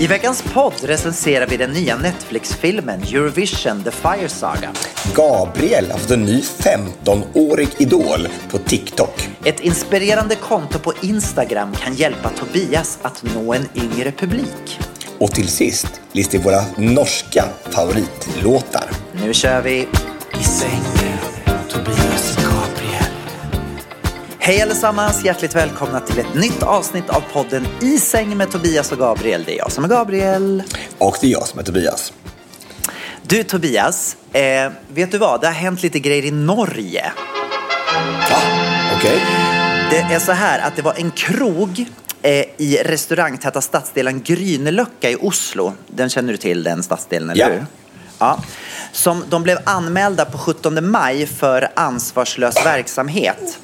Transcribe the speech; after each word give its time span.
I 0.00 0.06
veckans 0.06 0.42
podd 0.42 0.74
recenserar 0.82 1.46
vi 1.46 1.56
den 1.56 1.70
nya 1.70 1.96
Netflix-filmen 1.96 3.02
Eurovision 3.02 3.82
The 3.84 3.90
Fire 3.90 4.28
Saga. 4.28 4.72
Gabriel 5.14 5.90
har 5.90 5.98
fått 5.98 6.10
en 6.10 6.24
ny 6.24 6.40
15-årig 6.40 7.68
idol 7.78 8.28
på 8.50 8.58
TikTok. 8.58 9.28
Ett 9.44 9.60
inspirerande 9.60 10.34
konto 10.34 10.78
på 10.78 10.92
Instagram 11.00 11.72
kan 11.72 11.94
hjälpa 11.94 12.28
Tobias 12.28 12.98
att 13.02 13.24
nå 13.34 13.54
en 13.54 13.68
yngre 13.74 14.12
publik. 14.12 14.80
Och 15.18 15.30
till 15.30 15.48
sist 15.48 16.00
listar 16.12 16.38
vi 16.38 16.44
våra 16.44 16.64
norska 16.76 17.44
favoritlåtar. 17.70 18.84
Nu 19.12 19.34
kör 19.34 19.62
vi 19.62 19.88
I 20.40 20.44
säng 20.44 20.82
med 20.94 21.18
Tobias. 21.68 22.13
Hej 24.46 24.62
allesammans, 24.62 25.24
hjärtligt 25.24 25.54
välkomna 25.54 26.00
till 26.00 26.18
ett 26.18 26.34
nytt 26.34 26.62
avsnitt 26.62 27.10
av 27.10 27.20
podden 27.32 27.66
I 27.80 27.98
säng 27.98 28.36
med 28.36 28.50
Tobias 28.50 28.92
och 28.92 28.98
Gabriel. 28.98 29.44
Det 29.46 29.54
är 29.54 29.58
jag 29.58 29.72
som 29.72 29.84
är 29.84 29.88
Gabriel. 29.88 30.62
Och 30.98 31.16
det 31.20 31.26
är 31.26 31.30
jag 31.30 31.46
som 31.46 31.58
är 31.58 31.62
Tobias. 31.62 32.12
Du 33.22 33.42
Tobias, 33.42 34.16
eh, 34.32 34.72
vet 34.88 35.10
du 35.10 35.18
vad? 35.18 35.40
Det 35.40 35.46
har 35.46 35.54
hänt 35.54 35.82
lite 35.82 35.98
grejer 35.98 36.24
i 36.24 36.30
Norge. 36.30 37.12
Va? 38.30 38.36
Okej. 38.96 39.18
Det 39.90 39.98
är 40.14 40.18
så 40.18 40.32
här 40.32 40.58
att 40.58 40.76
det 40.76 40.82
var 40.82 40.94
en 40.94 41.10
krog 41.10 41.84
eh, 42.22 42.44
i 42.56 42.78
restaurangtäta 42.84 43.60
stadsdelen 43.60 44.22
Grynelöcka 44.22 45.10
i 45.10 45.16
Oslo. 45.20 45.72
Den 45.86 46.08
känner 46.08 46.32
du 46.32 46.36
till, 46.36 46.62
den 46.62 46.82
stadsdelen, 46.82 47.30
eller 47.30 47.48
Ja. 47.48 47.52
hur? 47.52 47.66
Ja. 48.18 48.38
Som 48.94 49.24
de 49.28 49.42
blev 49.42 49.58
anmälda 49.64 50.24
på 50.24 50.38
17 50.38 50.90
maj 50.90 51.26
för 51.26 51.68
ansvarslös 51.74 52.66
verksamhet. 52.66 53.58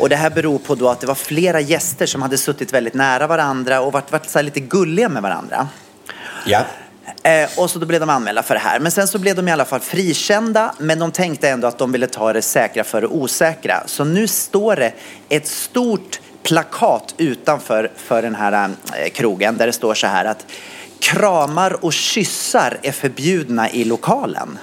Och 0.00 0.08
det 0.08 0.16
här 0.16 0.30
beror 0.30 0.58
på 0.58 0.74
då 0.74 0.88
att 0.88 1.00
det 1.00 1.06
var 1.06 1.14
flera 1.14 1.60
gäster 1.60 2.06
som 2.06 2.22
hade 2.22 2.38
suttit 2.38 2.72
väldigt 2.72 2.94
nära 2.94 3.26
varandra 3.26 3.80
och 3.80 3.92
varit, 3.92 4.12
varit 4.12 4.30
så 4.30 4.42
lite 4.42 4.60
gulliga 4.60 5.08
med 5.08 5.22
varandra. 5.22 5.68
Ja. 6.46 6.64
Eh, 7.22 7.48
och 7.56 7.70
så 7.70 7.78
då 7.78 7.86
blev 7.86 8.00
de 8.00 8.10
anmälda 8.10 8.42
för 8.42 8.54
det 8.54 8.60
här. 8.60 8.80
Men 8.80 8.92
sen 8.92 9.08
så 9.08 9.18
blev 9.18 9.36
de 9.36 9.48
i 9.48 9.52
alla 9.52 9.64
fall 9.64 9.80
frikända. 9.80 10.74
Men 10.78 10.98
de 10.98 11.12
tänkte 11.12 11.48
ändå 11.48 11.68
att 11.68 11.78
de 11.78 11.92
ville 11.92 12.06
ta 12.06 12.32
det 12.32 12.42
säkra 12.42 12.84
för 12.84 13.00
det 13.00 13.06
osäkra. 13.06 13.82
Så 13.86 14.04
nu 14.04 14.28
står 14.28 14.76
det 14.76 14.92
ett 15.28 15.46
stort 15.46 16.20
plakat 16.42 17.14
utanför 17.16 17.90
för 17.96 18.22
den 18.22 18.34
här 18.34 18.70
eh, 18.96 19.10
krogen. 19.10 19.56
Där 19.56 19.66
det 19.66 19.72
står 19.72 19.94
så 19.94 20.06
här 20.06 20.24
att 20.24 20.46
kramar 21.00 21.84
och 21.84 21.92
kyssar 21.92 22.78
är 22.82 22.92
förbjudna 22.92 23.70
i 23.70 23.84
lokalen. 23.84 24.58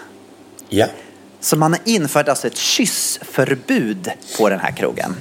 Ja. 0.69 0.85
Så 1.39 1.55
man 1.57 1.71
har 1.73 1.81
infört 1.85 2.27
alltså 2.29 2.47
ett 2.47 2.57
kyssförbud 2.57 4.11
på 4.37 4.49
den 4.49 4.59
här 4.59 4.71
krogen. 4.71 5.15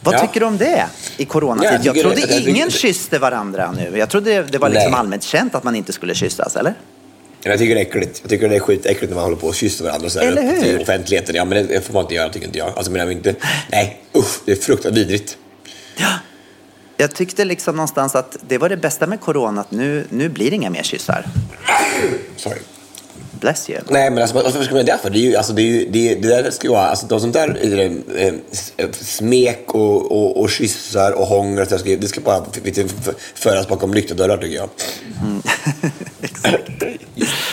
Vad 0.00 0.14
Ja. 0.14 0.18
tycker 0.20 0.40
du 0.40 0.46
om 0.46 0.58
det 0.58 0.86
i 1.16 1.24
coronatid? 1.24 1.68
Ja, 1.72 1.78
jag 1.84 1.96
jag, 1.96 2.02
trodde 2.02 2.14
det- 2.16 2.20
jag 2.20 2.30
tycker 2.38 2.50
ingen 2.50 2.70
kysste 2.70 3.18
varandra 3.18 3.72
nu. 3.72 3.98
Jag 3.98 4.08
trodde 4.10 4.30
det, 4.30 4.42
det 4.42 4.58
var 4.58 4.68
liksom 4.68 4.90
Nej. 4.90 5.00
allmänt 5.00 5.22
känt 5.22 5.54
att 5.54 5.64
man 5.64 5.76
inte 5.76 5.92
skulle 5.92 6.14
kyssas, 6.14 6.56
eller? 6.56 6.74
Jag 7.42 7.58
tycker 7.58 7.74
det 7.74 7.80
är 7.80 7.86
äckligt. 7.86 8.18
Jag 8.22 8.30
tycker 8.30 8.48
det 8.48 8.56
är 8.56 8.60
skitäckligt 8.60 9.10
när 9.10 9.14
man 9.14 9.24
håller 9.24 9.36
på 9.36 9.46
och 9.46 9.54
kysser 9.54 9.84
varandra 9.84 10.10
så 10.10 10.18
Eller 10.20 10.44
upp 10.56 10.64
hur? 10.64 10.80
i 10.80 10.82
offentligheten. 10.82 11.34
Ja, 11.34 11.44
men 11.44 11.66
det 11.66 11.86
får 11.86 11.92
man 11.94 12.02
inte 12.02 12.14
göra, 12.14 12.28
tycker 12.28 12.46
inte 12.46 12.58
jag. 12.58 12.68
Alltså, 12.76 12.92
men 12.92 12.98
jag 13.00 13.06
vill 13.06 13.16
inte... 13.16 13.34
Nej, 13.70 14.02
usch, 14.16 14.40
det 14.44 14.52
är 14.52 14.56
fruktansvärt 14.56 14.98
vidrigt. 14.98 15.36
Jag 16.96 17.14
tyckte 17.14 17.44
liksom 17.44 17.76
någonstans 17.76 18.14
att 18.14 18.36
det 18.48 18.58
var 18.58 18.68
det 18.68 18.76
bästa 18.76 19.06
med 19.06 19.20
corona, 19.20 19.60
att 19.60 19.70
nu, 19.70 20.06
nu 20.10 20.28
blir 20.28 20.50
det 20.50 20.56
inga 20.56 20.70
mer 20.70 20.82
kyssar. 20.82 21.26
Sorry. 22.36 22.58
Bless 23.40 23.70
you. 23.70 23.80
Nej, 23.88 24.10
men 24.10 24.22
alltså, 24.22 24.36
varför 24.36 24.64
ska 24.64 24.74
man 24.74 24.86
göra 24.86 24.96
det 24.96 25.02
för? 25.02 25.10
Det, 25.10 25.18
är 25.18 25.20
ju, 25.20 25.36
alltså, 25.36 25.52
det, 25.52 25.62
är 25.62 25.64
ju, 25.64 25.88
det, 25.90 26.14
det 26.14 26.28
där 26.28 26.50
ska 26.50 26.66
ju 26.66 26.72
vara, 26.72 26.86
alltså, 26.86 27.06
de 27.06 27.20
sånt 27.20 27.32
där 27.32 27.58
eh, 28.16 28.26
eh, 28.26 28.34
smek 28.92 29.64
och, 29.66 30.12
och, 30.12 30.40
och 30.40 30.50
kyssar 30.50 31.12
och 31.12 31.26
hångel, 31.26 31.62
och 31.62 31.68
så 31.68 31.78
ska, 31.78 31.96
det 31.96 32.08
ska 32.08 32.20
bara 32.20 32.44
vet 32.62 32.94
föras 33.34 33.68
bakom 33.68 33.94
lyckta 33.94 34.14
dörrar 34.14 34.36
tycker 34.36 34.56
jag. 34.56 34.68
Exakt. 36.22 36.70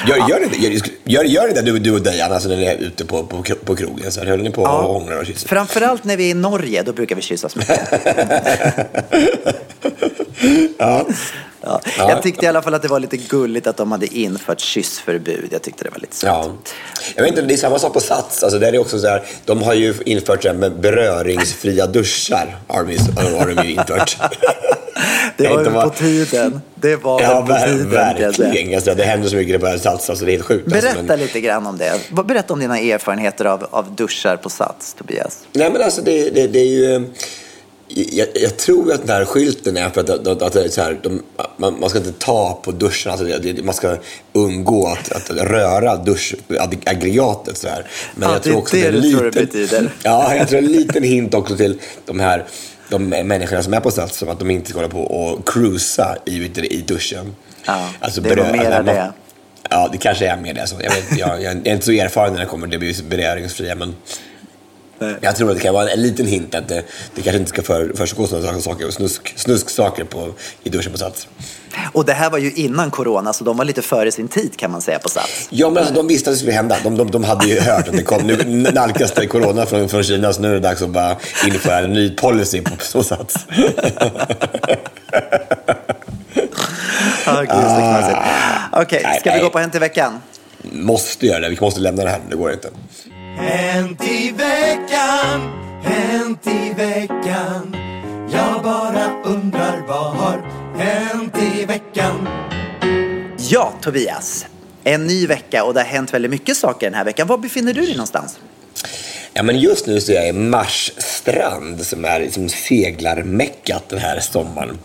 Gör, 0.08 0.30
gör, 0.30 0.40
ni 0.40 0.48
det, 0.48 0.58
gör, 1.04 1.24
gör, 1.24 1.54
det 1.54 1.62
du, 1.62 1.80
du 1.80 1.92
och 1.92 2.02
Dejan, 2.02 2.32
alltså 2.32 2.50
när 2.50 2.58
ni 2.58 2.66
är 2.66 2.78
ute 2.78 3.06
på, 3.06 3.24
på, 3.24 3.44
på 3.66 3.76
krogen? 3.76 4.12
Så 4.12 4.20
här, 4.20 4.28
höll 4.28 4.42
ni 4.42 4.52
på 4.52 4.62
och 4.62 4.70
hånglar 4.70 5.20
och 5.20 5.26
kysser? 5.26 5.48
Framförallt 5.48 6.04
när 6.04 6.18
vi 6.18 6.26
är 6.26 6.32
i 6.32 6.34
Norge, 6.34 6.84
då 6.84 6.94
brukar 6.94 7.16
vi 7.16 7.22
kyssas 7.22 7.56
mycket. 7.56 7.80
Ja. 10.78 11.06
Ja. 11.66 11.82
Jag 11.98 12.22
tyckte 12.24 12.46
i 12.46 12.50
alla 12.50 12.62
fall 12.62 12.74
att 12.74 12.82
det 12.82 12.88
var 12.88 13.00
lite 13.00 13.18
gulligt 13.18 13.68
att 13.68 13.78
de 13.78 13.92
hade 13.92 14.16
infört 14.18 14.60
kyssförbud. 14.60 15.48
Jag 15.52 15.62
tyckte 15.62 15.84
det 15.84 15.90
var 15.90 16.00
lite. 16.00 16.26
Ja. 16.26 16.52
Jag 17.16 17.24
vet 17.24 17.30
inte, 17.32 17.42
det 17.42 17.54
är 17.54 17.58
samma 17.58 17.80
sak 17.80 17.94
på 17.94 18.00
Sats. 18.00 18.44
Alltså, 18.44 18.60
där 18.60 18.68
är 18.68 18.72
det 18.72 18.80
också 18.80 19.00
så 19.00 19.08
här, 19.08 19.24
de 19.46 19.64
har 19.64 19.74
ju 19.74 19.94
infört 20.06 20.46
här 20.46 20.54
med 20.54 20.80
beröringsfria 20.80 21.88
duschar. 21.88 22.58
Har 22.68 22.84
de, 22.84 22.98
har 23.38 23.56
de 23.56 23.64
ju 23.68 23.72
infört. 23.72 24.18
Det 25.38 25.48
var 25.48 25.64
vad- 25.64 25.84
på 25.84 25.90
tiden. 25.90 26.62
Det 26.76 26.96
var 26.96 27.22
Ja, 27.22 27.42
väl 27.42 27.62
på 27.62 27.68
tiden. 27.68 27.90
verkligen. 27.90 28.76
Alltså, 28.76 28.96
det 28.96 29.04
händer 29.04 29.30
så 29.30 29.36
mycket 29.36 29.62
på 29.62 29.78
Sats, 29.80 30.10
alltså, 30.10 30.26
det 30.26 30.32
är 30.32 30.34
helt 30.34 30.46
sjukt. 30.46 30.66
Alltså, 30.74 30.82
Berätta 30.82 31.02
men, 31.04 31.20
lite 31.20 31.42
grann 31.42 31.68
om 31.68 31.78
det. 31.78 31.94
Berätta 32.26 32.54
om 32.54 32.60
dina 32.60 32.80
erfarenheter 32.80 33.46
av, 33.46 33.68
av 33.72 33.96
duschar 33.96 34.38
på 34.38 34.50
Sats, 34.50 34.94
Tobias. 34.94 35.40
nej, 35.52 35.72
men 35.72 35.82
alltså 35.82 36.02
det, 36.02 36.30
det, 36.30 36.48
det 36.48 36.60
är 36.60 36.66
ju... 36.66 37.10
Jag, 37.96 38.28
jag 38.36 38.58
tror 38.58 38.92
att 38.94 39.02
den 39.08 39.10
här 39.16 39.26
skylten 39.26 39.78
är 39.78 39.90
för 39.90 40.02
att, 40.02 40.10
att, 40.28 40.42
att 40.42 40.54
det 40.54 40.70
så 40.70 40.82
här, 40.82 41.00
de, 41.04 41.24
man, 41.58 41.80
man 41.80 41.90
ska 41.90 42.00
inte 42.00 42.12
ta 42.12 42.60
på 42.64 42.72
duschen, 42.72 43.12
alltså 43.12 43.26
det, 43.28 43.38
det, 43.54 43.64
man 43.64 43.74
ska 43.74 43.98
undgå 44.34 44.88
att, 44.88 45.12
att 45.12 45.30
röra 45.30 45.96
duschaggregatet. 45.98 47.58
Så 47.58 47.68
här. 47.68 47.86
Men 48.16 48.30
Ja, 48.30 48.34
jag 48.36 48.42
det 48.42 48.44
tror 48.50 48.58
också 48.58 48.76
det 48.76 48.88
att 48.88 48.94
en 48.96 49.02
du 49.02 49.12
tror 49.12 49.22
det 49.24 49.26
liten, 49.42 49.46
betyder. 49.46 49.90
Ja, 50.04 50.36
jag 50.36 50.48
tror 50.48 50.60
en 50.60 50.66
liten 50.72 51.04
hint 51.04 51.34
också 51.34 51.56
till 51.58 51.80
de 52.06 52.20
här 52.20 52.46
de 52.90 53.10
människorna 53.10 53.64
som 53.64 53.74
är 53.74 53.80
på 53.80 53.92
Sats, 53.92 54.18
som 54.18 54.30
att 54.30 54.40
de 54.40 54.52
inte 54.52 54.70
ska 54.70 54.78
hålla 54.80 54.90
på 54.90 55.02
och 55.02 55.48
cruisa 55.50 56.18
i, 56.26 56.32
i 56.62 56.82
duschen. 56.88 57.36
Alltså, 58.00 58.22
Ja, 58.22 58.28
det 58.36 58.42
är 58.42 58.44
nog 58.46 58.52
mera 58.58 58.76
man- 58.84 58.86
det. 58.86 59.12
Ja, 59.70 59.90
det 59.92 59.98
kanske 59.98 60.28
är 60.28 60.38
mer 60.38 60.54
det. 60.54 60.68
Så 60.68 60.76
jag, 60.84 60.92
vet, 60.92 61.18
jag, 61.20 61.44
jag 61.44 61.68
är 61.68 61.74
inte 61.74 61.86
så 61.86 61.92
erfaren 61.92 62.34
när 62.34 62.40
det 62.40 62.46
kommer 62.46 62.68
till 62.68 62.80
det 62.80 63.04
beröringsfria, 63.10 63.76
men 63.76 63.96
jag 65.22 65.36
tror 65.36 65.50
att 65.50 65.56
det 65.56 65.62
kan 65.62 65.74
vara 65.74 65.84
en, 65.84 66.00
en 66.00 66.02
liten 66.02 66.26
hint 66.26 66.56
att 66.56 66.68
det, 66.68 66.84
det 67.16 67.22
kanske 67.22 67.40
inte 67.40 67.50
ska 67.50 67.62
för, 67.62 67.94
försiggå 67.96 68.28
sådana 68.28 68.62
saker, 68.62 68.92
snusk, 68.92 69.34
snusksaker 69.36 70.04
på, 70.04 70.34
i 70.64 70.70
duschen 70.70 70.92
på 70.92 70.98
Sats. 70.98 71.28
Och 71.92 72.06
det 72.06 72.14
här 72.14 72.30
var 72.30 72.38
ju 72.38 72.52
innan 72.52 72.92
corona, 72.92 73.34
så 73.34 73.44
de 73.44 73.58
var 73.58 73.66
lite 73.66 73.82
före 73.82 74.12
sin 74.12 74.28
tid 74.28 74.58
kan 74.58 74.72
man 74.72 74.82
säga 74.82 75.00
på 75.00 75.10
Sats. 75.10 75.48
Ja, 75.50 75.70
men 75.70 75.78
alltså, 75.78 75.94
de 75.94 76.08
visste 76.08 76.30
att 76.30 76.34
det 76.34 76.40
skulle 76.40 76.54
hända. 76.54 76.78
De, 76.84 76.98
de, 76.98 77.12
de 77.12 77.24
hade 77.24 77.48
ju 77.48 77.60
hört 77.60 77.88
att 77.88 77.98
det 77.98 78.04
kom. 78.04 78.28
Nu 78.28 78.72
nalkas 78.74 79.12
det 79.12 79.28
corona 79.28 79.66
från, 79.66 79.90
från 79.90 80.04
Kina, 80.04 80.34
så 80.34 80.42
nu 80.42 80.50
är 80.50 80.54
det 80.54 80.60
dags 80.60 80.82
att 80.82 80.90
bara 80.90 81.18
införa 81.46 81.80
en 81.80 81.94
ny 81.94 82.10
policy 82.10 82.62
på, 82.62 82.72
på 82.94 83.04
Sats. 83.04 83.36
Gud, 87.26 87.50
knasigt. 87.50 88.18
Okej, 88.72 89.02
Nej, 89.04 89.20
ska 89.20 89.30
vi 89.30 89.36
nej. 89.36 89.44
gå 89.44 89.50
på 89.50 89.60
Hänt 89.60 89.76
i 89.76 89.80
veckan? 89.80 90.22
Måste 90.72 91.26
göra 91.26 91.40
det. 91.40 91.50
Vi 91.50 91.58
måste 91.62 91.80
lämna 91.80 92.04
det 92.04 92.10
här. 92.10 92.22
Det 92.30 92.36
går 92.36 92.54
inte. 92.54 92.70
Hänt 93.36 94.04
i 94.08 94.32
veckan, 94.32 95.42
hänt 95.84 96.48
i 96.48 96.74
veckan 96.74 97.76
Jag 98.32 98.64
bara 98.64 99.22
undrar 99.24 99.84
vad 99.88 100.14
har 100.16 100.42
hänt 100.78 101.38
i 101.38 101.66
veckan 101.66 102.28
Ja, 103.38 103.74
Tobias. 103.82 104.46
En 104.84 105.08
ny 105.08 105.28
vecka 105.28 105.64
och 105.64 105.74
det 105.74 105.80
har 105.80 105.88
hänt 105.88 106.14
väldigt 106.14 106.32
mycket 106.32 106.58
saker 106.58 106.86
den 106.88 106.98
här 106.98 107.06
veckan. 107.06 107.28
Var 107.28 107.38
befinner 107.38 107.74
du 107.74 107.82
dig 107.82 107.92
någonstans? 107.92 108.40
Ja, 109.34 109.44
men 109.44 109.60
just 109.60 109.88
nu 109.88 110.02
så 110.02 110.12
är 110.12 110.16
jag 110.16 110.28
i 110.28 110.34
Marsstrand 110.34 111.86
som 111.86 112.06
är 112.06 112.20
liksom 112.20 112.50
seglarmäckat 112.50 113.90
den 113.90 114.00
här 114.00 114.20
sommaren. 114.20 114.78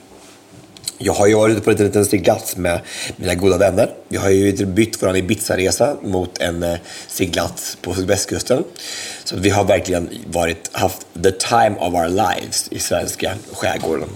Jag 0.98 1.12
har 1.12 1.26
ju 1.26 1.34
varit 1.34 1.52
ute 1.52 1.60
på 1.60 1.70
en 1.70 1.76
liten 1.76 2.04
seglats 2.04 2.56
med 2.56 2.80
mina 3.16 3.34
goda 3.34 3.58
vänner. 3.58 3.90
Vi 4.08 4.16
har 4.16 4.30
ju 4.30 4.66
bytt 4.66 5.02
vår 5.02 5.16
Ibiza-resa 5.16 5.96
mot 6.02 6.38
en 6.38 6.62
eh, 6.62 6.78
seglats 7.08 7.78
på 7.82 7.92
västkusten. 7.92 8.64
Så 9.24 9.36
vi 9.36 9.50
har 9.50 9.64
verkligen 9.64 10.08
varit, 10.26 10.70
haft 10.72 11.06
the 11.22 11.30
time 11.30 11.76
of 11.78 11.94
our 11.94 12.08
lives 12.08 12.68
i 12.70 12.78
svenska 12.78 13.32
skärgården. 13.52 14.08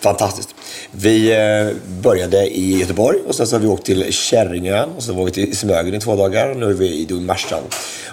Fantastiskt. 0.00 0.54
Vi 0.90 1.32
eh, 1.32 1.76
började 2.02 2.58
i 2.58 2.78
Göteborg 2.78 3.18
och 3.26 3.34
sen 3.34 3.46
så 3.46 3.56
har 3.56 3.60
vi 3.60 3.66
åkt 3.66 3.84
till 3.84 4.12
Kärringön 4.12 4.88
och 4.96 5.02
sen 5.02 5.16
var 5.16 5.24
vi 5.24 5.30
till 5.30 5.56
Smögen 5.56 5.94
i 5.94 6.00
två 6.00 6.16
dagar 6.16 6.50
och 6.50 6.56
nu 6.56 6.70
är 6.70 6.74
vi 6.74 7.06
i 7.10 7.12
Marstrand. 7.12 7.66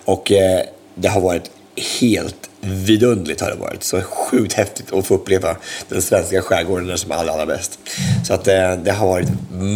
Och 0.06 0.32
eh, 0.32 0.62
det 0.96 1.08
har 1.08 1.22
varit 1.22 1.52
helt 2.02 2.50
vidunderligt 2.66 3.42
har 3.42 3.50
det 3.50 3.56
varit. 3.56 3.84
Så 3.84 4.02
sjukt 4.02 4.54
häftigt 4.54 4.94
att 4.94 5.08
få 5.08 5.16
uppleva 5.16 5.58
den 5.90 6.02
svenska 6.02 6.42
skärgården 6.42 6.98
som 6.98 7.12
allra, 7.12 7.32
allra 7.32 7.46
bäst. 7.46 7.80
Så 8.28 8.34
att 8.34 8.44
det, 8.44 8.58
eh, 8.58 8.78
det 8.78 8.92
har 8.92 9.08
varit 9.08 9.30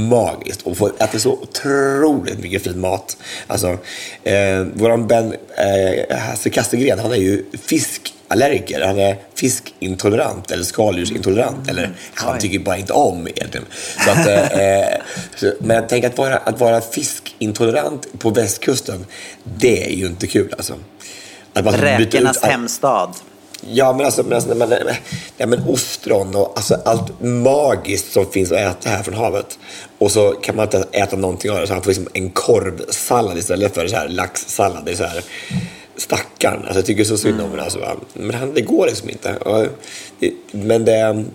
magiskt 0.09 0.61
och 0.61 0.77
få 0.77 0.87
äta 0.87 1.19
så 1.19 1.31
otroligt 1.31 2.39
mycket 2.39 2.63
fin 2.63 2.79
mat. 2.79 3.17
Alltså, 3.47 3.77
eh, 4.23 4.61
våran 4.73 5.07
Ben 5.07 5.35
eh, 5.57 6.17
Hasse 6.17 6.49
Kastegren, 6.49 6.99
han 6.99 7.11
är 7.11 7.15
ju 7.15 7.45
fiskallergiker. 7.65 8.81
Han 8.81 8.99
är 8.99 9.17
fiskintolerant 9.35 10.51
eller 10.51 10.63
skaldjursintolerant. 10.63 11.69
Eller 11.69 11.91
han 12.13 12.39
tycker 12.39 12.59
bara 12.59 12.77
inte 12.77 12.93
om 12.93 13.27
egentligen. 13.27 13.65
Så 14.05 14.11
att, 14.11 14.27
eh, 14.27 14.61
eh, 14.61 15.01
så, 15.35 15.53
men 15.59 15.75
jag 15.75 15.89
tänker 15.89 16.09
att 16.09 16.17
vara, 16.17 16.37
att 16.37 16.59
vara 16.59 16.81
fiskintolerant 16.81 18.19
på 18.19 18.29
västkusten, 18.29 19.05
det 19.43 19.85
är 19.85 19.95
ju 19.95 20.05
inte 20.05 20.27
kul 20.27 20.53
alltså. 20.57 20.73
Räkornas 21.53 22.37
ut, 22.37 22.43
hemstad. 22.43 23.13
Ja, 23.61 23.93
men 23.93 24.05
alltså, 24.05 24.23
men 24.23 24.33
alltså 24.33 24.55
man, 24.55 24.73
ja, 25.37 25.47
men 25.47 25.63
ostron 25.67 26.35
och 26.35 26.53
alltså, 26.55 26.77
allt 26.85 27.21
magiskt 27.21 28.13
som 28.13 28.25
finns 28.25 28.51
att 28.51 28.57
äta 28.57 28.89
här 28.89 29.03
från 29.03 29.13
havet. 29.13 29.59
Och 29.97 30.11
så 30.11 30.31
kan 30.31 30.55
man 30.55 30.65
inte 30.65 30.87
äta 30.91 31.15
någonting 31.15 31.51
av 31.51 31.59
det, 31.59 31.67
så 31.67 31.73
han 31.73 31.81
får 31.81 31.89
liksom 31.89 32.07
en 32.13 32.29
korvsallad 32.29 33.37
istället 33.37 33.75
för 33.75 33.87
så 33.87 33.95
här 33.95 34.09
laxsallad. 34.09 34.85
Det 34.85 34.91
är 34.91 34.95
så 34.95 35.03
här, 35.03 35.23
stackarn. 35.97 36.59
Alltså, 36.59 36.75
jag 36.75 36.85
tycker 36.85 37.03
så 37.03 37.17
synd 37.17 37.41
om 37.41 37.47
mm. 37.47 37.59
alltså, 37.59 37.79
Men 38.13 38.35
han, 38.35 38.53
det 38.53 38.61
går 38.61 38.85
liksom 38.85 39.09
inte. 39.09 39.35
Och, 39.35 39.67
men 40.51 40.85
det, 40.85 41.25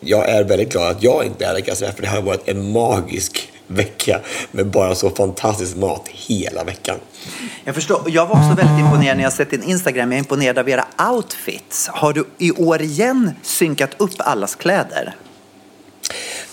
jag 0.00 0.28
är 0.28 0.44
väldigt 0.44 0.72
glad 0.72 0.90
att 0.90 1.02
jag 1.02 1.24
inte 1.24 1.44
är 1.44 1.74
säga, 1.74 1.92
för 1.92 2.02
det 2.02 2.08
har 2.08 2.22
varit 2.22 2.48
en 2.48 2.72
magisk 2.72 3.52
vecka 3.66 4.20
med 4.50 4.66
bara 4.66 4.94
så 4.94 5.10
fantastisk 5.10 5.76
mat 5.76 6.08
hela 6.08 6.64
veckan. 6.64 6.96
Jag 7.64 7.74
förstår. 7.74 8.02
Jag 8.06 8.26
var 8.26 8.32
också 8.32 8.62
väldigt 8.62 8.84
imponerad 8.84 9.16
när 9.16 9.24
jag 9.24 9.32
sett 9.32 9.50
din 9.50 9.62
Instagram. 9.62 10.12
Jag 10.12 10.16
är 10.16 10.18
imponerad 10.18 10.58
av 10.58 10.68
era 10.68 10.84
outfits. 11.10 11.88
Har 11.88 12.12
du 12.12 12.24
i 12.38 12.52
år 12.52 12.82
igen 12.82 13.30
synkat 13.42 13.90
upp 13.96 14.14
allas 14.18 14.54
kläder? 14.54 15.14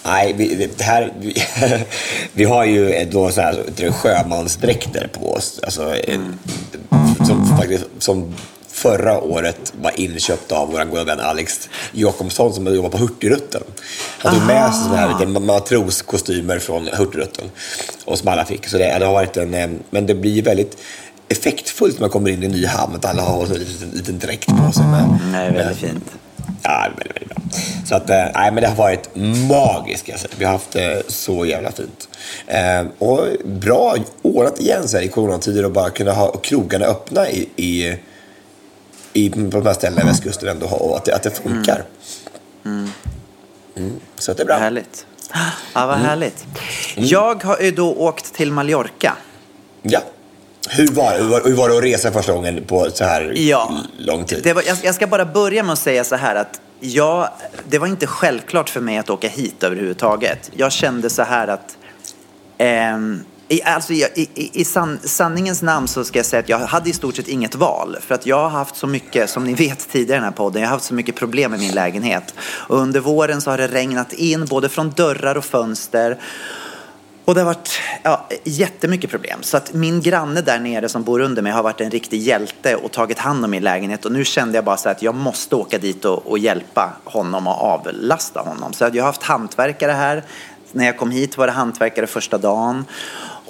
Nej, 0.06 0.34
vi, 0.38 0.70
det 0.78 0.84
här, 0.84 1.14
vi, 1.20 1.36
vi 2.34 2.44
har 2.44 2.66
ju 2.66 3.06
då 3.12 3.32
så 3.32 3.42
här, 3.42 3.92
sjömansdräkter 3.92 5.08
på 5.14 5.34
oss. 5.34 5.60
Alltså, 5.64 5.96
mm. 5.96 6.40
som, 7.28 7.58
faktiskt, 7.58 7.86
som 8.00 8.34
förra 8.74 9.22
året 9.22 9.74
var 9.82 9.92
inköpt 9.96 10.52
av 10.52 10.72
vår 10.72 10.86
goda 10.86 11.04
vän 11.04 11.20
Alex 11.20 11.70
Jakobsson 11.92 12.54
som 12.54 12.76
jobbar 12.76 12.90
på 12.90 12.98
Hurtigruten. 12.98 13.62
Han 14.18 14.34
tog 14.34 14.48
med 14.48 14.74
sig 14.74 14.84
sådana 14.84 15.18
här 15.18 15.26
matroskostymer 15.26 16.60
från 16.60 16.88
Hurtigruten 16.88 17.46
och 18.06 18.18
som 18.18 18.28
alla 18.28 18.46
fick. 18.46 18.68
Så 18.68 18.78
det, 18.78 19.00
det, 19.00 19.06
har 19.06 19.14
varit 19.14 19.38
en, 19.38 19.54
eh, 19.54 19.70
men 19.90 20.06
det 20.06 20.16
blir 20.16 20.44
väldigt 20.44 20.78
effektfullt 21.30 21.94
när 21.94 22.02
man 22.02 22.10
kommer 22.10 22.32
in 22.32 22.44
i 22.44 22.46
en 22.46 22.52
ny 22.52 22.66
hamn 22.66 22.96
att 22.96 23.06
alla 23.06 23.22
har 23.22 23.46
en 23.46 23.54
liten, 23.54 23.90
liten 23.94 24.20
dräkt 24.20 24.48
på 24.48 24.72
sig. 24.72 24.86
Med, 24.86 25.04
mm, 25.04 25.36
är 25.36 25.52
väldigt 25.52 25.82
med, 25.82 25.92
fint. 25.92 26.12
Ja, 26.64 26.88
väldigt, 26.98 27.16
väldigt 27.16 27.30
bra. 27.30 27.44
Så 27.86 27.96
att, 27.96 28.10
eh, 28.10 28.26
nej, 28.36 28.52
men 28.52 28.56
det 28.56 28.68
har 28.68 28.76
varit 28.76 29.10
magiskt. 29.50 30.10
Alltså. 30.12 30.28
Vi 30.38 30.46
har 30.46 30.52
haft 30.52 30.72
det 30.72 31.04
så 31.08 31.46
jävla 31.46 31.72
fint. 31.72 32.10
Eh, 32.48 32.86
och 32.98 33.28
bra 33.46 33.96
ordnat 34.22 34.60
igen 34.60 34.88
så 34.88 34.98
här, 34.98 35.04
i 35.04 35.08
coronatider 35.08 35.66
och 35.66 35.72
bara 35.72 35.90
kunna 35.90 36.12
ha 36.12 36.38
krogarna 36.38 36.86
öppna 36.86 37.30
i, 37.30 37.50
i 37.56 37.98
i, 39.14 39.30
på 39.30 39.58
de 39.58 39.66
här 39.66 39.74
ställena 39.74 40.02
i 40.02 40.06
västkusten 40.06 40.50
ändå 40.50 40.68
och 40.68 40.98
att 40.98 41.06
det, 41.06 41.16
att 41.16 41.24
det 41.24 41.32
funkar. 41.32 41.84
Mm. 42.66 42.90
Mm. 43.76 44.00
Så 44.18 44.32
att 44.32 44.38
det 44.38 44.44
är 44.44 44.48
bra. 44.48 44.56
Härligt. 44.56 45.06
Ja, 45.74 45.86
vad 45.86 45.96
mm. 45.96 46.08
härligt. 46.08 46.46
Jag 46.96 47.44
har 47.44 47.60
ju 47.62 47.72
då 47.72 47.94
åkt 47.94 48.34
till 48.34 48.52
Mallorca. 48.52 49.16
Ja. 49.82 50.00
Hur 50.70 50.88
var, 50.88 51.18
hur, 51.20 51.28
var, 51.28 51.42
hur 51.46 51.54
var 51.54 51.70
det 51.70 51.78
att 51.78 51.84
resa 51.84 52.12
första 52.12 52.34
gången 52.34 52.64
på 52.64 52.88
så 52.94 53.04
här 53.04 53.34
ja, 53.36 53.78
lång 53.98 54.26
tid? 54.26 54.40
Det 54.44 54.54
var, 54.54 54.64
jag, 54.68 54.78
jag 54.84 54.96
ska 54.96 55.08
bara 55.08 55.26
börja 55.26 55.64
med 55.64 55.74
att 55.74 55.80
säga 55.80 56.04
så 56.04 56.16
här 56.16 56.36
att 56.36 56.62
ja, 56.80 57.34
det 57.70 57.80
var 57.80 57.88
inte 57.88 58.08
självklart 58.08 58.70
för 58.70 58.82
mig 58.82 58.98
att 58.98 59.10
åka 59.10 59.28
hit 59.28 59.64
överhuvudtaget. 59.64 60.52
Jag 60.56 60.72
kände 60.72 61.10
så 61.10 61.24
här 61.24 61.48
att 61.48 61.78
ehm, 62.58 63.24
i, 63.48 63.64
alltså, 63.64 63.94
i, 63.94 64.06
i, 64.16 64.62
i 64.62 64.66
san, 64.66 65.00
sanningens 65.04 65.62
namn 65.62 65.88
så 65.88 66.04
ska 66.04 66.20
jag 66.20 66.26
säga 66.26 66.40
att 66.40 66.50
jag 66.50 66.60
hade 66.60 66.90
i 66.90 66.94
stort 66.94 67.16
sett 67.16 67.28
inget 67.28 67.56
val. 67.56 67.98
För 68.02 68.16
att 68.16 68.26
jag 68.26 68.38
har 68.38 68.50
haft 68.50 68.76
så 68.76 68.88
mycket, 68.88 69.30
som 69.30 69.44
ni 69.44 69.54
vet 69.54 69.90
tidigare 69.90 70.18
i 70.18 70.20
den 70.20 70.24
här 70.24 70.32
podden, 70.32 70.62
jag 70.62 70.70
har 70.70 70.76
haft 70.76 70.86
så 70.86 70.94
mycket 70.94 71.16
problem 71.16 71.52
med 71.52 71.60
min 71.60 71.74
lägenhet. 71.74 72.34
Och 72.40 72.78
under 72.78 73.00
våren 73.00 73.42
så 73.42 73.50
har 73.50 73.58
det 73.58 73.68
regnat 73.68 74.14
in 74.14 74.46
både 74.46 74.70
från 74.70 74.90
dörrar 74.90 75.36
och 75.36 75.46
fönster. 75.46 76.18
Och 77.26 77.36
det 77.36 77.42
har 77.42 77.46
varit 77.46 77.80
ja, 78.04 78.28
jättemycket 78.44 79.10
problem. 79.10 79.40
Så 79.42 79.58
att 79.58 79.74
min 79.74 80.02
granne 80.02 80.42
där 80.42 80.60
nere 80.60 80.90
som 80.90 81.04
bor 81.04 81.20
under 81.20 81.42
mig 81.42 81.52
har 81.52 81.64
varit 81.64 81.82
en 81.82 81.92
riktig 81.92 82.22
hjälte 82.22 82.76
och 82.76 82.92
tagit 82.92 83.20
hand 83.20 83.46
om 83.46 83.52
min 83.52 83.64
lägenhet. 83.64 84.06
Och 84.06 84.12
nu 84.12 84.26
kände 84.26 84.58
jag 84.58 84.66
bara 84.66 84.78
så 84.78 84.90
att 84.90 85.02
jag 85.02 85.16
måste 85.16 85.56
åka 85.56 85.78
dit 85.78 86.06
och, 86.06 86.28
och 86.28 86.40
hjälpa 86.40 86.94
honom 87.04 87.48
och 87.48 87.62
avlasta 87.62 88.40
honom. 88.40 88.74
Så 88.74 88.84
jag 88.84 88.96
har 88.96 89.02
haft 89.02 89.24
hantverkare 89.24 89.92
här. 89.92 90.24
När 90.72 90.86
jag 90.86 90.98
kom 90.98 91.12
hit 91.12 91.38
var 91.38 91.48
det 91.48 91.54
hantverkare 91.54 92.08
första 92.08 92.38
dagen. 92.38 92.86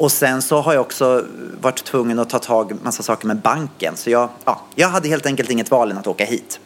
Och 0.04 0.12
sen 0.12 0.42
så 0.42 0.62
har 0.62 0.74
jag 0.74 0.82
också 0.82 1.26
varit 1.62 1.84
tvungen 1.84 2.20
att 2.20 2.30
ta 2.30 2.40
tag 2.40 2.72
i 2.72 2.76
massa 2.84 3.04
saker 3.04 3.28
med 3.28 3.38
banken. 3.38 3.98
Så 3.98 4.10
jag, 4.10 4.30
ja, 4.46 4.62
jag 4.76 4.88
hade 4.88 5.08
helt 5.08 5.26
enkelt 5.26 5.50
inget 5.50 5.72
val 5.72 5.92
än 5.92 5.98
att 5.98 6.08
åka 6.08 6.26
hit. 6.26 6.60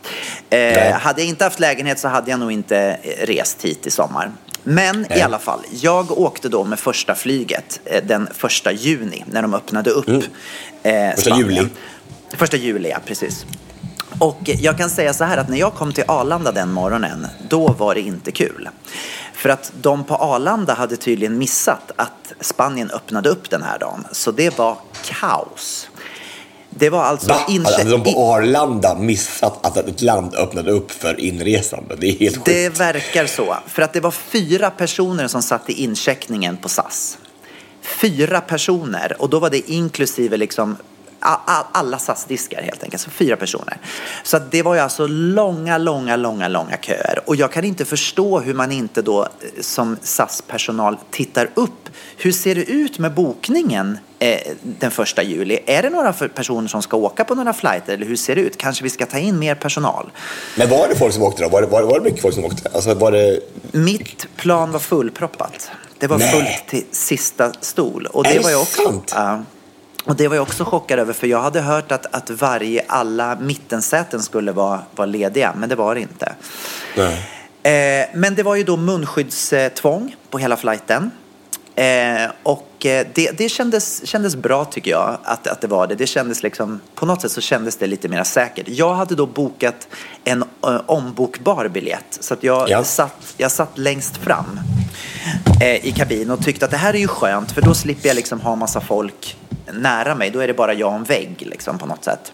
Eh, 0.50 0.94
hade 0.94 1.22
jag 1.22 1.30
inte 1.30 1.44
haft 1.44 1.60
lägenhet 1.60 2.00
så 2.00 2.08
hade 2.08 2.32
jag 2.32 2.40
nog 2.40 2.52
inte 2.52 3.00
rest 3.22 3.66
hit 3.66 3.88
i 3.88 3.92
sommar. 3.92 4.32
Men 4.64 5.06
Nej. 5.10 5.20
i 5.20 5.22
alla 5.22 5.40
fall, 5.40 5.60
jag 5.72 6.12
åkte 6.12 6.50
då 6.50 6.64
med 6.64 6.80
första 6.80 7.16
flyget 7.16 7.80
eh, 7.86 8.04
den 8.04 8.28
första 8.34 8.72
juni 8.72 9.24
när 9.32 9.42
de 9.42 9.54
öppnade 9.54 9.90
upp 9.90 10.08
mm. 10.08 10.24
eh, 10.84 11.16
Första 11.16 11.38
juli? 11.38 11.68
Första 12.38 12.58
juli, 12.58 12.90
ja 12.90 12.98
precis. 13.06 13.46
Och 14.20 14.40
jag 14.44 14.78
kan 14.78 14.90
säga 14.90 15.14
så 15.14 15.24
här 15.24 15.38
att 15.38 15.50
när 15.50 15.58
jag 15.58 15.74
kom 15.74 15.94
till 15.94 16.04
Arlanda 16.08 16.52
den 16.52 16.72
morgonen, 16.72 17.28
då 17.50 17.68
var 17.68 17.96
det 17.96 18.02
inte 18.02 18.32
kul. 18.32 18.70
För 19.38 19.50
att 19.50 19.72
de 19.82 20.04
på 20.04 20.16
Arlanda 20.16 20.74
hade 20.74 20.98
tydligen 20.98 21.38
missat 21.38 21.92
att 21.96 22.34
Spanien 22.42 22.92
öppnade 22.92 23.30
upp 23.30 23.50
den 23.50 23.64
här 23.64 23.80
dagen. 23.80 24.06
Så 24.12 24.32
det 24.32 24.58
var 24.58 24.78
kaos. 25.06 25.90
Det 26.70 26.90
var 26.90 27.04
alltså 27.04 27.28
Va? 27.28 27.40
Hade 27.78 27.92
de 27.92 28.04
på 28.04 28.34
Arlanda 28.34 28.96
missat 28.96 29.66
att 29.66 29.78
ett 29.78 30.02
land 30.02 30.36
öppnade 30.36 30.72
upp 30.72 30.92
för 30.92 31.20
inresande? 31.20 31.96
Det 31.96 32.08
är 32.08 32.20
helt 32.20 32.36
sjukt. 32.36 32.46
Det 32.46 32.70
verkar 32.70 33.26
så. 33.26 33.58
För 33.68 33.82
att 33.82 33.94
det 33.94 34.00
var 34.00 34.12
fyra 34.12 34.70
personer 34.70 35.28
som 35.28 35.42
satt 35.42 35.70
i 35.70 35.84
incheckningen 35.84 36.58
på 36.58 36.70
SAS. 36.70 37.18
Fyra 37.82 38.42
personer 38.42 39.16
och 39.20 39.30
då 39.30 39.40
var 39.40 39.50
det 39.50 39.72
inklusive 39.72 40.38
liksom 40.38 40.78
alla 41.20 42.00
SAS-diskar 42.00 42.62
helt 42.62 42.84
enkelt, 42.84 43.02
så 43.02 43.10
fyra 43.10 43.36
personer. 43.36 43.78
Så 44.24 44.40
det 44.40 44.64
var 44.64 44.74
ju 44.74 44.80
alltså 44.80 45.08
långa, 45.08 45.78
långa, 45.78 46.16
långa, 46.16 46.48
långa 46.48 46.78
köer. 46.78 47.20
Och 47.26 47.36
jag 47.36 47.52
kan 47.52 47.64
inte 47.64 47.86
förstå 47.86 48.40
hur 48.40 48.54
man 48.54 48.72
inte 48.72 49.02
då 49.02 49.24
eh, 49.24 49.28
som 49.62 49.98
SAS-personal 50.02 50.98
tittar 51.12 51.50
upp. 51.54 51.90
Hur 52.18 52.32
ser 52.32 52.56
det 52.56 52.64
ut 52.64 53.00
med 53.00 53.14
bokningen 53.14 53.98
eh, 54.20 54.40
den 54.62 54.92
första 54.92 55.24
juli? 55.24 55.60
Är 55.66 55.82
det 55.82 55.90
några 55.90 56.14
personer 56.14 56.68
som 56.68 56.82
ska 56.82 56.98
åka 56.98 57.24
på 57.24 57.36
några 57.36 57.54
flighter 57.54 57.94
eller 57.94 58.06
hur 58.06 58.16
ser 58.16 58.36
det 58.36 58.42
ut? 58.42 58.58
Kanske 58.58 58.84
vi 58.84 58.90
ska 58.90 59.06
ta 59.06 59.18
in 59.18 59.40
mer 59.40 59.56
personal? 59.56 60.12
Men 60.56 60.70
var 60.70 60.88
det 60.88 60.96
folk 60.96 61.14
som 61.14 61.24
åkte 61.24 61.44
då? 61.44 61.50
Var 61.50 61.62
det, 61.62 61.68
var 61.68 61.82
det, 61.82 61.88
var 61.88 62.00
det 62.00 62.04
mycket 62.04 62.22
folk 62.22 62.36
som 62.36 62.46
åkte? 62.46 62.70
Alltså, 62.74 62.94
var 62.94 63.12
det... 63.12 63.40
Mitt 63.72 64.28
plan 64.36 64.72
var 64.72 64.80
fullproppat. 64.80 65.72
Det 66.00 66.08
var 66.08 66.18
Nej. 66.18 66.32
fullt 66.32 66.68
till 66.70 66.84
sista 66.92 67.52
stol. 67.62 68.06
Och 68.06 68.24
det 68.24 68.36
är 68.36 68.44
var 68.44 68.50
det 68.50 68.56
också, 68.56 68.84
sant? 68.84 69.12
Ja. 69.16 69.44
Och 70.08 70.16
det 70.16 70.28
var 70.28 70.36
jag 70.36 70.44
också 70.44 70.66
chockad 70.66 71.00
över 71.00 71.14
för 71.14 71.28
jag 71.28 71.42
hade 71.42 71.62
hört 71.62 71.92
att, 71.92 72.16
att 72.16 72.30
varje, 72.30 72.86
alla 72.88 73.36
mittensäten 73.36 74.22
skulle 74.22 74.52
vara, 74.52 74.82
vara 74.96 75.06
lediga, 75.06 75.54
men 75.58 75.70
det 75.70 75.76
var 75.76 75.96
det 75.96 76.02
inte. 76.02 76.36
Eh, 77.64 78.06
men 78.14 78.36
det 78.36 78.44
var 78.44 78.56
ju 78.56 78.64
då 78.64 78.78
munskyddstvång 78.78 80.16
på 80.30 80.38
hela 80.38 80.58
flighten. 80.58 81.12
Eh, 81.76 82.32
och 82.44 82.86
eh, 82.86 83.08
det, 83.14 83.38
det 83.38 83.50
kändes, 83.50 84.08
kändes 84.08 84.36
bra 84.36 84.66
tycker 84.66 84.92
jag 84.92 85.18
att, 85.24 85.48
att 85.48 85.62
det 85.62 85.68
var 85.68 85.88
det. 85.88 85.96
Det 85.96 86.08
kändes 86.08 86.44
liksom, 86.44 86.80
på 86.96 87.06
något 87.06 87.22
sätt 87.22 87.32
så 87.32 87.42
kändes 87.42 87.78
det 87.78 87.88
lite 87.88 88.10
mer 88.10 88.24
säkert. 88.24 88.68
Jag 88.68 88.94
hade 88.94 89.16
då 89.16 89.26
bokat 89.26 89.88
en 90.24 90.44
uh, 90.44 90.82
ombokbar 90.86 91.68
biljett 91.68 92.18
så 92.20 92.34
att 92.34 92.44
jag, 92.44 92.70
ja. 92.70 92.84
satt, 92.84 93.34
jag 93.38 93.52
satt 93.52 93.78
längst 93.78 94.18
fram 94.18 94.60
eh, 95.62 95.86
i 95.86 95.92
kabin 95.92 96.32
och 96.32 96.44
tyckte 96.44 96.66
att 96.66 96.72
det 96.72 96.78
här 96.78 96.94
är 96.94 97.00
ju 97.00 97.08
skönt 97.08 97.52
för 97.52 97.62
då 97.62 97.74
slipper 97.74 98.08
jag 98.08 98.16
liksom 98.16 98.42
ha 98.42 98.56
massa 98.56 98.82
folk 98.82 99.38
nära 99.74 100.16
mig. 100.16 100.30
Då 100.30 100.40
är 100.40 100.48
det 100.48 100.54
bara 100.54 100.74
jag 100.74 100.90
och 100.90 100.96
en 100.96 101.04
vägg 101.04 101.44
liksom, 101.46 101.78
på 101.78 101.86
något 101.86 102.04
sätt. 102.04 102.32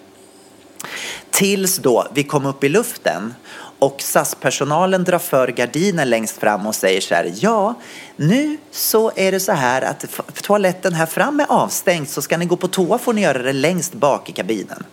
Tills 1.30 1.78
då 1.78 2.08
vi 2.14 2.24
kom 2.24 2.46
upp 2.46 2.64
i 2.64 2.70
luften 2.70 3.34
och 3.80 4.02
SAS-personalen 4.02 5.04
drar 5.04 5.20
för 5.20 5.48
gardinen 5.48 6.10
längst 6.10 6.38
fram 6.38 6.68
och 6.68 6.76
säger 6.76 7.02
så 7.02 7.16
här, 7.16 7.34
ja, 7.36 7.76
nu 8.16 8.58
så 8.72 9.12
är 9.16 9.32
det 9.32 9.40
så 9.40 9.52
här 9.52 9.82
att 9.82 10.06
toaletten 10.42 10.94
här 10.94 11.06
fram 11.06 11.40
är 11.40 11.46
avstängd 11.50 12.10
så 12.10 12.22
ska 12.22 12.38
ni 12.38 12.46
gå 12.46 12.56
på 12.56 12.68
toa 12.68 12.98
får 12.98 13.14
ni 13.14 13.22
göra 13.22 13.38
det 13.38 13.54
längst 13.54 13.94
bak 13.94 14.30
i 14.30 14.32
kabinen. 14.32 14.84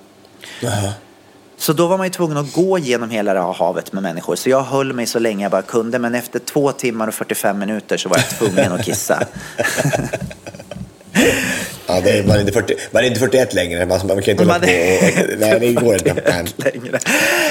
Så 1.57 1.73
då 1.73 1.87
var 1.87 1.99
man 1.99 2.07
ju 2.07 2.11
tvungen 2.11 2.37
att 2.37 2.53
gå 2.53 2.79
genom 2.79 3.11
hela 3.11 3.35
det 3.35 3.41
här 3.41 3.53
havet 3.53 3.93
med 3.93 4.03
människor. 4.03 4.37
Så 4.37 4.51
jag 4.51 4.63
höll 4.63 4.93
mig 4.93 5.07
så 5.07 5.19
länge 5.19 5.45
jag 5.45 5.51
bara 5.51 5.63
kunde, 5.63 5.99
men 5.99 6.15
efter 6.15 6.39
två 6.39 6.73
timmar 6.73 7.09
och 7.09 7.15
45 7.15 7.59
minuter 7.59 7.97
så 7.97 8.09
var 8.09 8.17
jag 8.17 8.29
tvungen 8.29 8.73
att 8.73 8.85
kissa. 8.85 9.23
Ja, 11.95 12.01
det 12.01 12.19
är, 12.19 12.27
man, 12.27 12.37
är 12.37 12.41
inte 12.41 12.53
40, 12.53 12.75
man 12.91 13.03
är 13.03 13.07
inte 13.07 13.21
41 13.21 13.55
längre. 13.55 13.87
Man, 13.87 14.01
man 14.07 14.23
kan 14.23 14.31
inte 14.31 14.43
hålla 14.43 14.53
Man 14.53 14.61
på 14.61 14.67
och, 14.67 15.39
Nej, 15.39 15.61
det 15.61 15.73
går 15.73 15.95
inte. 15.95 16.45
Längre. 16.57 16.99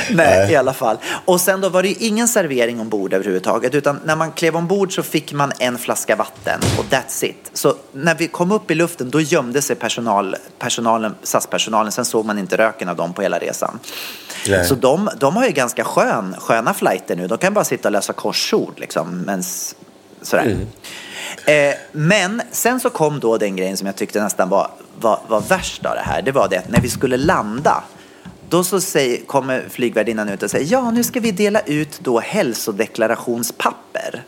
Nej, 0.09 0.51
i 0.51 0.55
alla 0.55 0.73
fall. 0.73 0.97
Och 1.25 1.41
sen 1.41 1.61
då 1.61 1.69
var 1.69 1.83
det 1.83 1.89
ju 1.89 1.95
ingen 2.07 2.27
servering 2.27 2.79
ombord 2.79 3.13
överhuvudtaget. 3.13 3.75
Utan 3.75 3.99
när 4.05 4.15
man 4.15 4.31
klev 4.31 4.55
ombord 4.55 4.95
så 4.95 5.03
fick 5.03 5.33
man 5.33 5.51
en 5.59 5.77
flaska 5.77 6.15
vatten 6.15 6.59
och 6.77 6.85
that's 6.89 7.25
it. 7.25 7.51
Så 7.53 7.75
när 7.91 8.15
vi 8.15 8.27
kom 8.27 8.51
upp 8.51 8.71
i 8.71 8.75
luften 8.75 9.09
då 9.09 9.21
gömde 9.21 9.61
sig 9.61 9.75
personal, 9.75 10.35
personalen, 10.59 11.15
SAS-personalen. 11.23 11.91
Sen 11.91 12.05
såg 12.05 12.25
man 12.25 12.39
inte 12.39 12.57
röken 12.57 12.89
av 12.89 12.95
dem 12.95 13.13
på 13.13 13.21
hela 13.21 13.39
resan. 13.39 13.79
Nej. 14.47 14.65
Så 14.65 14.75
de, 14.75 15.09
de 15.19 15.35
har 15.35 15.45
ju 15.45 15.51
ganska 15.51 15.83
skön, 15.83 16.35
sköna 16.39 16.73
flighter 16.73 17.15
nu. 17.15 17.27
De 17.27 17.37
kan 17.37 17.53
bara 17.53 17.65
sitta 17.65 17.87
och 17.87 17.91
läsa 17.91 18.13
korsord 18.13 18.73
liksom. 18.79 19.21
Mens, 19.21 19.75
sådär. 20.21 20.57
Eh, 21.45 21.73
men 21.91 22.41
sen 22.51 22.79
så 22.79 22.89
kom 22.89 23.19
då 23.19 23.37
den 23.37 23.55
grejen 23.55 23.77
som 23.77 23.87
jag 23.87 23.95
tyckte 23.95 24.23
nästan 24.23 24.49
var, 24.49 24.71
var, 24.99 25.19
var 25.27 25.41
värst 25.41 25.85
av 25.85 25.95
det 25.95 26.01
här. 26.05 26.21
Det 26.21 26.31
var 26.31 26.47
det 26.49 26.57
att 26.57 26.69
när 26.69 26.81
vi 26.81 26.89
skulle 26.89 27.17
landa 27.17 27.83
då 28.49 28.63
så 28.63 28.81
säger, 28.81 29.25
kommer 29.25 29.65
flygvärdinnan 29.69 30.29
ut 30.29 30.43
och 30.43 30.51
säger 30.51 30.71
ja 30.71 30.91
nu 30.91 31.03
ska 31.03 31.19
vi 31.19 31.31
dela 31.31 31.59
ut 31.61 31.99
då 31.99 32.19
hälsodeklarationspapper. 32.19 34.23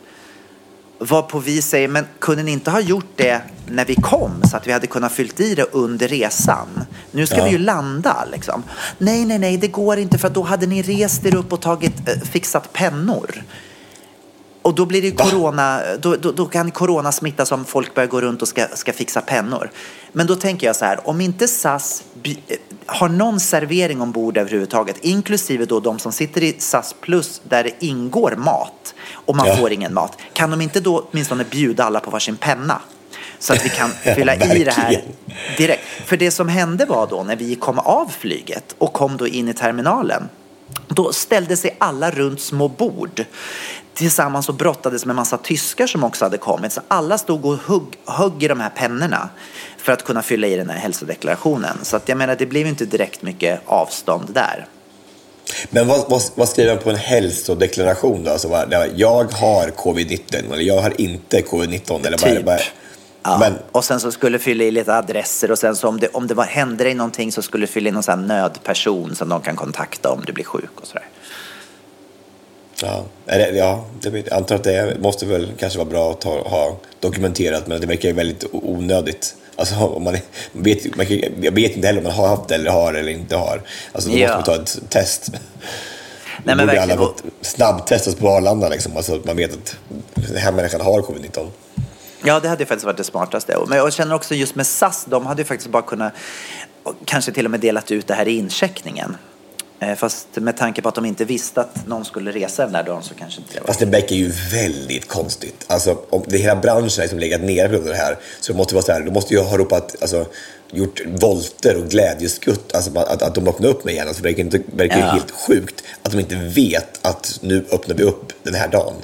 Varpå 0.98 1.38
vi 1.38 1.62
säger, 1.62 1.88
men 1.88 2.06
kunde 2.18 2.42
ni 2.42 2.50
inte 2.52 2.70
ha 2.70 2.80
gjort 2.80 3.12
det 3.16 3.40
när 3.66 3.84
vi 3.84 3.94
kom 3.94 4.42
så 4.50 4.56
att 4.56 4.66
vi 4.66 4.72
hade 4.72 4.86
kunnat 4.86 5.12
fyllt 5.12 5.40
i 5.40 5.54
det 5.54 5.62
under 5.72 6.08
resan? 6.08 6.68
Nu 7.10 7.26
ska 7.26 7.36
Ja. 7.36 7.44
vi 7.44 7.50
ju 7.50 7.58
landa 7.58 8.24
liksom. 8.32 8.62
Nej, 8.98 9.24
nej, 9.24 9.38
nej, 9.38 9.56
det 9.56 9.68
går 9.68 9.98
inte 9.98 10.18
för 10.18 10.28
då 10.30 10.42
hade 10.42 10.66
ni 10.66 10.82
rest 10.82 11.26
er 11.26 11.34
upp 11.34 11.52
och 11.52 11.60
tagit, 11.60 12.08
eh, 12.08 12.20
fixat 12.20 12.72
pennor. 12.72 13.42
Och 14.62 14.74
då 14.74 14.86
blir 14.86 15.02
det 15.02 15.10
corona, 15.10 15.80
då, 16.00 16.16
då, 16.16 16.32
då 16.32 16.46
kan 16.46 16.70
corona 16.70 17.12
smitta 17.12 17.54
om 17.54 17.64
folk 17.64 17.94
börjar 17.94 18.08
gå 18.08 18.20
runt 18.20 18.42
och 18.42 18.48
ska, 18.48 18.66
ska 18.74 18.92
fixa 18.92 19.20
pennor. 19.20 19.70
Men 20.12 20.26
då 20.26 20.36
tänker 20.36 20.66
jag 20.66 20.76
så 20.76 20.84
här, 20.84 21.08
om 21.08 21.20
inte 21.20 21.48
SAS 21.48 22.02
eh, 22.24 22.34
har 22.86 23.08
någon 23.08 23.40
servering 23.40 24.00
ombord 24.00 24.36
överhuvudtaget, 24.36 24.96
inklusive 25.00 25.64
då 25.64 25.80
de 25.80 25.98
som 25.98 26.12
sitter 26.12 26.42
i 26.42 26.54
SAS 26.58 26.94
plus 27.00 27.40
där 27.48 27.64
det 27.64 27.84
ingår 27.86 28.34
mat 28.36 28.94
och 29.12 29.36
man 29.36 29.46
Ja. 29.46 29.56
får 29.56 29.72
ingen 29.72 29.94
mat, 29.94 30.18
kan 30.32 30.50
de 30.50 30.60
inte 30.60 30.80
då 30.80 31.06
åtminstone 31.10 31.44
bjuda 31.44 31.84
alla 31.84 32.00
på 32.00 32.10
varsin 32.10 32.36
penna? 32.36 32.80
Så 33.38 33.52
att 33.52 33.64
vi 33.64 33.68
kan 33.68 33.90
fylla 34.14 34.34
i 34.34 34.64
det 34.64 34.70
här 34.72 35.02
direkt. 35.56 35.82
För 36.04 36.16
det 36.16 36.30
som 36.30 36.48
hände 36.48 36.84
var 36.84 37.06
då 37.06 37.22
när 37.22 37.36
vi 37.36 37.54
kom 37.54 37.78
av 37.78 38.12
flyget 38.18 38.74
och 38.78 38.92
kom 38.92 39.16
då 39.16 39.26
in 39.26 39.48
i 39.48 39.54
terminalen 39.54 40.28
då 40.88 41.12
ställde 41.12 41.56
sig 41.56 41.76
alla 41.78 42.10
runt 42.10 42.40
små 42.40 42.68
bord 42.68 43.24
tillsammans 43.94 44.48
och 44.48 44.54
brottades 44.54 45.06
med 45.06 45.16
massa 45.16 45.38
tyskar 45.38 45.86
som 45.86 46.04
också 46.04 46.24
hade 46.24 46.38
kommit. 46.38 46.72
Så 46.72 46.80
alla 46.88 47.18
stod 47.18 47.44
och 47.44 47.58
hugg, 47.58 47.98
högg 48.06 48.42
i 48.42 48.48
de 48.48 48.60
här 48.60 48.70
pennorna 48.70 49.28
för 49.78 49.92
att 49.92 50.04
kunna 50.04 50.22
fylla 50.22 50.46
i 50.46 50.56
den 50.56 50.70
här 50.70 50.78
hälsodeklarationen. 50.78 51.78
Så 51.82 51.96
att 51.96 52.08
jag 52.08 52.18
menar, 52.18 52.36
det 52.36 52.46
blev 52.46 52.66
inte 52.66 52.84
direkt 52.84 53.22
mycket 53.22 53.60
avstånd 53.66 54.30
där. 54.34 54.66
men 55.70 55.88
vad, 55.88 56.10
vad, 56.10 56.22
vad 56.34 56.48
skriver 56.48 56.74
man 56.74 56.82
på 56.82 56.90
en 56.90 56.96
hälsodeklaration 56.96 58.24
då? 58.24 58.30
Alltså, 58.30 58.48
vad, 58.48 58.74
jag 58.96 59.32
har 59.32 59.68
covid-19 59.68 60.52
eller 60.52 60.62
jag 60.62 60.82
har 60.82 61.00
inte 61.00 61.40
covid-19 61.40 62.06
eller 62.06 62.18
vad? 62.18 62.36
Typ. 62.36 62.44
Bara, 62.44 62.58
Ja. 63.24 63.38
Men, 63.38 63.58
Och 63.72 63.84
sen 63.84 64.00
så 64.00 64.12
skulle 64.12 64.38
fylla 64.38 64.64
i 64.64 64.70
lite 64.70 64.94
adresser 64.94 65.50
och 65.50 65.58
sen 65.58 65.76
så 65.76 65.88
om 65.88 66.00
det, 66.00 66.08
om 66.08 66.26
det 66.26 66.34
var, 66.34 66.44
hände 66.44 66.84
dig 66.84 66.94
någonting 66.94 67.32
så 67.32 67.42
skulle 67.42 67.62
du 67.62 67.72
fylla 67.72 67.88
i 67.88 67.92
någon 67.92 68.02
sån 68.02 68.18
här 68.18 68.26
nödperson 68.26 69.14
som 69.14 69.28
de 69.28 69.42
kan 69.42 69.56
kontakta 69.56 70.10
om 70.10 70.22
du 70.26 70.32
blir 70.32 70.44
sjuk 70.44 70.80
och 70.80 70.86
sådär. 70.86 71.06
Ja, 72.82 73.04
det, 73.24 73.50
ja 73.50 73.84
det, 74.00 74.08
jag 74.08 74.32
antar 74.32 74.54
att 74.56 74.64
det 74.64 74.96
måste 75.00 75.26
väl 75.26 75.52
kanske 75.58 75.78
vara 75.78 75.88
bra 75.88 76.10
att 76.10 76.20
ta, 76.20 76.48
ha 76.48 76.76
dokumenterat 77.00 77.66
men 77.66 77.80
det 77.80 77.86
verkar 77.86 78.08
ju 78.08 78.14
väldigt 78.14 78.44
onödigt. 78.52 79.34
Alltså, 79.56 79.74
om 79.74 80.04
man, 80.04 80.16
man 80.52 80.62
vet, 80.62 80.96
man, 80.96 81.06
jag 81.40 81.52
vet 81.52 81.76
inte 81.76 81.86
heller 81.86 81.98
om 82.00 82.04
man 82.04 82.12
har 82.12 82.28
haft 82.28 82.48
det 82.48 82.54
eller 82.54 82.70
har 82.70 82.94
eller 82.94 83.12
inte 83.12 83.36
har. 83.36 83.62
Alltså, 83.92 84.10
då 84.10 84.16
Ja. 84.16 84.36
måste 84.36 84.50
man 84.50 84.58
ta 84.58 84.62
ett 84.62 84.90
test. 84.90 85.30
men 86.44 86.58
borde 86.58 86.66
verkligen. 86.66 86.90
alla 86.98 87.06
fått 87.08 87.22
snabbtestas 87.40 88.14
på 88.14 88.28
Arlanda 88.28 88.68
liksom, 88.68 88.96
alltså 88.96 89.14
att 89.14 89.24
man 89.24 89.36
vet 89.36 89.52
att 89.52 89.76
den 90.14 90.36
här 90.36 90.52
människan 90.52 90.80
har 90.80 91.00
covid-19. 91.02 91.48
Ja, 92.24 92.40
det 92.40 92.48
hade 92.48 92.66
faktiskt 92.66 92.84
varit 92.86 92.96
det 92.96 93.04
smartaste. 93.04 93.58
Men 93.68 93.78
jag 93.78 93.92
känner 93.92 94.14
också 94.14 94.34
just 94.34 94.54
med 94.54 94.66
SAS, 94.66 95.04
de 95.08 95.26
hade 95.26 95.42
ju 95.42 95.46
faktiskt 95.46 95.70
bara 95.70 95.82
kunnat 95.82 96.12
kanske 97.04 97.32
till 97.32 97.44
och 97.44 97.50
med 97.50 97.60
delat 97.60 97.90
ut 97.90 98.06
det 98.06 98.14
här 98.14 98.28
i 98.28 98.38
incheckningen. 98.38 99.16
Eh, 99.82 99.94
Fast 99.94 100.26
med 100.34 100.56
tanke 100.56 100.82
på 100.82 100.88
att 100.88 100.94
de 100.94 101.04
inte 101.04 101.24
visste 101.24 101.60
att 101.60 101.86
någon 101.86 102.04
skulle 102.04 102.32
resa 102.32 102.62
den 102.64 102.72
där 102.72 102.82
dagen 102.82 103.02
så 103.02 103.14
kanske 103.14 103.40
inte 103.40 103.54
det 103.54 103.60
var... 103.60 103.66
Fast 103.66 103.80
det 103.80 103.86
verkar 103.86 104.16
ju 104.16 104.32
väldigt 104.52 105.08
konstigt. 105.08 105.64
Alltså, 105.66 105.98
om 106.10 106.22
det 106.26 106.38
hela 106.38 106.56
branschen 106.56 106.88
är 106.98 107.02
liksom 107.02 107.18
legat 107.18 107.40
nere 107.40 107.78
på 107.78 107.88
det 107.88 107.94
här, 107.96 108.18
så 108.40 108.52
det 108.52 108.58
måste 108.58 108.74
vara 108.74 108.84
så 108.84 108.92
här, 108.92 109.00
de 109.00 109.10
måste 109.10 109.34
ju 109.34 109.40
ha 109.40 109.56
ropat, 109.58 109.96
alltså, 110.00 110.26
gjort 110.70 111.00
volter 111.06 111.76
och 111.76 111.88
glädjeskutt, 111.90 112.74
alltså 112.74 112.98
att, 112.98 113.22
att 113.22 113.34
de 113.34 113.48
öppnar 113.48 113.68
upp 113.68 113.84
med 113.84 113.94
igen. 113.94 114.08
Alltså, 114.08 114.22
det 114.22 114.28
verkar, 114.28 114.40
inte, 114.42 114.60
verkar 114.76 114.96
ju 114.96 115.02
Ja. 115.02 115.10
helt 115.10 115.30
sjukt 115.30 115.84
att 116.02 116.12
de 116.12 116.20
inte 116.20 116.34
vet 116.36 117.06
att 117.06 117.38
nu 117.42 117.64
öppnar 117.72 117.94
vi 117.96 118.02
upp 118.02 118.32
den 118.42 118.54
här 118.54 118.68
dagen. 118.68 118.94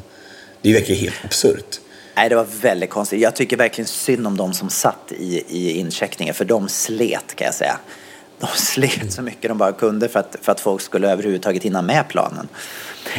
Det 0.62 0.72
verkar 0.72 0.94
ju 0.94 1.00
helt 1.00 1.24
absurt. 1.24 1.80
Nej, 2.16 2.28
det 2.28 2.36
var 2.36 2.46
väldigt 2.60 2.90
konstigt. 2.90 3.20
Jag 3.20 3.36
tycker 3.36 3.56
verkligen 3.56 3.88
synd 3.88 4.26
om 4.26 4.36
de 4.36 4.54
som 4.54 4.70
satt 4.70 5.12
i, 5.18 5.44
i 5.48 5.72
incheckningen, 5.78 6.34
för 6.34 6.44
de 6.44 6.68
slet 6.68 7.34
kan 7.34 7.44
jag 7.44 7.54
säga. 7.54 7.78
De 8.40 8.46
slet 8.46 9.12
så 9.12 9.22
mycket 9.22 9.48
de 9.50 9.58
bara 9.58 9.72
kunde 9.72 10.08
för 10.08 10.20
att, 10.20 10.36
för 10.42 10.52
att 10.52 10.60
folk 10.60 10.82
skulle 10.82 11.12
överhuvudtaget 11.12 11.62
hinna 11.62 11.82
med 11.82 12.08
planen. 12.08 12.48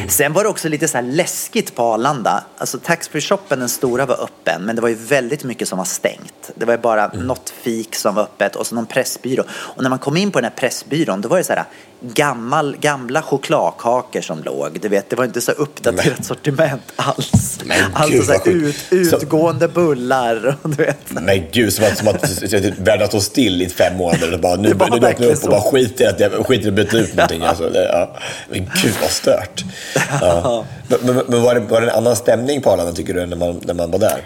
Sen 0.07 0.33
var 0.33 0.43
det 0.43 0.49
också 0.49 0.69
lite 0.69 0.87
så 0.87 1.01
läskigt 1.01 1.75
på 1.75 1.83
Arlanda. 1.83 2.43
Alltså 2.57 2.77
taxfree-shoppen, 2.77 3.59
den 3.59 3.69
stora, 3.69 4.05
var 4.05 4.23
öppen, 4.23 4.61
men 4.61 4.75
det 4.75 4.81
var 4.81 4.89
ju 4.89 4.95
väldigt 4.95 5.43
mycket 5.43 5.67
som 5.67 5.77
var 5.77 5.85
stängt. 5.85 6.51
Det 6.55 6.65
var 6.65 6.73
ju 6.73 6.79
bara 6.79 7.07
något 7.07 7.49
fik 7.49 7.95
som 7.95 8.15
var 8.15 8.23
öppet 8.23 8.55
och 8.55 8.67
så 8.67 8.75
någon 8.75 8.85
pressbyrå. 8.85 9.43
Och 9.49 9.83
när 9.83 9.89
man 9.89 9.99
kom 9.99 10.17
in 10.17 10.31
på 10.31 10.39
den 10.39 10.51
här 10.51 10.57
pressbyrån, 10.57 11.21
då 11.21 11.29
var 11.29 11.37
det 11.37 11.43
så 11.43 11.53
här 11.53 11.65
gammal, 12.01 12.75
gamla 12.81 13.21
chokladkakor 13.21 14.21
som 14.21 14.43
låg. 14.43 14.79
Du 14.81 14.89
vet, 14.89 15.09
det 15.09 15.15
var 15.15 15.25
inte 15.25 15.41
så 15.41 15.51
uppdaterat 15.51 16.05
Men- 16.17 16.23
sortiment 16.23 16.81
alls. 16.95 17.59
Men 17.65 17.77
Alltså 17.93 18.13
gud, 18.15 18.25
så 18.25 18.31
här 18.31 18.47
ut, 18.47 18.75
Så- 19.09 19.17
utgående 19.17 19.67
bullar 19.67 20.57
och 20.61 20.69
du 20.69 20.83
vet. 20.83 20.97
Men 21.11 21.41
gud, 21.51 21.73
som 21.73 21.85
att, 21.85 21.97
som 21.97 22.07
att 22.07 22.29
så- 22.29 22.47
så- 22.47 22.71
världen 22.77 23.07
står 23.07 23.19
still 23.19 23.61
i 23.61 23.69
fem 23.69 23.97
månader 23.97 24.33
och 24.33 24.39
bara 24.39 24.55
nu, 24.55 24.73
Det 24.73 24.89
nu 24.89 25.07
öppnar 25.07 25.27
upp 25.27 25.31
och 25.31 25.37
så. 25.37 25.49
bara 25.49 25.61
skiter 25.61 26.03
i 26.03 26.07
att 26.07 26.19
jag 26.19 26.45
skiter 26.45 26.65
i 26.65 26.67
att 26.69 26.73
byta 26.73 26.97
ut 26.97 27.15
någonting. 27.15 27.41
Alltså, 27.43 27.69
det, 27.69 27.83
ja. 27.83 28.15
Men 28.49 28.59
gud 28.83 28.93
vad 29.01 29.09
stört. 29.09 29.63
Ja. 30.21 30.65
Men, 30.87 30.99
men, 31.15 31.23
men 31.27 31.41
var, 31.41 31.53
det, 31.55 31.59
var 31.61 31.81
det 31.81 31.87
en 31.89 31.97
annan 31.97 32.15
stämning 32.15 32.61
på 32.61 32.69
Arlanda 32.71 32.91
tycker 32.93 33.13
du 33.13 33.25
när 33.25 33.37
man, 33.37 33.61
när 33.65 33.73
man 33.73 33.91
var 33.91 33.99
där? 33.99 34.21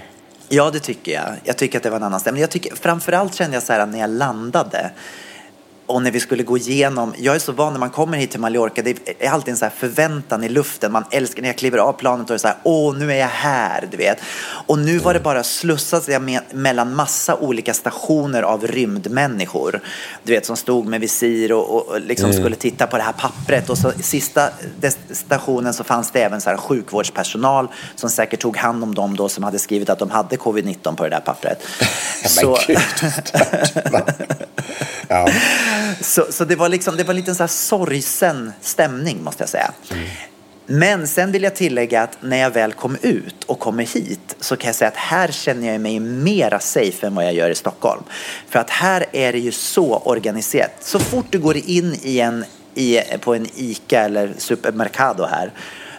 Ja, 0.49 0.69
det 0.73 0.79
tycker 0.79 1.11
jag. 1.11 1.23
Jag 1.43 1.57
tycker 1.57 1.77
att 1.77 1.83
det 1.83 1.89
var 1.89 1.97
en 1.97 2.03
annan 2.03 2.19
stämning. 2.19 2.41
Jag 2.41 2.49
tycker, 2.49 2.75
framförallt 2.75 3.35
kände 3.35 3.55
jag 3.55 3.63
så 3.63 3.73
här 3.73 3.85
när 3.85 3.99
jag 3.99 4.09
landade 4.09 4.89
och 5.85 6.01
när 6.01 6.11
vi 6.11 6.19
skulle 6.19 6.43
gå 6.43 6.57
igenom, 6.57 7.13
jag 7.17 7.35
är 7.35 7.39
så 7.39 7.51
van 7.51 7.73
när 7.73 7.79
man 7.79 7.89
kommer 7.89 8.17
hit 8.17 8.31
till 8.31 8.39
Mallorca, 8.39 8.81
det 8.81 8.97
är 9.19 9.29
alltid 9.29 9.51
en 9.51 9.57
så 9.57 9.69
förväntan 9.77 10.43
i 10.43 10.49
luften. 10.49 10.91
Man 10.91 11.03
älskar 11.11 11.41
när 11.41 11.49
jag 11.49 11.57
kliver 11.57 11.77
av 11.77 11.93
planet 11.93 12.21
och 12.21 12.27
det 12.27 12.33
är 12.33 12.37
så 12.37 12.47
här, 12.47 12.57
åh 12.63 12.97
nu 12.97 13.11
är 13.11 13.15
jag 13.15 13.27
här, 13.27 13.87
du 13.91 13.97
vet. 13.97 14.17
Och 14.67 14.79
nu 14.79 14.97
var 14.97 15.13
det 15.13 15.19
bara 15.19 15.43
slussas 15.43 16.09
jag 16.09 16.21
med, 16.21 16.41
mellan 16.51 16.95
massa 16.95 17.35
olika 17.35 17.73
stationer 17.73 18.43
av 18.43 18.67
rymdmänniskor. 18.67 19.81
Du 20.23 20.33
vet, 20.33 20.45
som 20.45 20.57
stod 20.57 20.85
med 20.85 21.01
visir 21.01 21.51
och, 21.51 21.75
och, 21.75 21.87
och 21.87 22.01
liksom 22.01 22.33
skulle 22.33 22.55
titta 22.55 22.87
på 22.87 22.97
det 22.97 23.03
här 23.03 23.13
pappret. 23.13 23.69
Och 23.69 23.77
så 23.77 23.91
sista 24.01 24.49
stationen 25.11 25.73
så 25.73 25.83
fanns 25.83 26.11
det 26.11 26.23
även 26.23 26.41
så 26.41 26.49
här 26.49 26.57
sjukvårdspersonal 26.57 27.67
som 27.95 28.09
säkert 28.09 28.39
tog 28.39 28.57
hand 28.57 28.83
om 28.83 28.95
dem 28.95 29.15
då 29.15 29.29
som 29.29 29.43
hade 29.43 29.59
skrivit 29.59 29.89
att 29.89 29.99
de 29.99 30.09
hade 30.09 30.35
covid-19 30.35 30.95
på 30.95 31.03
det 31.03 31.09
där 31.09 31.19
pappret. 31.19 31.63
Men 32.43 32.55
gud. 32.67 32.77
ja. 35.13 35.27
Så, 36.01 36.25
så 36.29 36.45
det 36.45 36.55
var 36.55 36.69
liksom, 36.69 36.97
det 36.97 37.03
var 37.03 37.11
en 37.11 37.15
liten 37.15 37.35
så 37.35 37.43
här 37.43 37.47
sorgsen 37.47 38.53
stämning 38.61 39.23
måste 39.23 39.43
jag 39.43 39.49
säga. 39.49 39.71
Men 40.65 41.07
sen 41.07 41.31
vill 41.31 41.43
jag 41.43 41.55
tillägga 41.55 42.01
att 42.01 42.17
när 42.21 42.37
jag 42.37 42.51
väl 42.51 42.73
kom 42.73 42.97
ut 43.01 43.43
och 43.45 43.59
kommer 43.59 43.83
hit 43.83 44.35
så 44.39 44.55
kan 44.55 44.67
jag 44.67 44.75
säga 44.75 44.87
att 44.87 44.97
här 44.97 45.27
känner 45.27 45.71
jag 45.71 45.81
mig 45.81 45.99
mera 45.99 46.59
safe 46.59 47.07
än 47.07 47.15
vad 47.15 47.25
jag 47.25 47.33
gör 47.33 47.49
i 47.49 47.55
Stockholm. 47.55 48.03
För 48.49 48.59
att 48.59 48.69
här 48.69 49.05
är 49.11 49.33
det 49.33 49.39
ju 49.39 49.51
så 49.51 49.97
organiserat. 49.97 50.71
Så 50.79 50.99
fort 50.99 51.25
du 51.29 51.39
går 51.39 51.57
in 51.57 51.95
i 52.01 52.19
en, 52.19 52.45
i, 52.75 52.99
på 53.19 53.35
en 53.35 53.47
ICA 53.55 53.99
eller 53.99 54.33
Supermercado 54.37 55.25
här 55.25 55.51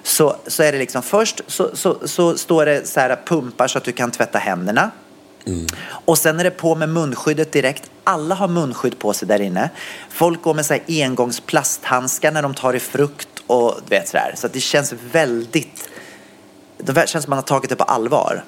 så, 0.03 0.37
så 0.47 0.63
är 0.63 0.73
det 0.73 0.79
liksom 0.79 1.03
först 1.03 1.41
så, 1.47 1.77
så, 1.77 2.09
så 2.09 2.39
står 2.39 2.67
det 2.67 2.89
så 2.89 3.01
här 3.01 3.19
pumpar 3.27 3.69
så 3.69 3.79
att 3.79 3.85
du 3.85 3.93
kan 3.93 4.11
tvätta 4.11 4.39
händerna. 4.39 4.91
Och 5.87 6.19
sen 6.19 6.41
är 6.41 6.45
det 6.45 6.51
på 6.51 6.75
med 6.75 6.89
munskyddet 6.89 7.53
direkt. 7.53 7.91
Alla 8.05 8.35
har 8.35 8.49
munskydd 8.49 8.99
på 8.99 9.13
sig 9.13 9.29
där 9.29 9.41
inne. 9.41 9.71
Folk 10.11 10.43
går 10.43 10.55
med 10.55 10.67
så 10.67 10.75
här 10.75 10.83
engångsplasthandskar 10.89 12.33
när 12.33 12.43
de 12.43 12.55
tar 12.55 12.75
i 12.77 12.81
frukt 12.81 13.29
och 13.47 13.75
du 13.89 13.97
vet 13.97 14.09
sådär. 14.09 14.35
Så 14.37 14.47
att 14.47 14.53
det 14.53 14.61
känns 14.61 14.95
väldigt... 15.13 15.89
Det 16.79 17.09
känns 17.09 17.25
som 17.25 17.31
man 17.31 17.37
har 17.39 17.43
tagit 17.43 17.71
det 17.71 17.77
på 17.77 17.85
allvar. 17.85 18.45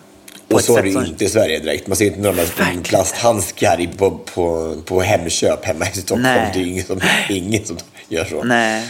På 0.49 0.55
Och 0.55 0.61
så 0.61 0.77
är 0.79 0.83
det 0.83 0.93
som- 0.93 1.05
inte 1.07 1.25
i 1.25 1.29
Sverige 1.29 1.59
direkt. 1.59 1.87
Man 1.87 1.97
ser 1.97 2.05
inte 2.07 2.21
några 2.21 2.43
plasthandskar 2.83 3.97
på, 3.99 4.11
på, 4.11 4.77
på 4.85 5.01
Hemköp 5.01 5.65
hemma 5.65 5.87
i 5.87 5.93
Stockholm. 5.93 6.23
Nej. 6.23 6.51
Det 6.55 6.61
är 6.61 6.65
ingen 6.65 6.85
som, 6.85 7.01
ingen 7.29 7.65
som 7.67 7.77
gör 8.09 8.25
så. 8.25 8.43
Nej. 8.43 8.89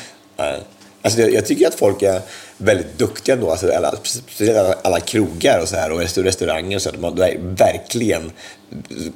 Alltså, 1.03 1.21
jag, 1.21 1.33
jag 1.35 1.47
tycker 1.47 1.69
att 1.69 1.75
folk 1.75 2.03
är 2.03 2.21
väldigt 2.59 2.99
duktiga 2.99 3.35
ändå. 3.35 3.51
Alltså, 3.51 3.73
alla, 3.73 3.95
speciellt 4.03 4.59
alla, 4.59 4.75
alla 4.85 5.01
krogar 5.01 5.61
och, 5.63 5.69
så 5.69 5.77
här, 5.77 5.93
och 5.93 6.01
restaur- 6.01 6.23
restauranger. 6.25 6.77
och 6.77 6.83
Så 6.83 6.91
här, 6.91 6.99
de, 6.99 7.23
är 7.23 7.39
verkligen... 7.41 8.31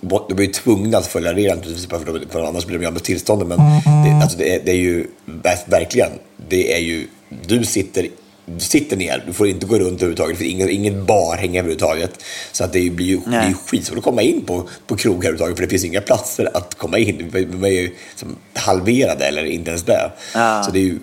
De 0.00 0.38
är 0.38 0.42
ju 0.42 0.46
tvungna 0.52 0.98
att 0.98 1.06
följa 1.06 1.34
reglerna, 1.34 1.62
för, 1.88 2.04
de- 2.18 2.28
för 2.30 2.44
annars 2.44 2.66
blir 2.66 2.78
de 2.78 2.82
ju 2.82 2.86
av 2.86 2.92
med 2.92 3.02
tillstånden. 3.02 3.48
Men 3.48 3.58
det, 3.58 4.22
alltså, 4.22 4.38
det, 4.38 4.54
är, 4.54 4.60
det 4.64 4.70
är 4.70 4.76
ju 4.76 5.06
ver- 5.26 5.70
verkligen... 5.70 6.10
Det 6.48 6.74
är 6.74 6.78
ju... 6.80 7.06
Du 7.46 7.64
sitter, 7.64 8.08
du 8.46 8.60
sitter 8.60 8.96
ner, 8.96 9.24
du 9.26 9.32
får 9.32 9.48
inte 9.48 9.66
gå 9.66 9.74
runt 9.78 9.94
överhuvudtaget. 9.94 10.38
Finns 10.38 10.50
ingen, 10.52 10.70
ingen 10.70 11.04
bar 11.06 11.36
hänger 11.36 11.58
överhuvudtaget. 11.58 12.10
Så 12.52 12.64
att 12.64 12.72
det 12.72 12.90
blir 12.90 13.06
ju, 13.06 13.20
det 13.26 13.36
är 13.36 13.48
ju 13.48 13.54
skitsvårt 13.54 13.98
att 13.98 14.04
komma 14.04 14.22
in 14.22 14.44
på, 14.44 14.68
på 14.86 14.96
krogar 14.96 15.18
överhuvudtaget. 15.18 15.56
För 15.56 15.62
det 15.64 15.70
finns 15.70 15.84
inga 15.84 16.00
platser 16.00 16.50
att 16.56 16.74
komma 16.74 16.98
in. 16.98 17.30
De 17.32 17.64
är 17.64 17.68
ju 17.68 17.90
som 18.16 18.36
halverade 18.54 19.24
eller 19.24 19.44
inte 19.44 19.70
ens 19.70 19.82
det. 19.82 20.10
Ja. 20.34 20.62
Så 20.62 20.70
det 20.70 20.78
är 20.78 20.82
ju... 20.82 20.98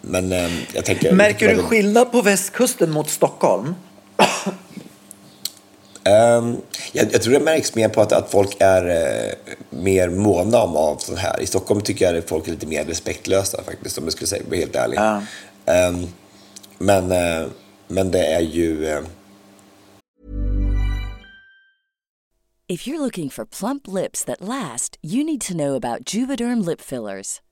Men 0.00 0.32
eh, 0.32 0.50
jag 0.74 0.84
tänker... 0.84 1.12
Märker 1.12 1.54
du 1.54 1.62
skillnad 1.62 2.12
på 2.12 2.22
västkusten 2.22 2.90
mot 2.90 3.10
Stockholm? 3.10 3.74
Ehm, 6.04 6.56
jag, 6.92 7.12
jag 7.12 7.22
tror 7.22 7.32
det 7.34 7.40
märks 7.40 7.74
mer 7.74 7.88
på 7.88 8.00
att, 8.00 8.12
att 8.12 8.30
folk 8.30 8.56
är 8.58 8.88
eh, 8.88 9.32
mer 9.70 10.08
måna 10.08 10.62
om 10.62 10.76
av 10.76 10.96
sånt 10.96 11.18
här. 11.18 11.40
I 11.42 11.46
Stockholm 11.46 11.80
tycker 11.80 12.04
jag 12.04 12.18
att 12.18 12.28
folk 12.28 12.46
är 12.48 12.50
lite 12.52 12.66
mer 12.66 12.84
respektlösa 12.84 13.62
faktiskt, 13.62 13.98
om 13.98 14.04
jag 14.04 14.12
skulle 14.12 14.28
säga, 14.28 14.42
vara 14.48 14.56
helt 14.56 14.76
ärlig. 14.76 14.96
Ja. 14.98 15.22
Ehm, 15.66 16.06
men, 16.78 17.12
eh, 17.12 17.46
men 17.88 18.10
det 18.10 18.26
är 18.26 18.40
ju... 18.40 18.86
eh, 18.88 19.00
If 22.68 22.86
you're 22.86 22.98
looking 23.04 23.30
for 23.30 23.44
plump 23.44 23.88
lips 23.88 24.24
that 24.24 24.36
last, 24.40 24.96
you 25.02 25.24
need 25.24 25.40
to 25.40 25.54
know 25.54 25.74
about 25.74 26.14
Juvederm 26.14 26.60
lip 26.68 26.80
fillers. 26.80 27.40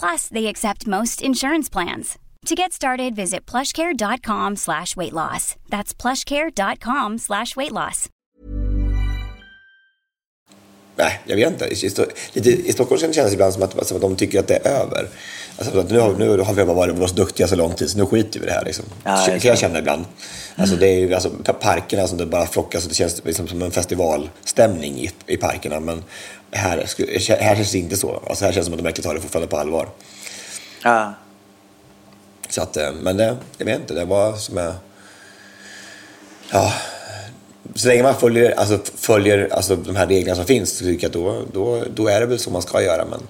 Plus, 0.00 0.28
they 0.28 0.46
accept 0.46 0.86
most 0.86 1.22
insurance 1.22 1.72
plans. 1.72 2.18
To 2.46 2.54
get 2.54 2.72
started, 2.72 3.14
visit 3.16 3.46
plushcare.com 3.50 4.56
slash 4.56 4.96
weight 4.96 5.12
loss. 5.12 5.56
That's 5.70 5.94
plushcare.com 5.94 7.18
slash 7.18 7.56
weight 7.56 7.72
loss. 7.72 8.08
Nej, 10.96 11.20
jag 11.26 11.36
vet 11.36 11.52
inte. 11.52 11.66
I, 11.66 11.74
Sto- 11.74 12.10
I 12.34 12.72
Stockholm 12.72 13.00
känns 13.00 13.16
det 13.16 13.32
ibland 13.32 13.52
som 13.54 13.62
att, 13.62 13.86
som 13.86 13.96
att 13.96 14.00
de 14.02 14.16
tycker 14.16 14.40
att 14.40 14.48
det 14.48 14.56
är 14.66 14.70
över. 14.70 15.08
Alltså, 15.58 15.82
nu, 15.88 15.98
har, 15.98 16.12
nu 16.12 16.38
har 16.38 16.54
vi 16.54 16.64
bara 16.64 16.74
varit 16.76 16.94
varit 16.98 17.16
duktiga 17.16 17.48
så 17.48 17.56
lång 17.56 17.74
tid, 17.74 17.90
så 17.90 17.98
nu 17.98 18.06
skiter 18.06 18.40
vi 18.40 18.46
i 18.46 18.48
det 18.48 18.54
här. 18.54 18.64
Liksom. 18.64 18.84
Ja, 19.04 19.16
Så 19.16 19.24
kan 19.30 19.40
jag 19.42 19.58
känna 19.58 19.78
ibland. 19.78 20.04
Alltså, 20.56 20.76
det 20.76 20.86
är 20.86 20.98
ju, 20.98 21.14
alltså, 21.14 21.30
pa- 21.30 21.52
parkerna 21.52 22.06
som 22.06 22.18
det 22.18 22.26
bara 22.26 22.46
flockas, 22.46 22.82
och 22.82 22.88
det 22.88 22.94
känns 22.94 23.24
liksom 23.24 23.48
som 23.48 23.62
en 23.62 23.70
festivalstämning 23.70 24.98
i, 25.00 25.10
i 25.26 25.36
parkerna. 25.36 25.80
Men 25.80 26.04
här, 26.50 26.76
här 27.40 27.54
känns 27.56 27.72
det 27.72 27.78
inte 27.78 27.96
så. 27.96 28.22
Alltså, 28.28 28.44
här 28.44 28.52
känns 28.52 28.66
det 28.66 28.70
som 28.70 28.74
att 28.74 28.78
de 28.78 28.84
verkligen 28.84 29.08
tar 29.08 29.14
det 29.14 29.20
fortfarande 29.20 29.48
på 29.48 29.56
allvar. 29.56 29.88
Ja. 30.84 31.14
Så 32.48 32.62
att, 32.62 32.76
eh, 32.76 32.92
men 32.92 33.16
det, 33.16 33.36
jag 33.58 33.66
vet 33.66 33.80
inte, 33.80 33.94
det 33.94 34.04
var 34.04 34.36
som 34.36 34.56
jag... 34.56 34.74
Ja, 36.52 36.72
så 37.74 37.88
länge 37.88 38.02
man 38.02 38.14
följer, 38.14 38.50
alltså, 38.58 38.78
följer 38.96 39.48
alltså, 39.52 39.76
de 39.76 39.96
här 39.96 40.06
reglerna 40.06 40.36
som 40.36 40.44
finns 40.46 40.78
så 40.78 40.84
tycker 40.84 41.02
jag 41.04 41.08
att 41.08 41.12
då, 41.12 41.42
då, 41.52 41.84
då 41.94 42.08
är 42.08 42.20
det 42.20 42.26
väl 42.26 42.38
så 42.38 42.50
man 42.50 42.62
ska 42.62 42.82
göra. 42.82 43.04
Men, 43.04 43.20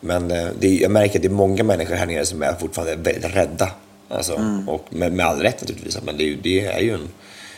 men 0.00 0.30
eh, 0.30 0.48
det, 0.60 0.66
är- 0.68 0.82
jag 0.82 0.90
märker 0.90 1.18
att 1.18 1.22
det 1.22 1.28
är 1.28 1.32
många 1.32 1.62
människor 1.64 1.94
här 1.94 2.06
nere 2.06 2.26
som 2.26 2.42
är 2.42 2.54
fortfarande 2.54 2.96
väldigt 2.96 3.34
rädda. 3.36 3.70
Alltså, 4.08 4.32
Och 4.66 4.86
med, 4.90 5.12
med 5.12 5.26
all 5.26 5.40
rätt 5.40 5.60
naturligtvis. 5.60 5.98
Men 6.02 6.16
det 6.16 6.24
är, 6.32 6.36
det 6.42 6.60
är 6.66 6.80
ju 6.80 6.94
en... 6.94 7.08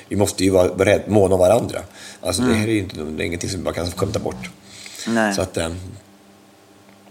Vi 0.08 0.16
måste 0.16 0.44
ju 0.44 0.50
vara 0.50 0.68
rädd, 0.84 1.02
måna 1.06 1.34
om 1.34 1.40
varandra. 1.40 1.78
Alltså, 2.20 2.42
det 2.42 2.54
här 2.54 2.68
är 2.68 2.72
ju 2.72 2.78
inte, 2.78 2.96
det 2.96 3.22
är 3.22 3.26
ingenting 3.26 3.50
som 3.50 3.58
vi 3.60 3.64
bara 3.64 3.74
kan 3.74 3.90
skämta 3.90 4.18
bort. 4.18 4.50
Nej. 5.08 5.34
Så 5.34 5.42
att, 5.42 5.56
eh, 5.56 5.68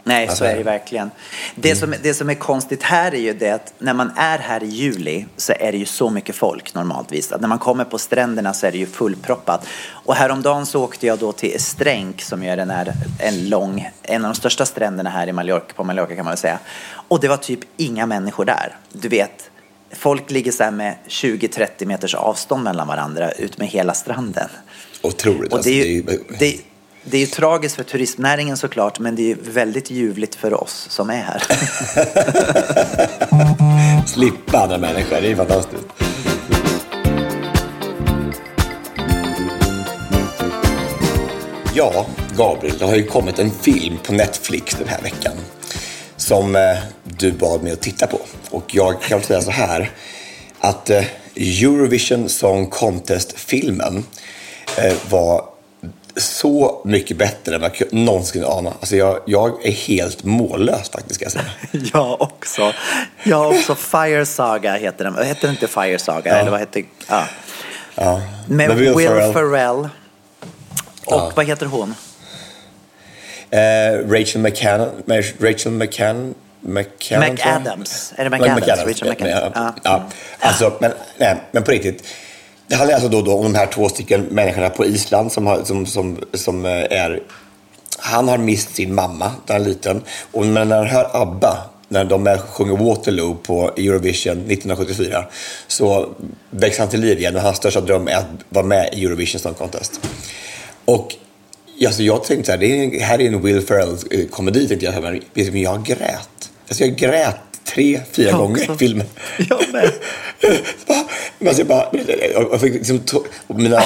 Nej, 0.04 0.24
Alltså, 0.28 0.38
så 0.38 0.46
är 0.46 0.56
det 0.56 0.64
verkligen. 0.64 1.12
Det, 1.56 1.76
som, 1.76 1.94
det 2.04 2.14
som 2.14 2.30
är 2.30 2.34
konstigt 2.36 2.84
här 2.84 3.14
är 3.16 3.20
ju 3.20 3.34
det 3.34 3.50
att 3.52 3.74
när 3.78 3.94
man 3.94 4.12
är 4.18 4.38
här 4.40 4.64
i 4.64 4.68
juli 4.68 5.26
så 5.38 5.54
är 5.60 5.72
det 5.72 5.78
ju 5.78 5.86
så 5.86 6.10
mycket 6.10 6.36
folk 6.36 6.74
normaltvis. 6.74 7.32
Att 7.32 7.42
när 7.42 7.48
man 7.48 7.60
kommer 7.60 7.84
på 7.86 7.98
stränderna 7.98 8.54
så 8.54 8.68
är 8.68 8.72
det 8.72 8.78
ju 8.78 8.86
fullproppat. 8.86 9.68
Och 9.90 10.16
häromdagen 10.16 10.66
så 10.66 10.84
åkte 10.84 11.08
jag 11.08 11.20
då 11.20 11.32
till 11.32 11.56
Estränk 11.56 12.22
som 12.22 12.44
är 12.44 12.58
den 12.58 12.70
här, 12.70 12.94
en 13.20 13.50
lång, 13.50 13.90
en 14.04 14.26
av 14.26 14.32
de 14.34 14.36
största 14.36 14.66
stränderna 14.66 15.10
här 15.10 15.28
i 15.28 15.32
Mallorca, 15.34 15.74
på 15.76 15.84
Mallorca 15.84 16.16
kan 16.16 16.26
man 16.26 16.32
väl 16.32 16.38
säga. 16.38 16.60
Och 17.08 17.20
det 17.20 17.28
var 17.28 17.38
typ 17.38 17.60
inga 17.78 18.06
människor 18.06 18.46
där. 18.46 18.76
Du 18.92 19.08
vet, 19.10 19.50
folk 19.94 20.32
ligger 20.32 20.52
så 20.52 20.64
här 20.64 20.72
med 20.72 20.96
20-30 21.08 21.86
meters 21.86 22.16
avstånd 22.16 22.64
mellan 22.64 22.88
varandra 22.88 23.32
ut 23.32 23.58
med 23.58 23.68
hela 23.68 23.94
stranden. 23.94 24.50
otroligt. 25.02 25.52
Och 25.52 25.58
alltså, 25.58 25.70
det 25.70 25.82
är 25.82 25.88
ju, 25.88 26.02
det 26.02 26.12
är 26.12 26.16
ju- 26.18 26.24
det, 26.40 26.58
det 27.04 27.18
är 27.18 27.22
ju 27.22 27.28
tragiskt 27.28 27.76
för 27.76 27.84
turistnäringen 27.84 28.58
såklart, 28.58 29.00
men 29.00 29.16
det 29.16 29.32
är 29.32 29.36
väldigt 29.42 29.92
ljuvligt 29.92 30.36
för 30.36 30.64
oss 30.64 30.88
som 30.90 31.10
är 31.10 31.22
här. 31.22 31.44
Slippa 34.08 34.60
andra 34.60 34.78
människor, 34.78 35.22
det 35.22 35.32
är 35.32 35.36
fantastiskt. 35.36 35.86
Ja, 41.74 42.06
Gabriel, 42.38 42.78
det 42.78 42.86
har 42.86 42.96
ju 42.96 43.04
kommit 43.04 43.40
en 43.40 43.52
film 43.52 43.98
på 44.04 44.14
Netflix 44.14 44.76
den 44.76 44.88
här 44.88 45.02
veckan. 45.02 45.34
som 46.18 46.56
eh, 46.56 46.78
du 47.04 47.32
bad 47.32 47.64
mig 47.64 47.74
att 47.74 47.82
titta 47.82 48.08
på. 48.08 48.20
Och 48.50 48.76
jag 48.76 49.02
kan 49.02 49.22
säga 49.22 49.42
så 49.42 49.52
här 49.52 49.92
att 50.60 50.90
eh, 50.90 51.04
Eurovision 51.36 52.30
Song 52.30 52.68
Contest-filmen 52.70 54.04
eh, 54.78 54.94
var 55.10 55.51
så 56.18 56.82
mycket 56.86 57.18
bättre 57.18 57.56
än 57.56 57.62
jag 57.62 57.94
någonsin 57.94 58.32
kunde 58.42 58.48
ana. 58.48 58.70
Alltså 58.80 58.96
jag, 58.96 59.20
jag 59.26 59.66
är 59.66 59.72
helt 59.72 60.24
mållös 60.24 60.90
faktiskt, 60.90 61.16
ska 61.16 61.26
jag 61.26 61.32
säga. 61.32 61.46
Jag 61.94 62.22
också. 62.22 62.74
Jag 63.24 63.48
också. 63.50 63.76
Fire 63.76 64.26
Saga 64.26 64.74
heter 64.74 65.04
den. 65.04 65.16
Hette 65.28 65.42
den 65.42 65.50
inte 65.52 65.68
Fire 65.68 66.00
Saga? 66.00 66.36
Eller 66.36 66.52
vad 66.52 66.60
hette 66.60 66.84
ja. 67.08 67.24
Ja. 67.96 68.22
Med 68.48 68.68
Men 68.70 68.78
Will, 68.78 68.94
Ferrell- 68.94 69.34
Ferrell. 69.34 69.76
Och 69.80 69.90
Ja. 71.06 71.32
vad 71.36 71.46
heter 71.46 71.66
hon? 71.66 71.96
Eh, 73.50 74.10
Rachel 74.10 74.42
McCann, 74.42 74.88
Rachel 75.40 75.72
McCann, 75.72 76.36
McCann. 76.62 77.20
McAdams. 77.34 78.14
Är 78.16 78.24
det 78.24 78.30
Mc- 78.30 78.40
McAdams? 78.40 78.60
McAdams, 78.62 78.88
Rachel 78.88 79.08
ja, 79.08 79.14
McAdams. 79.14 79.52
Ja, 79.56 79.74
Ja. 79.74 79.74
ja. 79.84 80.04
Alltså, 80.48 80.74
men, 80.82 80.92
nej, 81.18 81.36
men 81.52 81.64
på 81.64 81.72
riktigt. 81.72 82.04
Det 82.72 82.78
handlar 82.78 82.96
alltså 82.96 83.10
då, 83.10 83.22
då 83.22 83.34
om 83.34 83.44
de 83.44 83.56
här 83.56 83.68
två 83.68 83.90
stycken 83.90 84.22
människorna 84.22 84.70
på 84.70 84.86
Island 84.86 85.32
som, 85.32 85.48
har, 85.48 85.64
som, 85.64 85.86
som, 85.86 86.18
som 86.34 86.66
eh, 86.66 86.72
är... 86.72 87.24
Han 87.98 88.28
har 88.28 88.38
mist 88.38 88.76
sin 88.76 88.96
mamma 88.96 89.32
när 89.46 89.54
han 89.56 89.62
är 89.62 89.70
liten. 89.70 90.02
Och 90.32 90.46
när 90.46 90.66
han 90.66 90.88
hör 90.88 91.22
ABBA, 91.22 91.58
när 91.88 92.06
de 92.06 92.28
är, 92.28 92.38
sjunger 92.38 92.78
Waterloo 92.78 93.36
på 93.36 93.72
Eurovision 93.78 94.38
1974, 94.38 95.26
så 95.68 96.10
växer 96.50 96.80
han 96.80 96.90
till 96.90 97.00
liv 97.00 97.20
igen 97.20 97.36
och 97.36 97.42
hans 97.42 97.58
största 97.58 97.82
dröm 97.82 98.08
är 98.08 98.16
att 98.16 98.26
vara 98.50 98.66
med 98.66 98.90
i 98.94 99.06
Eurovision 99.06 99.40
Song 99.40 99.54
Contest. 99.54 100.00
Och 100.86 101.16
alltså, 101.86 102.04
jag 102.04 102.24
tänkte 102.24 102.46
så 102.46 102.52
här, 102.52 102.90
det 102.92 103.00
här 103.04 103.22
är 103.22 103.28
en 103.28 103.42
Will 103.42 103.62
Ferrell-komedi, 103.62 104.64
eh, 104.64 104.68
tänkte 104.68 104.86
jag. 104.86 105.04
Men 105.04 105.62
jag 105.62 105.86
grät. 105.86 106.52
Alltså, 106.68 106.84
jag 106.84 106.96
grät 106.96 107.51
tre, 107.74 108.02
fyra 108.12 108.30
Jag 108.30 108.38
gånger 108.40 108.62
också. 108.62 108.74
i 108.74 108.78
filmen. 108.78 109.08
Jag 109.50 109.60
med. 109.74 109.92
Jag 111.40 111.68
bara, 111.68 111.88
jag 112.52 112.62
fick 112.62 112.74
liksom, 112.74 113.00
mina, 113.48 113.84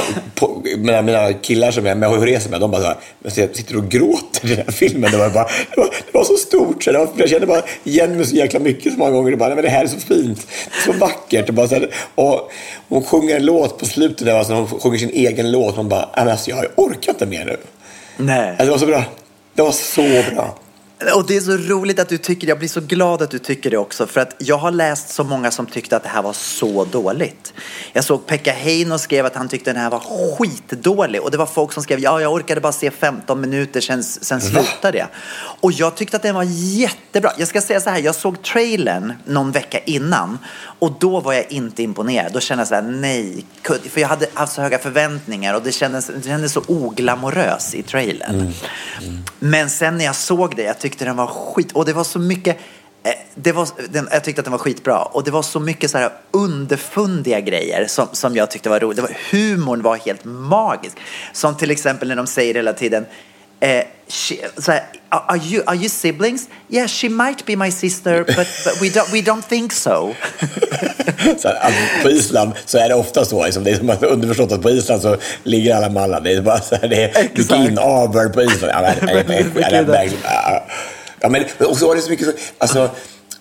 mina, 0.77 1.01
mina 1.01 1.33
killar 1.33 1.71
som 1.71 1.85
är 1.85 1.95
med 1.95 2.09
och 2.09 2.21
reser 2.21 2.49
med, 2.49 2.61
de 2.61 2.71
bara 2.71 2.81
så 2.81 2.87
här, 2.87 2.97
jag 3.23 3.33
sitter 3.33 3.77
och 3.77 3.89
gråter 3.89 4.45
i 4.45 4.55
den 4.55 4.65
här 4.65 4.71
filmen. 4.71 5.11
Det 5.11 5.17
var, 5.17 5.29
bara, 5.29 5.43
det 5.75 5.81
var, 5.81 5.85
det 5.85 6.17
var 6.17 6.23
så 6.23 6.37
stort, 6.37 6.83
så 6.83 6.91
var, 6.91 7.09
jag 7.15 7.29
kände 7.29 7.47
bara 7.47 7.61
igen 7.83 8.17
mig 8.17 8.25
så 8.25 8.35
jäkla 8.35 8.59
mycket 8.59 8.93
så 8.93 8.99
många 8.99 9.11
gånger. 9.11 9.31
Det, 9.31 9.37
bara, 9.37 9.49
nej, 9.49 9.55
men 9.55 9.63
det 9.65 9.71
här 9.71 9.83
är 9.83 9.87
så 9.87 9.99
fint, 9.99 10.47
det 10.47 10.89
är 10.89 10.93
så 10.93 10.99
vackert. 10.99 11.49
Och 11.49 11.55
bara, 11.55 11.67
så 11.67 11.75
här, 11.75 11.89
och 12.15 12.51
hon 12.89 13.03
sjunger 13.03 13.35
en 13.35 13.45
låt 13.45 13.79
på 13.79 13.85
slutet, 13.85 14.25
där, 14.25 14.33
alltså, 14.35 14.53
hon 14.53 14.67
sjunger 14.67 14.97
sin 14.97 15.09
egen 15.09 15.51
låt. 15.51 15.75
Man 15.75 15.89
bara, 15.89 16.03
alltså, 16.03 16.49
jag 16.49 16.65
orkar 16.75 17.11
inte 17.11 17.25
mer 17.25 17.45
nu. 17.45 17.57
Nej. 18.17 18.49
Alltså, 18.49 18.65
det 18.65 18.71
var 18.71 18.77
så 18.77 18.85
bra. 18.85 19.03
Det 19.55 19.61
var 19.61 19.71
så 19.71 20.01
bra. 20.35 20.57
Och 21.13 21.27
det 21.27 21.35
är 21.35 21.41
så 21.41 21.57
roligt 21.57 21.99
att 21.99 22.09
du 22.09 22.17
tycker 22.17 22.47
det. 22.47 22.51
Jag 22.51 22.59
blir 22.59 22.69
så 22.69 22.81
glad 22.81 23.21
att 23.21 23.31
du 23.31 23.39
tycker 23.39 23.71
det 23.71 23.77
också. 23.77 24.07
För 24.07 24.21
att 24.21 24.35
jag 24.37 24.57
har 24.57 24.71
läst 24.71 25.09
så 25.09 25.23
många 25.23 25.51
som 25.51 25.65
tyckte 25.65 25.97
att 25.97 26.03
det 26.03 26.09
här 26.09 26.21
var 26.21 26.33
så 26.33 26.85
dåligt. 26.85 27.53
Jag 27.93 28.03
såg 28.03 28.25
Pekka 28.25 28.51
Heino 28.51 28.97
skrev 28.97 29.25
att 29.25 29.35
han 29.35 29.47
tyckte 29.47 29.73
den 29.73 29.81
här 29.81 29.89
var 29.89 29.99
skitdålig. 30.37 31.21
Och 31.21 31.31
det 31.31 31.37
var 31.37 31.45
folk 31.45 31.73
som 31.73 31.83
skrev 31.83 31.99
ja, 31.99 32.21
jag 32.21 32.33
orkade 32.33 32.61
bara 32.61 32.71
se 32.71 32.91
15 32.91 33.41
minuter, 33.41 33.81
sen, 33.81 34.03
sen 34.03 34.41
slutade 34.41 34.97
jag. 34.97 35.07
Och 35.61 35.71
jag 35.71 35.95
tyckte 35.95 36.17
att 36.17 36.23
den 36.23 36.35
var 36.35 36.45
jättebra. 36.49 37.31
Jag 37.37 37.47
ska 37.47 37.61
säga 37.61 37.79
så 37.79 37.89
här, 37.89 37.99
jag 37.99 38.15
såg 38.15 38.41
trailern 38.41 39.13
någon 39.25 39.51
vecka 39.51 39.79
innan. 39.79 40.37
Och 40.79 40.93
då 40.99 41.19
var 41.19 41.33
jag 41.33 41.51
inte 41.51 41.83
imponerad. 41.83 42.33
Då 42.33 42.39
kände 42.39 42.61
jag 42.61 42.67
så 42.67 42.75
här, 42.75 42.81
nej. 42.81 43.45
För 43.89 44.01
jag 44.01 44.07
hade 44.07 44.27
haft 44.33 44.53
så 44.53 44.61
höga 44.61 44.77
förväntningar 44.79 45.53
och 45.53 45.63
det 45.63 45.71
kändes, 45.71 46.07
det 46.07 46.27
kändes 46.27 46.53
så 46.53 46.63
oglamorös 46.67 47.75
i 47.75 47.83
trailern. 47.83 48.53
Men 49.39 49.69
sen 49.69 49.97
när 49.97 50.05
jag 50.05 50.15
såg 50.15 50.55
det, 50.55 50.63
jag 50.63 50.79
tyckte 50.79 50.94
den 51.03 51.15
var 51.15 51.27
skit. 51.27 51.71
Och 51.71 51.85
det 51.85 51.93
var 51.93 52.03
så 52.03 52.19
mycket, 52.19 52.57
eh, 53.03 53.11
det 53.35 53.51
var, 53.51 53.67
den, 53.89 54.07
jag 54.11 54.23
tyckte 54.23 54.41
att 54.41 54.45
den 54.45 54.51
var 54.51 54.59
skitbra. 54.59 55.01
Och 55.01 55.23
det 55.23 55.31
var 55.31 55.41
så 55.41 55.59
mycket 55.59 55.91
så 55.91 55.97
här 55.97 56.11
underfundiga 56.31 57.39
grejer 57.39 57.87
som, 57.87 58.07
som 58.11 58.35
jag 58.35 58.51
tyckte 58.51 58.69
var 58.69 58.79
roligt. 58.79 58.95
Det 58.95 59.01
var, 59.01 59.17
humorn 59.31 59.81
var 59.81 59.95
helt 59.95 60.25
magisk. 60.25 60.97
Som 61.33 61.57
till 61.57 61.71
exempel 61.71 62.07
när 62.07 62.15
de 62.15 62.27
säger 62.27 62.53
hela 62.53 62.73
tiden 62.73 63.05
Eh, 63.59 63.83
she, 64.07 64.35
här, 64.67 64.83
are, 65.09 65.37
you, 65.37 65.63
are 65.67 65.75
you 65.75 65.89
siblings? 65.89 66.47
Yeah, 66.69 66.87
she 66.87 67.09
might 67.09 67.45
be 67.45 67.55
my 67.55 67.71
sister, 67.71 68.23
but, 68.37 68.47
but 68.63 68.81
we, 68.81 68.89
don't, 68.89 69.11
we 69.11 69.21
don't 69.21 69.43
think 69.43 69.71
so. 69.71 70.15
Så 71.37 71.49
alltså, 71.49 71.81
på 72.03 72.09
Island 72.09 72.51
så 72.65 72.77
är 72.77 72.89
det 72.89 72.95
ofta 72.95 73.25
så. 73.25 73.45
Liksom, 73.45 73.63
det 73.63 73.71
är 73.71 73.77
som 73.77 73.89
att 73.89 74.03
underförstått 74.03 74.51
att 74.51 74.61
på 74.61 74.69
Island 74.69 75.01
så 75.01 75.17
ligger 75.43 75.75
alla 75.75 75.89
mallar. 75.89 76.21
Det 76.21 76.33
är 76.33 76.41
bara 76.41 76.61
så 76.61 76.75
här, 76.75 76.87
det 76.87 77.03
är 77.03 77.09
Aber 77.79 78.29
på 78.29 78.41
Island. 78.41 78.73
Ja, 78.73 78.81
men, 78.81 79.25
nej, 79.27 79.45
nej, 79.53 79.67
nej, 79.71 79.85
nej, 79.87 80.11
ja. 80.23 80.65
Ja, 81.19 81.29
men 81.29 81.43
men 81.57 81.67
också 81.67 81.87
var 81.87 81.95
det 81.95 82.01
så 82.01 82.09
mycket, 82.09 82.25
så, 82.25 82.33
alltså, 82.57 82.89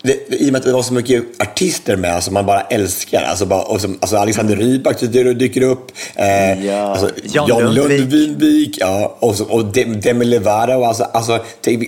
det, 0.04 0.34
I 0.40 0.48
och 0.48 0.52
med 0.52 0.58
att 0.58 0.64
det 0.66 0.72
var 0.72 0.82
så 0.82 0.94
mycket 0.94 1.24
artister 1.38 1.96
med 1.96 2.22
som 2.22 2.34
man 2.34 2.46
bara 2.46 2.60
älskar. 2.60 3.22
Alltså, 3.22 3.46
bara, 3.46 3.62
och 3.62 3.80
som, 3.80 3.98
alltså 4.00 4.16
Alexander 4.16 4.56
Rybak 4.56 5.00
dyker, 5.00 5.34
dyker 5.34 5.62
upp. 5.62 5.92
Eh, 6.14 6.64
Ja. 6.66 6.74
alltså, 6.80 7.10
John 7.24 7.48
John 7.48 7.74
Lundvik. 7.74 8.12
Lundvik. 8.12 8.76
Ja, 8.80 9.16
och, 9.20 9.34
så, 9.36 9.44
och 9.44 9.64
Dem- 9.64 10.00
Demi 10.00 10.24
Lovato. 10.24 10.84
Alltså, 10.84 11.02
alltså, 11.04 11.32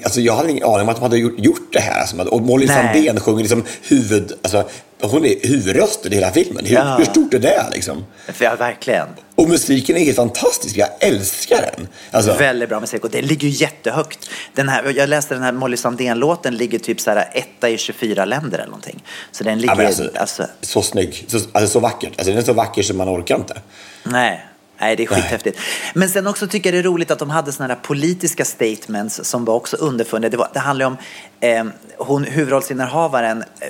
alltså, 0.05 0.20
jag 0.20 0.37
hade 0.37 0.50
ingen 0.50 0.64
aning 0.64 0.81
om 0.81 0.88
att 0.88 0.96
de 0.96 1.02
hade 1.02 1.18
gjort, 1.18 1.35
gjort 1.38 1.72
det 1.72 1.81
här. 1.81 2.00
Alltså, 2.00 2.16
och 2.22 2.42
Molly 2.42 2.66
Nej. 2.66 2.76
Sandén 2.94 3.20
sjunger 3.20 3.40
liksom 3.42 3.64
huvud... 3.88 4.33
Alltså, 4.42 4.64
hon 5.02 5.24
är 5.24 5.48
huvudrösten 5.48 6.12
i 6.12 6.14
hela 6.14 6.32
filmen. 6.32 6.64
Hur, 6.66 6.74
Ja. 6.74 6.96
hur 6.98 7.04
stort 7.04 7.35
är 7.35 7.38
det 7.38 7.64
liksom? 7.72 8.04
Ja, 8.40 8.56
verkligen. 8.56 9.06
Och 9.35 9.48
musiken 9.48 9.96
är 9.96 10.00
helt 10.04 10.16
fantastisk. 10.16 10.76
Jag 10.76 10.88
älskar 11.00 11.70
den. 11.76 11.88
Alltså, 12.11 12.35
Väldigt 12.35 12.68
bra 12.68 12.80
musik 12.80 13.04
och 13.04 13.11
det 13.11 13.22
ligger 13.22 13.48
ju 13.48 13.54
jättehögt. 13.54 14.30
Den 14.54 14.68
här, 14.68 14.92
jag 14.96 15.09
läste 15.09 15.35
den 15.35 15.42
här 15.42 15.52
Molly 15.52 15.76
Sandén-låten 15.76 16.56
ligger 16.56 16.78
typ 16.78 17.00
så 17.00 17.11
här 17.11 17.30
etta 17.35 17.68
i 17.68 17.78
24 17.78 18.24
länder 18.24 18.59
eller 18.59 18.66
någonting. 18.66 19.04
Så 19.32 19.44
den 19.44 19.59
ligger, 19.59 19.80
ja, 19.82 19.87
alltså, 19.87 20.11
alltså, 20.14 20.46
så 20.61 20.82
snygg. 20.82 21.24
Så, 21.28 21.37
alltså, 21.52 21.66
så 21.72 21.80
vackert. 21.80 22.12
Alltså, 22.16 22.30
den 22.30 22.38
är 22.38 22.42
så 22.42 22.52
vacker 22.52 22.82
som 22.82 22.96
man 22.96 23.09
orkar 23.09 23.37
inte. 23.37 23.61
nej. 24.02 24.46
Nej, 24.78 24.96
det 24.96 25.02
är 25.02 25.06
skithäftigt. 25.06 25.58
Men 25.94 26.08
sen 26.08 26.26
också 26.26 26.46
tycker 26.46 26.72
jag 26.72 26.74
det 26.74 26.88
är 26.88 26.92
roligt 26.92 27.10
att 27.10 27.18
de 27.18 27.30
hade 27.30 27.52
såna 27.52 27.68
här 27.68 27.80
politiska 27.82 28.44
statements 28.44 29.24
som 29.24 29.44
var 29.44 29.54
också 29.54 29.76
underfundiga. 29.76 30.30
Det, 30.30 30.36
var, 30.36 30.48
det 30.52 30.58
handlar 30.58 30.86
om 30.86 30.96
eh, 31.40 31.64
hon, 31.98 32.24
huvudrollsinnehavaren, 32.24 33.42
eh, 33.60 33.68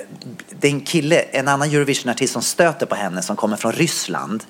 det 0.59 0.67
är 0.67 0.71
en 0.71 0.81
kille, 0.81 1.19
en 1.19 1.47
annan 1.47 1.69
Eurovision-artist 1.69 2.33
som 2.33 2.41
stöter 2.41 2.85
på 2.85 2.95
henne 2.95 3.21
som 3.21 3.35
kommer 3.35 3.57
från 3.57 3.71
Ryssland. 3.71 4.43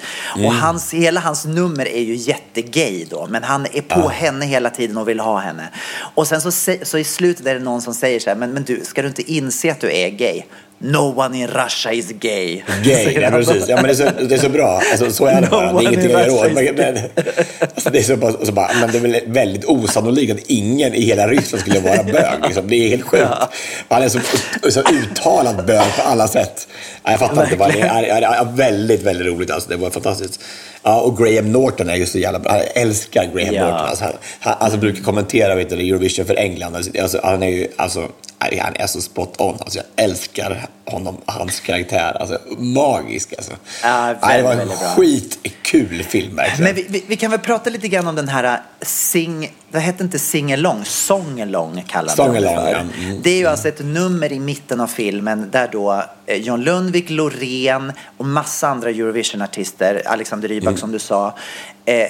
Och 0.45 0.53
hans, 0.53 0.93
hela 0.93 1.19
hans 1.19 1.45
nummer 1.45 1.87
är 1.87 2.01
ju 2.01 2.15
jättegay 2.15 3.05
då, 3.09 3.27
men 3.29 3.43
han 3.43 3.65
är 3.65 3.81
på 3.81 4.09
henne 4.09 4.45
hela 4.45 4.69
tiden 4.69 4.97
och 4.97 5.09
vill 5.09 5.19
ha 5.19 5.39
henne. 5.39 5.69
Och 6.15 6.27
sen 6.27 6.41
så, 6.41 6.51
så 6.83 6.97
i 6.97 7.03
slutet 7.03 7.45
är 7.45 7.53
det 7.53 7.59
någon 7.59 7.81
som 7.81 7.93
säger 7.93 8.19
så 8.19 8.29
här, 8.29 8.37
men, 8.37 8.53
men 8.53 8.63
du, 8.63 8.81
ska 8.83 9.01
du 9.01 9.07
inte 9.07 9.31
inse 9.31 9.71
att 9.71 9.81
du 9.81 9.91
är 9.91 10.09
gay? 10.09 10.43
No 10.79 11.13
one 11.15 11.37
in 11.37 11.47
Russia 11.47 11.91
is 11.91 12.11
gay. 12.11 12.61
Gay, 12.83 13.19
ja, 13.21 13.29
precis. 13.29 13.67
Ja, 13.67 13.75
men 13.75 13.85
det, 13.85 13.91
är 13.91 13.95
så, 13.95 14.23
det 14.27 14.35
är 14.35 14.39
så 14.39 14.49
bra. 14.49 14.81
Alltså, 14.91 15.11
så 15.11 15.25
är 15.25 15.41
det 15.41 15.47
No 15.47 15.49
bara. 15.49 15.73
Det 15.73 15.79
är 15.79 15.81
ingenting 15.81 16.09
in 16.09 16.15
att 16.15 16.27
göra 16.27 16.47
åt. 16.47 16.53
Men, 16.53 16.75
men, 16.75 16.97
alltså, 17.59 17.89
det 17.89 17.99
är 17.99 18.03
så 18.03 18.17
bara, 18.17 18.45
så 18.45 18.51
bara, 18.51 18.69
men 18.79 18.91
det 18.91 18.97
är 18.97 19.01
väl 19.01 19.19
väldigt 19.27 19.65
osannolikt 19.65 20.33
att 20.33 20.39
ingen 20.47 20.93
i 20.93 21.01
hela 21.01 21.27
Ryssland 21.27 21.61
skulle 21.61 21.79
vara 21.79 22.03
bög. 22.03 22.45
Liksom. 22.45 22.67
Det 22.67 22.75
är 22.75 22.89
helt 22.89 23.03
sjukt. 23.03 23.27
Han 23.89 24.03
är 24.03 24.09
så, 24.09 24.19
så 24.69 24.79
uttalad 24.79 25.65
bög 25.65 25.95
på 25.95 26.01
alla 26.01 26.27
sätt. 26.27 26.67
Ja, 27.03 27.11
Jag 27.11 27.19
fattar 27.19 27.43
inte. 27.43 27.55
Vad 27.55 27.73
det 27.73 27.79
är, 27.81 28.03
är, 28.03 28.21
är 28.21 28.45
väldigt, 28.55 29.03
väldigt 29.03 29.27
roligt. 29.27 29.51
Alltså, 29.51 29.69
det 29.69 29.75
var 29.75 29.89
fantastiskt. 29.89 30.39
Ja, 30.83 31.01
och 31.01 31.17
Graham 31.17 31.51
Norton 31.51 31.89
är 31.89 31.95
ju 31.95 32.05
så 32.05 32.19
jävla 32.19 32.39
bra. 32.39 32.57
Jag 32.57 32.81
älskar 32.81 33.31
Graham 33.35 33.53
Ja. 33.53 33.61
Norton. 33.65 33.87
Alltså, 33.87 34.03
han, 34.03 34.13
han 34.39 34.55
alltså, 34.59 34.79
brukar 34.79 35.03
kommentera 35.03 35.55
vet 35.55 35.69
du, 35.69 35.75
Eurovision 35.75 36.25
för 36.25 36.35
England. 36.35 36.75
Alltså, 36.75 37.19
han 37.23 37.43
är 37.43 37.49
ju 37.49 37.67
alltså, 37.75 38.07
han 38.39 38.75
är 38.75 38.87
så 38.87 39.01
spot 39.01 39.41
on. 39.41 39.57
Alltså, 39.59 39.79
jag 39.79 40.05
älskar 40.05 40.67
honom, 40.87 41.17
hans 41.25 41.59
karaktär. 41.59 42.17
Alltså, 42.19 42.39
magisk 42.57 43.33
alltså. 43.37 43.51
Ja, 43.83 44.15
Nej, 44.21 44.37
det 44.37 44.43
var 44.43 44.51
en 44.51 44.57
väldigt 44.57 44.77
skitkul 44.79 46.03
film 46.03 46.35
verkligen. 46.35 46.63
Men 46.63 46.75
vi, 46.75 46.85
vi, 46.89 47.03
vi 47.07 47.15
kan 47.15 47.31
väl 47.31 47.39
prata 47.39 47.69
lite 47.69 47.87
grann 47.87 48.07
om 48.07 48.15
den 48.15 48.27
här 48.27 48.43
äh, 48.43 48.59
sing... 48.81 49.53
Det 49.71 49.79
hette 49.79 50.03
inte 50.03 50.19
sing-along, 50.19 50.85
song-along 50.85 51.83
kallade 51.87 52.15
de 52.23 52.33
det 52.33 52.39
Song-along, 52.41 52.65
för. 52.65 52.71
ja. 52.71 52.79
Mm. 53.05 53.21
Det 53.21 53.29
är 53.29 53.37
ju 53.37 53.45
alltså 53.47 53.67
ett 53.67 53.85
nummer 53.85 54.31
i 54.33 54.39
mitten 54.39 54.79
av 54.81 54.87
filmen 54.87 55.49
där 55.51 55.69
då 55.71 56.03
eh, 56.25 56.37
John 56.37 56.61
Lundvik, 56.63 57.09
Loreen 57.09 57.91
och 58.17 58.25
massa 58.25 58.67
andra 58.67 58.89
Eurovision-artister, 58.89 60.01
Alexander 60.05 60.47
Rybak 60.47 60.67
Mm. 60.67 60.77
som 60.77 60.91
du 60.91 60.99
sa, 60.99 61.35
eh, 61.85 62.07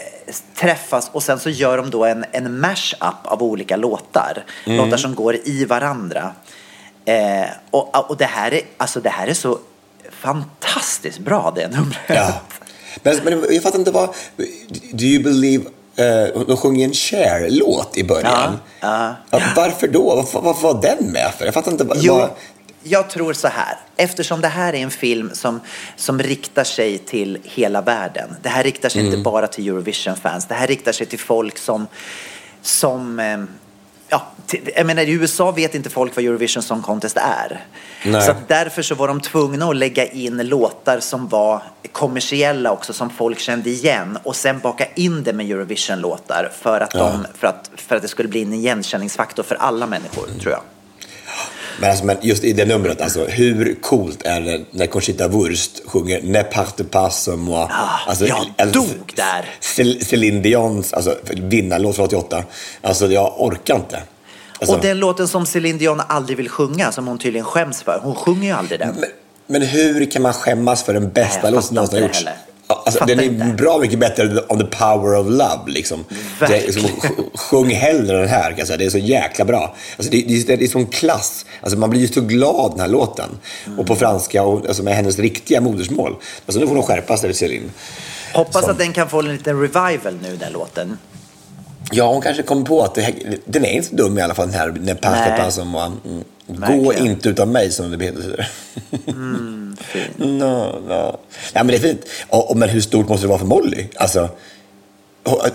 träffas 0.55 1.09
och 1.13 1.23
sen 1.23 1.39
så 1.39 1.49
gör 1.49 1.77
de 1.77 1.89
då 1.89 2.05
en, 2.05 2.25
en 2.31 2.59
mash-up 2.59 3.15
av 3.23 3.43
olika 3.43 3.75
låtar. 3.75 4.43
Mm. 4.65 4.77
Låtar 4.77 4.97
som 4.97 5.15
går 5.15 5.35
i 5.43 5.65
varandra. 5.65 6.31
Eh, 7.07 7.49
och, 7.71 8.09
och 8.09 8.17
det 8.17 8.25
här 8.25 8.53
är, 8.53 8.61
alltså 8.77 8.99
det 9.01 9.09
här 9.09 9.27
är 9.27 9.33
så 9.33 9.59
fantastiskt 10.11 11.19
bra 11.19 11.53
det 11.55 11.67
numret. 11.67 11.97
Ja. 12.07 12.33
Men, 13.03 13.17
men 13.23 13.45
jag 13.49 13.63
fattar 13.63 13.79
inte 13.79 13.91
vad... 13.91 14.09
Do 14.91 15.05
you 15.05 15.23
believe... 15.23 15.63
Uh, 15.99 16.43
de 16.47 16.57
sjunger 16.57 16.85
en 16.85 16.93
Cher-låt 16.93 17.97
i 17.97 18.03
början. 18.03 18.59
Ja, 18.79 19.15
Ja, 19.29 19.39
varför 19.55 19.87
då? 19.87 20.15
Varför, 20.15 20.41
varför 20.41 20.73
var 20.73 20.81
den 20.81 21.11
med 21.11 21.33
för? 21.37 21.45
Jag 21.45 21.53
fattar 21.53 21.71
inte. 21.71 21.83
Vad, 21.83 21.97
Jo, 22.01 22.27
jag 22.83 23.09
tror 23.09 23.33
så 23.33 23.47
här. 23.47 23.77
Eftersom 23.95 24.41
det 24.41 24.47
här 24.47 24.73
är 24.73 24.77
en 24.77 24.91
film 24.91 25.31
som, 25.33 25.59
som 25.95 26.19
riktar 26.19 26.63
sig 26.63 26.97
till 26.97 27.37
hela 27.43 27.81
världen. 27.81 28.35
Det 28.41 28.49
här 28.49 28.63
riktar 28.63 28.89
sig 28.89 29.01
Mm. 29.01 29.13
inte 29.13 29.23
bara 29.23 29.47
till 29.47 29.67
Eurovision-fans. 29.67 30.45
Det 30.45 30.53
här 30.53 30.67
riktar 30.67 30.91
sig 30.91 31.07
till 31.07 31.19
folk 31.19 31.57
som, 31.57 31.87
som 32.61 33.19
eh, 33.19 33.37
ja, 34.09 34.27
jag 34.75 34.85
menar 34.85 35.03
i 35.03 35.11
USA 35.11 35.51
vet 35.51 35.75
inte 35.75 35.89
folk 35.89 36.15
vad 36.15 36.25
Eurovision 36.25 36.63
Song 36.63 36.81
Contest 36.81 37.17
är. 37.17 37.65
Nej. 38.05 38.21
Så 38.21 38.33
därför 38.47 38.81
så 38.81 38.95
var 38.95 39.07
de 39.07 39.21
tvungna 39.21 39.65
att 39.65 39.75
lägga 39.75 40.05
in 40.05 40.37
låtar 40.47 40.99
som 40.99 41.27
var 41.27 41.63
kommersiella 41.91 42.71
också, 42.71 42.93
som 42.93 43.09
folk 43.09 43.39
kände 43.39 43.69
igen 43.69 44.17
och 44.23 44.35
sen 44.35 44.59
baka 44.59 44.85
in 44.95 45.23
det 45.23 45.33
med 45.33 45.51
Eurovision-låtar 45.51 46.51
för 46.61 46.81
att, 46.81 46.91
de, 46.91 47.25
för, 47.33 47.47
att, 47.47 47.71
för 47.75 47.95
att 47.95 48.01
det 48.01 48.07
skulle 48.07 48.29
bli 48.29 48.41
en 48.41 48.53
igenkänningsfaktor 48.53 49.43
för 49.43 49.55
alla 49.55 49.87
människor, 49.87 50.27
tror 50.41 50.51
jag. 50.51 50.61
Men, 51.79 51.89
alltså, 51.89 52.05
men 52.05 52.17
just 52.21 52.43
i 52.43 52.53
det 52.53 52.65
numret, 52.65 53.01
alltså, 53.01 53.25
hur 53.25 53.75
coolt 53.81 54.23
är 54.25 54.41
det 54.41 54.61
när 54.71 54.85
Conchita 54.87 55.27
Wurst 55.27 55.81
sjunger 55.85 56.21
Ne 56.21 56.43
parte 56.43 56.83
pas 56.83 57.23
som 57.23 57.39
moi? 57.39 57.67
alltså, 58.07 58.25
jag 58.27 58.71
dog 58.73 59.13
där. 59.15 59.45
Cel- 59.61 60.05
Céline 60.05 60.41
Dions 60.41 60.93
alltså, 60.93 61.15
vinnarlåt 61.33 61.95
från 61.95 62.05
88. 62.05 62.43
Alltså, 62.81 63.07
jag 63.07 63.33
orkar 63.41 63.75
inte. 63.75 64.01
Alltså, 64.59 64.75
Och 64.75 64.81
den 64.81 64.99
låten 64.99 65.27
som 65.27 65.45
Céline 65.45 65.77
Dion 65.77 66.01
aldrig 66.07 66.37
vill 66.37 66.49
sjunga, 66.49 66.91
som 66.91 67.07
hon 67.07 67.17
tydligen 67.17 67.45
skäms 67.45 67.81
för, 67.83 67.99
hon 68.03 68.15
sjunger 68.15 68.47
ju 68.49 68.55
aldrig 68.55 68.79
den. 68.79 68.95
men, 68.99 69.09
men 69.47 69.61
hur 69.61 70.11
kan 70.11 70.21
man 70.21 70.33
skämmas 70.33 70.83
för 70.83 70.93
den 70.93 71.09
bästa 71.09 71.33
Nej, 71.33 71.41
jag 71.43 71.53
låt 71.53 71.65
som 71.65 71.75
någonsin 71.75 71.99
har 71.99 72.07
gjorts? 72.07 72.17
heller. 72.17 72.33
Alltså, 72.69 73.05
den 73.05 73.19
är 73.19 73.23
inte. 73.23 73.45
bra 73.45 73.77
mycket 73.77 73.99
bättre 73.99 74.23
än 74.23 74.39
On 74.49 74.59
the 74.59 74.65
power 74.65 75.19
of 75.19 75.27
love. 75.27 75.59
Liksom. 75.67 76.05
Det 76.39 76.45
sj- 76.69 77.37
sjung 77.37 77.69
hellre 77.69 78.19
den 78.19 78.27
här. 78.29 78.49
Kan 78.49 78.57
jag 78.57 78.67
säga. 78.67 78.77
Det 78.77 78.85
är 78.85 78.89
så 78.89 78.97
jäkla 78.97 79.45
bra. 79.45 79.75
Alltså, 79.97 80.11
det, 80.11 80.21
det, 80.21 80.55
det 80.55 80.65
är 80.65 80.67
sån 80.67 80.85
klass. 80.85 81.45
Alltså, 81.61 81.77
man 81.79 81.89
blir 81.89 82.01
ju 82.01 82.07
så 82.07 82.21
glad 82.21 82.71
den 82.71 82.79
här 82.79 82.87
låten. 82.87 83.29
Och 83.77 83.85
på 83.87 83.95
franska, 83.95 84.43
och, 84.43 84.67
alltså, 84.67 84.83
med 84.83 84.95
hennes 84.95 85.19
riktiga 85.19 85.61
modersmål. 85.61 86.15
Alltså, 86.45 86.59
nu 86.59 86.67
får 86.67 86.75
hon 86.75 86.83
skärpa 86.83 87.17
sig, 87.17 87.33
Céline. 87.33 87.71
Hoppas 88.33 88.61
Som- 88.61 88.71
att 88.71 88.77
den 88.77 88.93
kan 88.93 89.09
få 89.09 89.19
en 89.19 89.27
liten 89.35 89.61
revival 89.61 90.17
nu, 90.21 90.35
den 90.35 90.51
låten. 90.53 90.97
Ja, 91.91 92.11
hon 92.13 92.21
kanske 92.21 92.43
kom 92.43 92.63
på 92.65 92.83
att 92.83 92.95
det, 92.95 93.13
den 93.45 93.65
är 93.65 93.69
inte 93.71 93.87
så 93.89 93.95
dum 93.95 94.17
i 94.17 94.21
alla 94.21 94.33
fall, 94.33 94.47
den 94.51 94.59
här. 94.59 94.69
Ne 94.79 94.95
pas 94.95 95.11
Nej. 95.11 95.39
pas 95.39 95.55
som 95.55 95.67
moi. 95.67 95.91
Mm. 96.49 96.83
Gå 96.83 96.93
inte 96.93 97.29
utan 97.29 97.51
mig, 97.51 97.71
som 97.71 97.91
det 97.91 98.05
heter. 98.05 98.49
Mm, 99.07 99.75
no, 100.17 100.79
no. 100.87 101.19
Ja, 101.53 101.63
men 101.63 101.67
det 101.67 101.75
är 101.75 101.79
fint. 101.79 102.01
Och, 102.27 102.57
men 102.57 102.69
hur 102.69 102.81
stort 102.81 103.09
måste 103.09 103.25
det 103.25 103.29
vara 103.29 103.39
för 103.39 103.45
Molly? 103.45 103.87
Alltså, 103.95 104.29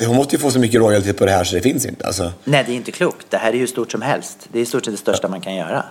hon, 0.06 0.16
måste 0.16 0.36
ju 0.36 0.40
få 0.42 0.50
så 0.50 0.58
mycket 0.58 0.80
royalty 0.80 1.12
på 1.12 1.24
det 1.24 1.32
här 1.32 1.44
så 1.44 1.54
det 1.54 1.62
finns 1.62 1.86
inte. 1.86 2.06
Alltså, 2.06 2.32
Nej, 2.44 2.64
det 2.66 2.72
är 2.72 2.76
inte 2.76 2.92
klokt. 2.92 3.26
Det 3.30 3.36
här 3.36 3.52
är 3.52 3.56
ju 3.56 3.66
stort 3.66 3.92
som 3.92 4.02
helst. 4.02 4.38
Det 4.52 4.58
är 4.58 4.62
i 4.62 4.66
stort 4.66 4.84
sett 4.84 4.94
det 4.94 4.98
största 4.98 5.28
man 5.28 5.40
kan 5.40 5.54
göra. 5.54 5.84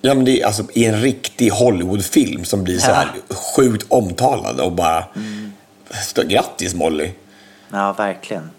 ja, 0.00 0.14
men 0.14 0.24
det 0.24 0.40
är 0.40 0.46
alltså 0.46 0.64
i 0.72 0.84
en 0.84 1.00
riktig 1.00 1.50
Hollywoodfilm 1.50 2.44
som 2.44 2.64
blir 2.64 2.78
så 2.78 2.90
här 2.90 3.08
sjukt 3.56 3.86
omtalad 3.88 4.60
och 4.60 4.72
bara... 4.72 5.04
Stå, 6.02 6.22
grattis 6.22 6.74
Molly! 6.74 7.10
Ja, 7.72 7.92
verkligen. 7.92 8.50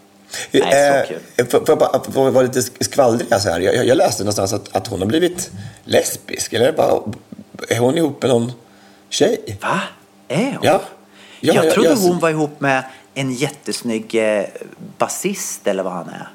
Nej, 0.52 1.04
så 1.08 1.14
kul. 1.14 1.20
Eh, 1.38 1.46
Får 1.46 1.60
får 1.60 1.70
jag 1.70 1.78
bara 1.80 2.02
jag 2.26 2.32
vara 2.32 2.44
lite 2.44 2.62
skvallrig 2.62 3.28
så 3.42 3.50
här? 3.50 3.60
Jag, 3.60 3.86
jag 3.86 3.98
läste 3.98 4.24
någonstans 4.24 4.54
att, 4.54 4.76
att 4.76 4.88
hon 4.88 5.00
har 5.00 5.08
blivit 5.08 5.52
lesbisk. 5.84 6.54
Eller 6.54 6.72
bara, 6.72 7.02
är 7.70 7.80
hon 7.80 7.98
ihop 7.98 8.22
med 8.22 8.32
någon 8.32 8.52
tjej? 9.10 9.58
Va? 9.62 9.82
Är 10.28 10.44
hon? 10.52 10.60
Ja. 10.62 10.82
ja 11.40 11.54
jag 11.64 11.74
trodde 11.74 11.90
jag- 11.90 11.96
hon 11.96 12.20
var 12.20 12.30
ihop 12.30 12.60
med 12.60 12.84
en 13.14 13.34
jättesnygg 13.34 14.16
eh, 14.16 14.46
basist 14.98 15.68
eller 15.68 15.84
vad 15.84 15.94
han 15.94 16.10
är. 16.10 16.30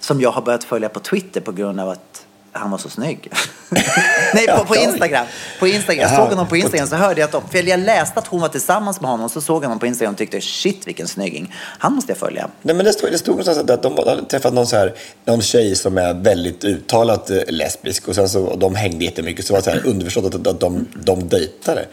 Som 0.00 0.20
jag 0.20 0.30
har 0.30 0.42
börjat 0.42 0.64
följa 0.64 0.88
på 0.88 1.00
Twitter 1.00 1.40
på 1.40 1.52
grund 1.52 1.80
av 1.80 1.88
att 1.88 2.26
han 2.52 2.70
var 2.70 2.78
så 2.78 2.88
snygg. 2.88 3.30
Nej, 4.34 4.46
på, 4.46 4.64
på. 4.64 4.76
Instagram. 4.76 5.26
På 5.58 5.68
Instagram. 5.68 6.02
Jag 6.02 6.16
såg 6.16 6.28
honom 6.28 6.48
på 6.48 6.56
Instagram 6.56 6.88
så 6.88 6.96
hörde 6.96 7.20
jag 7.20 7.26
att 7.26 7.32
de, 7.32 7.48
för 7.48 7.68
jag 7.68 7.80
läste 7.80 8.18
att 8.18 8.26
hon 8.26 8.40
var 8.40 8.48
tillsammans 8.48 9.00
med 9.00 9.10
honom 9.10 9.28
så 9.28 9.40
såg 9.40 9.56
jag 9.56 9.68
honom 9.68 9.78
på 9.78 9.86
Instagram 9.86 10.12
och 10.12 10.18
tyckte 10.18 10.40
shit 10.40 10.86
vilken 10.86 11.08
snygging. 11.08 11.54
Han 11.78 11.92
måste 11.92 12.12
jag 12.12 12.18
följa. 12.18 12.48
Nej, 12.62 12.74
men 12.76 12.84
det 12.84 12.92
stod, 12.92 13.12
det 13.12 13.18
stod 13.18 13.32
någonstans 13.32 13.70
att 13.70 13.82
de 13.82 13.96
hade 13.96 14.24
träffat 14.24 14.54
någon, 14.54 14.66
så 14.66 14.76
här, 14.76 14.94
någon 15.24 15.42
tjej 15.42 15.74
som 15.74 15.98
är 15.98 16.14
väldigt 16.14 16.64
uttalat 16.64 17.30
eh, 17.30 17.38
lesbisk 17.48 18.08
och 18.08 18.14
sen 18.14 18.28
så 18.28 18.44
och 18.44 18.58
de 18.58 18.74
hängde 18.74 19.04
jättemycket 19.04 19.46
så 19.46 19.52
var 19.52 19.60
det 19.60 19.64
så 19.64 19.70
här 19.70 19.86
underförstått 19.86 20.34
att, 20.34 20.46
att 20.46 20.60
de, 20.60 20.86
de 20.94 21.28
dejtade. 21.28 21.86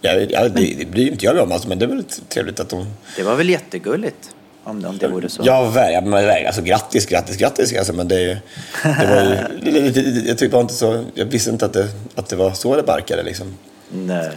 Ja, 0.00 0.12
ja, 0.12 0.48
det, 0.48 0.74
det 0.78 0.90
bryr 0.90 1.10
inte 1.10 1.24
jag 1.24 1.34
mig 1.34 1.44
om, 1.44 1.52
alltså, 1.52 1.68
men 1.68 1.78
det 1.78 1.84
är 1.84 1.88
väl 1.88 2.04
trevligt 2.28 2.60
att 2.60 2.68
de... 2.68 2.86
Det 3.16 3.22
var 3.22 3.34
väl 3.34 3.50
jättegulligt 3.50 4.35
om, 4.66 4.84
om 4.84 4.98
det 4.98 5.08
vore 5.08 5.28
så. 5.28 5.42
Ja, 5.44 5.70
ver- 5.74 5.90
ja, 5.90 6.00
men, 6.00 6.12
ver- 6.24 6.46
alltså, 6.46 6.62
grattis, 6.62 7.06
grattis, 7.06 7.36
grattis. 7.36 7.74
Alltså, 7.78 7.92
men 7.92 8.08
det, 8.08 8.38
det 8.82 9.06
var 9.06 9.22
ju, 9.62 10.22
jag, 10.28 10.38
tyckte 10.38 10.56
inte 10.58 10.74
så, 10.74 11.04
jag 11.14 11.24
visste 11.24 11.50
inte 11.50 11.66
att 11.66 11.72
det, 11.72 11.88
att 12.14 12.28
det 12.28 12.36
var 12.36 12.52
så 12.52 12.76
det 12.76 12.82
barkade. 12.82 13.22
Liksom. 13.22 13.54
Nej. 13.92 14.30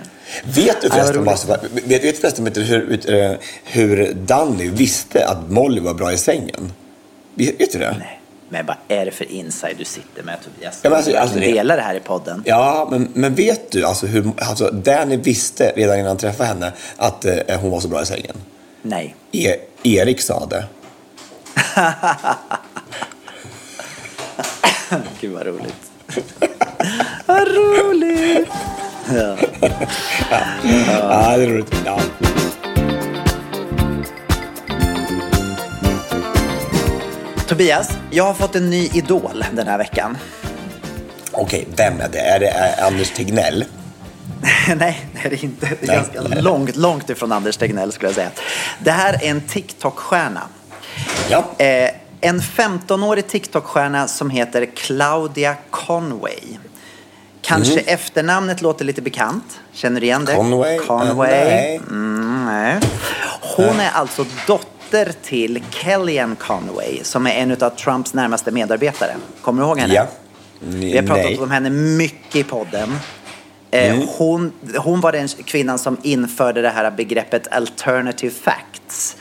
Vet 0.44 0.82
du 0.82 0.90
förresten, 0.90 1.06
vad 1.06 1.16
roligt. 1.16 1.48
bara, 1.48 1.58
så- 1.60 1.68
vet, 1.74 2.04
vet 2.04 2.16
du 2.16 2.22
förresten 2.22 2.46
vet 2.46 2.54
du 2.56 2.62
hur, 2.64 3.00
hur, 3.08 3.38
hur 3.64 4.14
Danny 4.14 4.70
visste 4.70 5.26
att 5.28 5.50
Molly 5.52 5.82
var 5.82 5.94
bra 5.94 6.14
i 6.14 6.18
sängen? 6.18 6.74
Vet, 7.36 7.72
du 7.72 7.80
det? 7.80 7.96
Nej. 8.00 8.16
Men 8.52 8.66
vad 8.66 8.76
är 8.88 9.06
det 9.06 9.12
för 9.12 9.32
inside 9.32 9.76
du 9.78 9.86
sitter 9.86 10.24
med 10.24 10.36
Tobias? 10.44 10.80
Ja, 10.84 10.90
men 10.90 10.98
alltså- 10.98 11.16
alltså 11.18 11.40
det- 11.40 11.52
Dela 11.52 11.76
det 11.76 11.82
här 11.82 11.96
i 11.96 12.00
podden. 12.00 12.44
Ja, 12.46 12.88
men, 12.92 13.08
men 13.14 13.36
vet 13.36 13.72
du 13.72 13.86
alltså 13.86 14.06
hur 14.06 14.32
alltså, 14.38 14.72
Danny 14.72 15.18
visste 15.18 15.74
redan 15.76 15.96
innan 15.96 16.08
han 16.08 16.18
träffade 16.18 16.50
henne 16.50 16.72
att 16.98 17.26
eh, 17.26 17.60
hon 17.62 17.72
var 17.72 17.80
så 17.80 17.88
bra 17.88 18.02
i 18.02 18.06
sängen? 18.06 18.36
Nej. 18.82 19.16
E, 19.32 19.56
Erik 19.84 20.22
sa 20.22 20.46
det. 20.46 20.66
Gud 25.20 25.32
vad 25.34 25.46
roligt. 25.48 25.92
vad 27.26 27.48
roligt! 27.48 28.50
Ja. 29.14 29.38
Ja, 29.62 31.38
det 31.38 31.44
är 31.44 31.48
roligt. 31.48 31.76
Ja. 31.86 32.00
Tobias, 37.48 37.98
jag 38.12 38.24
har 38.24 38.34
fått 38.34 38.56
en 38.56 38.70
ny 38.70 38.90
idol 38.94 39.46
den 39.54 39.68
här 39.68 39.78
veckan. 39.78 40.18
Okej, 41.32 41.68
vem 41.76 42.02
är 42.02 42.10
det? 42.10 42.20
Är 42.20 42.40
det 42.40 42.84
Anders 42.84 43.10
Tegnell? 43.12 43.66
Nej, 44.76 45.06
det 45.14 45.26
är 45.26 45.30
det 45.30 45.44
inte. 45.44 45.66
Det 45.66 45.84
är 45.84 45.88
Nej. 45.88 45.96
ganska 45.96 46.42
långt, 46.42 46.76
långt 46.76 47.10
ifrån 47.10 47.32
Anders 47.32 47.58
Tegnell 47.58 47.92
skulle 47.92 48.08
jag 48.08 48.16
säga. 48.16 48.30
Det 48.80 48.92
här 48.92 49.14
är 49.14 49.30
en 49.30 49.42
TikTok-stjärna. 49.42 50.42
Ja. 51.30 51.46
Eh, 51.58 51.90
en 52.22 52.42
15-årig 52.42 53.28
TikTok-stjärna 53.28 54.08
som 54.08 54.30
heter 54.30 54.66
Claudia 54.76 55.56
Conway. 55.70 56.58
Kanske 57.42 57.80
efternamnet 57.80 58.62
låter 58.62 58.86
lite 58.86 59.02
bekant. 59.02 59.60
Känner 59.74 60.02
du 60.02 60.06
igen 60.08 60.26
det? 60.26 60.36
Conway? 60.36 60.80
Conway. 60.80 61.30
Nej. 61.32 61.82
Mm, 61.90 62.46
nej. 62.46 62.80
Hon 63.42 63.80
är 63.80 63.92
alltså 63.94 64.26
dotter 64.48 65.12
till 65.24 65.64
Kellyanne 65.70 66.36
Conway 66.36 67.00
som 67.04 67.28
är 67.28 67.32
en 67.32 67.52
av 67.64 67.70
Trumps 67.70 68.14
närmaste 68.14 68.52
medarbetare. 68.52 69.16
Kommer 69.42 69.62
du 69.62 69.68
ihåg 69.68 69.80
henne? 69.80 69.94
Ja. 69.94 70.08
Vi 70.60 70.98
har 70.98 71.04
pratat 71.04 71.24
Nej. 71.24 71.34
Mm. 71.34 71.44
om 71.44 71.52
henne 71.52 71.70
mycket 71.70 72.36
i 72.36 72.44
podden. 72.44 73.00
Eh, 73.72 74.04
hon, 74.18 74.52
hon 74.78 75.02
var 75.02 75.12
den 75.12 75.28
kvinnan 75.28 75.80
som 75.80 75.98
införde 76.04 76.62
det 76.62 76.70
här 76.70 76.92
begreppet 76.92 77.48
alternative 77.52 78.34
facts. 78.34 79.18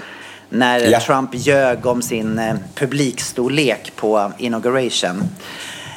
När 0.49 0.79
Ja. 0.79 1.01
Trump 1.01 1.31
ljög 1.33 1.87
om 1.87 2.03
sin 2.03 2.39
eh, 2.39 2.55
publikstorlek 2.75 3.93
på 3.97 4.33
inauguration. 4.39 5.23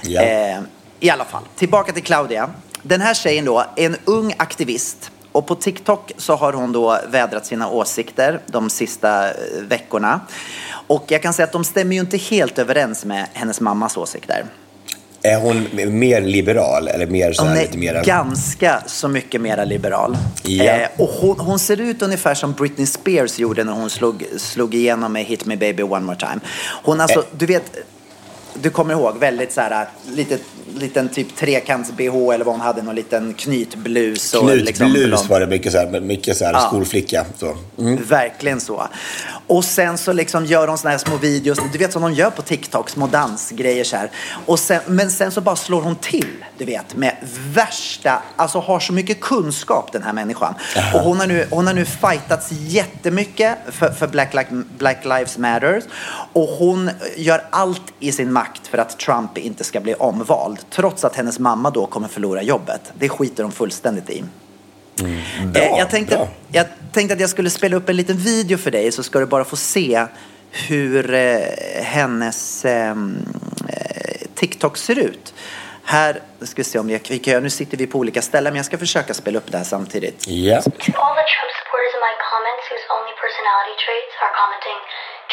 Ja. 0.04 0.22
Eh, 0.22 0.60
I 1.00 1.10
alla 1.10 1.26
fall, 1.26 1.44
tillbaka 1.56 1.92
till 1.92 2.04
Claudia. 2.04 2.50
Den 2.82 3.02
här 3.02 3.14
tjejen 3.14 3.46
då 3.46 3.60
är 3.76 3.86
en 3.86 3.98
ung 4.06 4.34
aktivist. 4.38 5.12
Och 5.32 5.48
på 5.48 5.56
TikTok 5.56 6.12
så 6.18 6.36
har 6.36 6.54
hon 6.54 6.72
då 6.72 7.00
vädrat 7.08 7.46
sina 7.46 7.70
åsikter 7.70 8.40
de 8.48 8.70
sista 8.70 9.28
eh, 9.30 9.34
veckorna. 9.62 10.20
Och 10.88 11.06
jag 11.08 11.22
kan 11.22 11.34
säga 11.34 11.44
att 11.46 11.52
de 11.52 11.64
stämmer 11.64 11.96
ju 11.96 12.00
inte 12.02 12.18
helt 12.18 12.60
överens 12.60 13.06
med 13.06 13.28
hennes 13.34 13.62
mammas 13.62 13.98
åsikter. 13.98 14.46
Är 15.24 15.40
hon 15.40 15.68
mer 16.00 16.22
liberal 16.22 16.88
eller 16.88 17.06
mer 17.06 17.34
så 17.34 17.44
Hon 17.44 17.52
är 17.52 17.62
lite 17.62 17.78
mer... 17.78 18.04
ganska 18.04 18.84
så 18.88 19.08
mycket 19.08 19.42
mera 19.42 19.66
liberal. 19.66 20.18
Ja. 20.44 20.64
Eh, 20.64 20.88
och 20.98 21.08
hon, 21.08 21.40
hon 21.40 21.60
ser 21.60 21.82
ut 21.82 22.02
ungefär 22.02 22.34
som 22.34 22.54
Britney 22.54 22.88
Spears 22.88 23.40
gjorde 23.40 23.64
när 23.64 23.74
hon 23.74 23.90
slog, 23.90 24.26
slog 24.38 24.76
igenom 24.76 25.14
med 25.14 25.26
Hit 25.26 25.46
Me 25.46 25.56
Baby 25.56 25.84
One 25.84 26.06
More 26.06 26.18
Time. 26.18 26.40
Hon 26.84 27.02
alltså, 27.02 27.20
Eh. 27.20 27.26
du 27.38 27.46
vet, 27.46 27.64
du 28.54 28.70
kommer 28.70 28.94
ihåg, 28.94 29.18
väldigt 29.18 29.54
så 29.54 29.62
här, 29.62 29.88
lite, 30.16 30.38
liten 30.76 31.10
typ 31.10 31.36
trekants-bh 31.38 32.34
eller 32.34 32.46
vad 32.46 32.54
hon 32.54 32.62
hade, 32.62 32.82
någon 32.82 32.96
liten 32.96 33.34
knytblus. 33.34 34.34
och 34.34 34.56
liksom 34.56 34.86
Knutblus 34.86 35.08
blond. 35.08 35.30
var 35.30 35.40
det 35.40 35.48
mycket 35.48 35.72
så 35.72 35.78
här, 35.78 36.00
mycket 36.00 36.38
så 36.38 36.46
här 36.46 36.54
Ja. 36.54 36.60
skolflicka. 36.68 37.26
Så. 37.38 37.58
Mm. 37.78 38.04
Verkligen 38.04 38.60
så. 38.62 38.88
Och 39.48 39.66
sen 39.66 39.98
så 39.98 40.14
liksom 40.14 40.46
gör 40.46 40.68
de 40.68 40.78
såna 40.78 40.92
här 40.92 40.98
små 40.98 41.18
videos, 41.18 41.60
du 41.72 41.78
vet 41.78 41.94
som 41.94 42.02
de 42.02 42.14
gör 42.14 42.30
på 42.30 42.42
TikTok, 42.42 42.90
små 42.90 43.08
dansgrejer 43.08 43.84
så 43.84 43.96
här. 43.98 44.12
Och 44.46 44.60
sen, 44.60 44.82
men 44.88 45.12
sen 45.12 45.32
så 45.32 45.42
bara 45.42 45.56
slår 45.56 45.82
hon 45.82 45.96
till, 45.96 46.28
du 46.58 46.66
vet, 46.66 46.96
med 46.96 47.16
värsta, 47.54 48.24
alltså 48.36 48.60
har 48.60 48.80
så 48.80 48.94
mycket 48.94 49.22
kunskap 49.22 49.92
den 49.92 50.04
här 50.04 50.14
människan. 50.14 50.54
Och 50.94 51.00
hon 51.00 51.20
har 51.20 51.28
nu, 51.28 51.48
hon 51.50 51.68
har 51.68 51.74
nu 51.74 51.86
fightats 51.86 52.48
jättemycket 52.52 53.58
för, 53.72 53.92
för 53.92 54.08
Black, 54.08 54.34
Black 54.78 55.04
Lives 55.04 55.38
Matter. 55.38 55.82
Och 56.34 56.48
hon 56.48 56.90
gör 57.18 57.44
allt 57.50 57.82
i 58.00 58.12
sin 58.12 58.34
makt 58.34 58.40
för 58.67 58.77
att 58.77 58.99
Trump 58.99 59.38
inte 59.38 59.63
ska 59.63 59.80
bli 59.80 59.93
omvald. 59.93 60.60
Trots 60.69 61.04
att 61.06 61.15
hennes 61.15 61.39
mamma 61.39 61.69
då 61.69 61.86
kommer 61.86 62.08
förlora 62.08 62.41
jobbet. 62.41 62.91
Det 62.93 63.10
skiter 63.10 63.43
de 63.43 63.51
fullständigt 63.51 64.10
i. 64.10 64.23
Bra, 65.54 65.62
Eh, 65.62 65.77
jag, 65.77 65.89
tänkte, 65.89 66.15
bra. 66.15 66.27
jag 66.51 66.65
tänkte 66.93 67.13
att 67.13 67.19
jag 67.21 67.30
skulle 67.30 67.49
spela 67.49 67.75
upp 67.77 67.89
en 67.89 67.95
liten 67.95 68.17
video 68.17 68.58
för 68.58 68.71
dig 68.71 68.91
så 68.91 69.04
ska 69.04 69.19
du 69.19 69.25
bara 69.25 69.43
få 69.43 69.56
se 69.56 70.06
hur 70.51 71.13
eh, 71.13 71.38
hennes 71.84 72.65
eh, 72.65 72.89
eh, 72.91 72.95
TikTok 74.36 74.77
ser 74.77 74.99
ut. 74.99 75.34
Här 75.84 76.21
ska 76.41 76.58
vi 76.58 76.63
se 76.63 76.80
om 76.80 76.89
jag, 76.89 77.01
vi 77.10 77.19
kan 77.19 77.43
nu 77.43 77.49
sitter 77.49 77.77
vi 77.77 77.88
på 77.88 77.97
olika 77.99 78.21
ställen 78.21 78.54
men 78.54 78.58
jag 78.58 78.65
ska 78.65 78.77
försöka 78.77 79.13
spela 79.13 79.38
upp 79.39 79.51
det 79.51 79.58
här 79.58 79.69
samtidigt. 79.75 80.19
To 80.23 80.30
all 81.04 81.15
the 81.21 81.25
Trump 81.34 81.51
supporters 81.60 81.91
in 81.97 82.01
my 82.10 82.15
comments 82.32 82.63
whose 82.71 82.86
only 82.97 83.13
personality 83.25 83.75
traits 83.86 84.13
are 84.25 84.34
commenting 84.41 84.80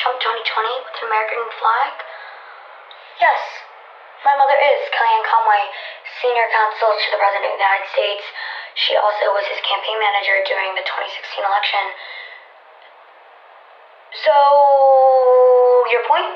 Trump 0.01 0.17
2020 0.23 0.75
with 0.87 0.97
an 1.01 1.05
American 1.11 1.45
flag. 1.61 1.91
Yes, 3.19 3.43
my 4.23 4.35
mother 4.39 4.55
is 4.55 4.79
Kellyanne 4.95 5.27
Conway, 5.27 5.65
senior 6.23 6.47
counsel 6.55 6.95
to 6.95 7.07
the 7.11 7.19
President 7.19 7.51
of 7.51 7.59
the 7.59 7.63
United 7.67 7.91
States. 7.91 8.25
She 8.79 8.95
also 8.95 9.35
was 9.35 9.43
his 9.51 9.59
campaign 9.67 9.99
manager 9.99 10.39
during 10.47 10.71
the 10.79 10.87
2016 10.87 11.43
election. 11.43 11.85
So, 14.23 14.35
your 15.91 16.07
point? 16.07 16.31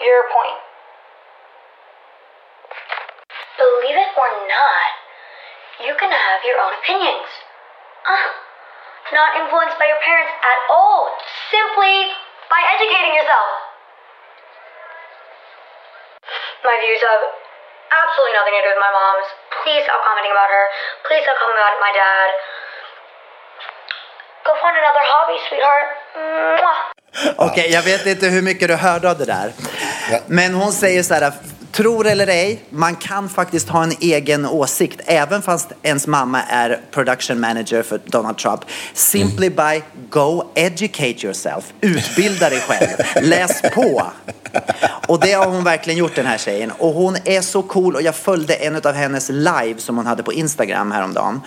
Your 0.00 0.24
point. 0.32 0.58
Believe 3.60 3.96
it 4.00 4.10
or 4.16 4.30
not, 4.48 4.90
you 5.84 5.92
can 6.00 6.08
have 6.08 6.40
your 6.48 6.56
own 6.64 6.72
opinions. 6.80 7.28
Uh, 8.08 8.24
not 9.12 9.36
influenced 9.36 9.76
by 9.76 9.84
your 9.84 10.00
parents 10.00 10.32
at 10.32 10.60
all, 10.72 11.12
simply 11.52 12.08
by 12.48 12.64
educating 12.72 13.20
yourself. 13.20 13.69
My 16.68 16.76
views 16.84 17.00
have 17.00 17.22
absolutely 18.00 18.34
nothing 18.38 18.54
to 18.58 18.62
do 18.66 18.70
with 18.74 18.82
my 18.86 18.92
mom's. 19.00 19.28
Please 19.62 19.82
stop 19.88 20.00
commenting 20.06 20.32
about 20.36 20.50
her. 20.56 20.64
Please 21.06 21.22
stop 21.26 21.36
commenting 21.40 21.64
about 21.64 21.78
my 21.86 21.92
dad. 22.04 22.30
Go 24.44 24.50
find 24.62 24.76
another 24.82 25.04
hobby, 25.12 25.36
sweetheart. 25.48 25.88
Mwah. 26.60 26.78
Okej, 27.46 27.66
jag 27.72 27.82
vet 27.82 28.06
inte 28.06 28.26
hur 28.26 28.42
mycket 28.42 28.68
du 28.68 28.74
hörde 28.74 29.10
av 29.10 29.18
det 29.18 29.24
där. 29.24 29.52
Men 30.26 30.54
hon 30.54 30.72
säger 30.72 31.02
så 31.02 31.14
här, 31.14 31.32
tror 31.72 32.06
eller 32.06 32.26
ej, 32.26 32.64
man 32.70 32.96
kan 32.96 33.28
faktiskt 33.28 33.68
ha 33.68 33.82
en 33.82 33.92
egen 34.00 34.46
åsikt 34.46 35.00
även 35.06 35.42
fast 35.42 35.68
ens 35.82 36.06
mamma 36.06 36.42
är 36.42 36.80
production 36.90 37.40
manager 37.40 37.82
för 37.82 38.00
Donald 38.06 38.38
Trump. 38.38 38.60
Simply 38.94 39.50
by 39.50 39.82
go 40.10 40.50
educate 40.54 41.26
yourself. 41.26 41.72
Utbilda 41.80 42.50
dig 42.50 42.60
själv. 42.60 42.88
Läs 43.22 43.62
på. 43.74 44.02
Och 45.08 45.20
det 45.20 45.32
har 45.32 45.46
hon 45.46 45.64
verkligen 45.64 45.98
gjort 45.98 46.14
den 46.14 46.26
här 46.26 46.38
tjejen. 46.38 46.72
Och 46.78 46.94
hon 46.94 47.16
är 47.24 47.40
så 47.40 47.62
cool 47.62 47.94
och 47.94 48.02
jag 48.02 48.14
följde 48.14 48.54
en 48.54 48.76
av 48.76 48.92
hennes 48.92 49.28
live 49.28 49.74
som 49.76 49.96
hon 49.96 50.06
hade 50.06 50.22
på 50.22 50.32
Instagram 50.32 50.92
häromdagen. 50.92 51.40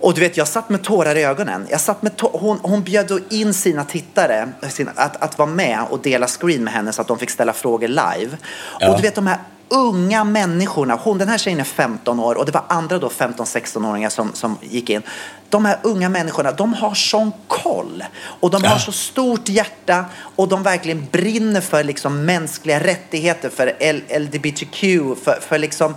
Och 0.00 0.14
du 0.14 0.20
vet, 0.20 0.36
jag 0.36 0.48
satt 0.48 0.68
med 0.68 0.82
tårar 0.82 1.14
i 1.14 1.24
ögonen. 1.24 1.66
Jag 1.70 1.80
satt 1.80 2.02
med 2.02 2.12
hon, 2.20 2.58
hon 2.62 2.82
bjöd 2.82 3.24
in 3.30 3.54
sina 3.54 3.84
tittare 3.84 4.48
sina, 4.68 4.92
att, 4.94 5.22
att 5.22 5.38
vara 5.38 5.48
med 5.48 5.80
och 5.90 5.98
dela 5.98 6.26
screen 6.26 6.64
med 6.64 6.72
henne 6.72 6.92
så 6.92 7.00
att 7.00 7.08
de 7.08 7.18
fick 7.18 7.30
ställa 7.30 7.52
frågor 7.52 7.88
live. 7.88 8.36
Ja. 8.80 8.90
Och 8.90 8.96
du 8.96 9.02
vet 9.02 9.14
de 9.14 9.26
här 9.26 9.38
unga 9.68 10.24
människorna, 10.24 10.94
hon, 11.02 11.18
den 11.18 11.28
här 11.28 11.38
tjejen 11.38 11.60
är 11.60 11.64
15 11.64 12.20
år 12.20 12.34
och 12.34 12.46
det 12.46 12.52
var 12.52 12.64
andra 12.68 12.98
då 12.98 13.08
15-16-åringar 13.08 14.08
som, 14.08 14.32
som 14.32 14.58
gick 14.60 14.90
in. 14.90 15.02
De 15.48 15.64
här 15.64 15.78
unga 15.82 16.08
människorna, 16.08 16.52
de 16.52 16.74
har 16.74 16.94
sån 16.94 17.32
koll 17.46 18.04
och 18.40 18.50
de 18.50 18.64
har 18.64 18.78
så 18.78 18.92
stort 18.92 19.48
hjärta 19.48 20.04
och 20.36 20.48
de 20.48 20.62
verkligen 20.62 21.06
brinner 21.12 21.60
för 21.60 21.84
liksom 21.84 22.24
mänskliga 22.24 22.80
rättigheter, 22.80 23.48
för 23.48 23.72
L- 23.78 24.02
LGBTQ, 24.18 24.80
för, 25.24 25.40
för 25.40 25.58
liksom 25.58 25.94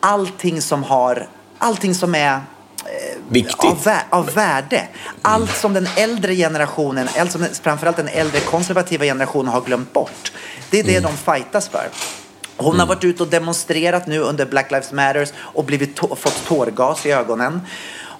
allting 0.00 0.62
som 0.62 0.82
har, 0.82 1.28
allting 1.58 1.94
som 1.94 2.14
är 2.14 2.40
Viktigt. 3.28 3.64
av, 3.64 3.82
vä- 3.84 4.02
av 4.10 4.30
värde. 4.34 4.88
Allt 5.22 5.56
som 5.56 5.72
den 5.74 5.88
äldre 5.96 6.34
generationen, 6.36 7.08
allt 7.18 7.32
som 7.32 7.46
framförallt 7.62 7.96
den 7.96 8.08
äldre 8.08 8.40
konservativa 8.40 9.04
generationen 9.04 9.52
har 9.52 9.60
glömt 9.60 9.92
bort. 9.92 10.32
Det 10.70 10.78
är 10.80 10.84
det 10.84 10.96
Mm. 10.96 11.10
de 11.10 11.32
fightas 11.34 11.68
för. 11.68 11.88
Hon 12.56 12.80
har 12.80 12.86
varit 12.86 13.04
ute 13.04 13.22
och 13.22 13.28
demonstrerat 13.28 14.06
nu 14.06 14.18
under 14.18 14.46
Black 14.46 14.70
Lives 14.70 14.92
Matters 14.92 15.28
och 15.38 15.64
blivit 15.64 15.98
fått 15.98 16.44
tårgas 16.46 17.06
i 17.06 17.10
ögonen. 17.12 17.60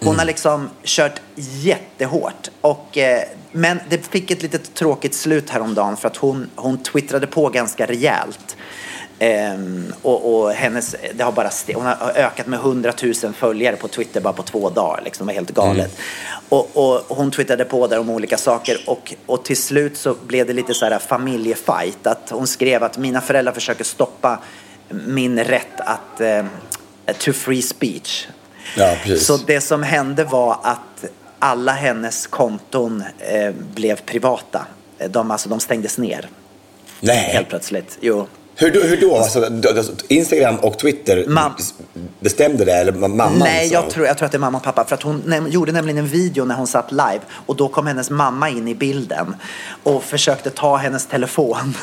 Hon 0.01 0.09
Mm. 0.09 0.19
har 0.19 0.25
liksom 0.27 0.71
kört 0.85 1.21
jättehårt. 1.35 2.49
Och, 2.61 2.99
eh, 2.99 3.23
men 3.53 3.81
det 3.89 4.07
fick 4.07 4.31
ett 4.31 4.43
litet 4.43 4.75
tråkigt 4.75 5.15
slut 5.15 5.51
häromdagen 5.51 5.97
för 5.97 6.09
att 6.09 6.17
hon, 6.17 6.51
hon 6.57 6.83
twittrade 6.83 7.27
på 7.27 7.49
ganska 7.49 7.87
rejält. 7.87 8.57
Ehm, 9.23 9.93
och, 10.03 10.35
och 10.35 10.53
hennes, 10.53 10.97
det 11.15 11.25
har 11.25 11.33
bara 11.33 11.51
hon 11.75 11.87
har 11.87 12.13
ökat 12.15 12.47
med 12.47 12.59
100 12.59 12.93
000 13.03 13.15
följare 13.15 13.77
på 13.77 13.89
Twitter 13.89 14.21
bara 14.21 14.33
på 14.33 14.43
två 14.43 14.71
dagar. 14.71 15.03
Liksom, 15.05 15.27
det 15.27 15.33
var 15.33 15.35
helt 15.35 15.51
galet. 15.51 15.99
Och, 16.49 16.71
och 16.77 17.17
hon 17.17 17.31
twittrade 17.31 17.65
på 17.65 17.87
där 17.87 17.99
om 17.99 18.11
olika 18.11 18.37
saker 18.37 18.81
och, 18.87 19.15
och 19.27 19.45
till 19.45 19.57
slut 19.57 19.97
så 19.97 20.15
blev 20.15 20.47
det 20.47 20.53
lite 20.53 20.75
så 20.75 20.85
här 20.85 20.99
familjefight. 20.99 22.07
Att 22.07 22.31
hon 22.31 22.47
skrev 22.47 22.85
att 22.85 22.99
mina 22.99 23.21
föräldrar 23.21 23.53
försöker 23.53 23.85
stoppa 23.85 24.39
min 24.89 25.45
rätt 25.45 25.81
att 25.81 26.21
eh, 26.21 26.45
to 27.19 27.33
free 27.33 27.63
speech. 27.63 28.27
Ja. 28.77 28.97
Så 29.19 29.37
det 29.37 29.61
som 29.61 29.83
hände 29.83 30.25
var 30.25 30.59
att 30.63 31.05
alla 31.39 31.73
hennes 31.73 32.27
konton 32.27 33.05
eh, 33.19 33.53
blev 33.75 34.01
privata. 34.01 34.67
De, 35.09 35.31
alltså, 35.31 35.49
de 35.49 35.61
stängdes 35.61 35.99
ner 35.99 36.29
Nej. 37.01 37.17
helt 37.33 37.49
plötsligt. 37.49 37.99
Jo. 38.01 38.27
Hur, 38.61 38.83
hur 38.89 39.01
då? 39.01 39.17
Alltså, 39.17 39.51
Instagram 40.09 40.57
och 40.57 40.79
Twitter 40.79 41.25
Mam- 41.29 41.73
bestämde 42.21 42.65
det? 42.65 42.73
Eller 42.73 42.93
ma- 42.93 43.01
mamman? 43.01 43.39
Nej, 43.39 43.69
sa? 43.69 43.75
jag 43.75 43.91
tror, 43.91 44.07
jag 44.07 44.19
tror 44.19 44.27
att 44.27 44.33
det 44.33 44.37
är 44.37 44.41
mamma 44.41 44.59
och 44.59 44.65
pappa. 44.65 44.85
För 44.85 44.95
att 44.95 45.03
hon 45.03 45.47
gjorde 45.49 45.73
nämligen 45.73 45.99
en 45.99 46.07
video 46.07 46.45
när 46.45 46.55
hon 46.55 46.67
satt 46.67 46.93
live 46.93 47.21
och 47.47 47.57
då 47.57 47.69
kom 47.69 47.87
hennes 47.87 48.11
mamma 48.11 48.49
in 48.49 48.69
i 48.69 48.75
bilden 48.75 49.35
och 49.83 50.05
försökte 50.05 50.51
ta 50.51 50.77
hennes 50.77 51.07
telefon. 51.07 51.75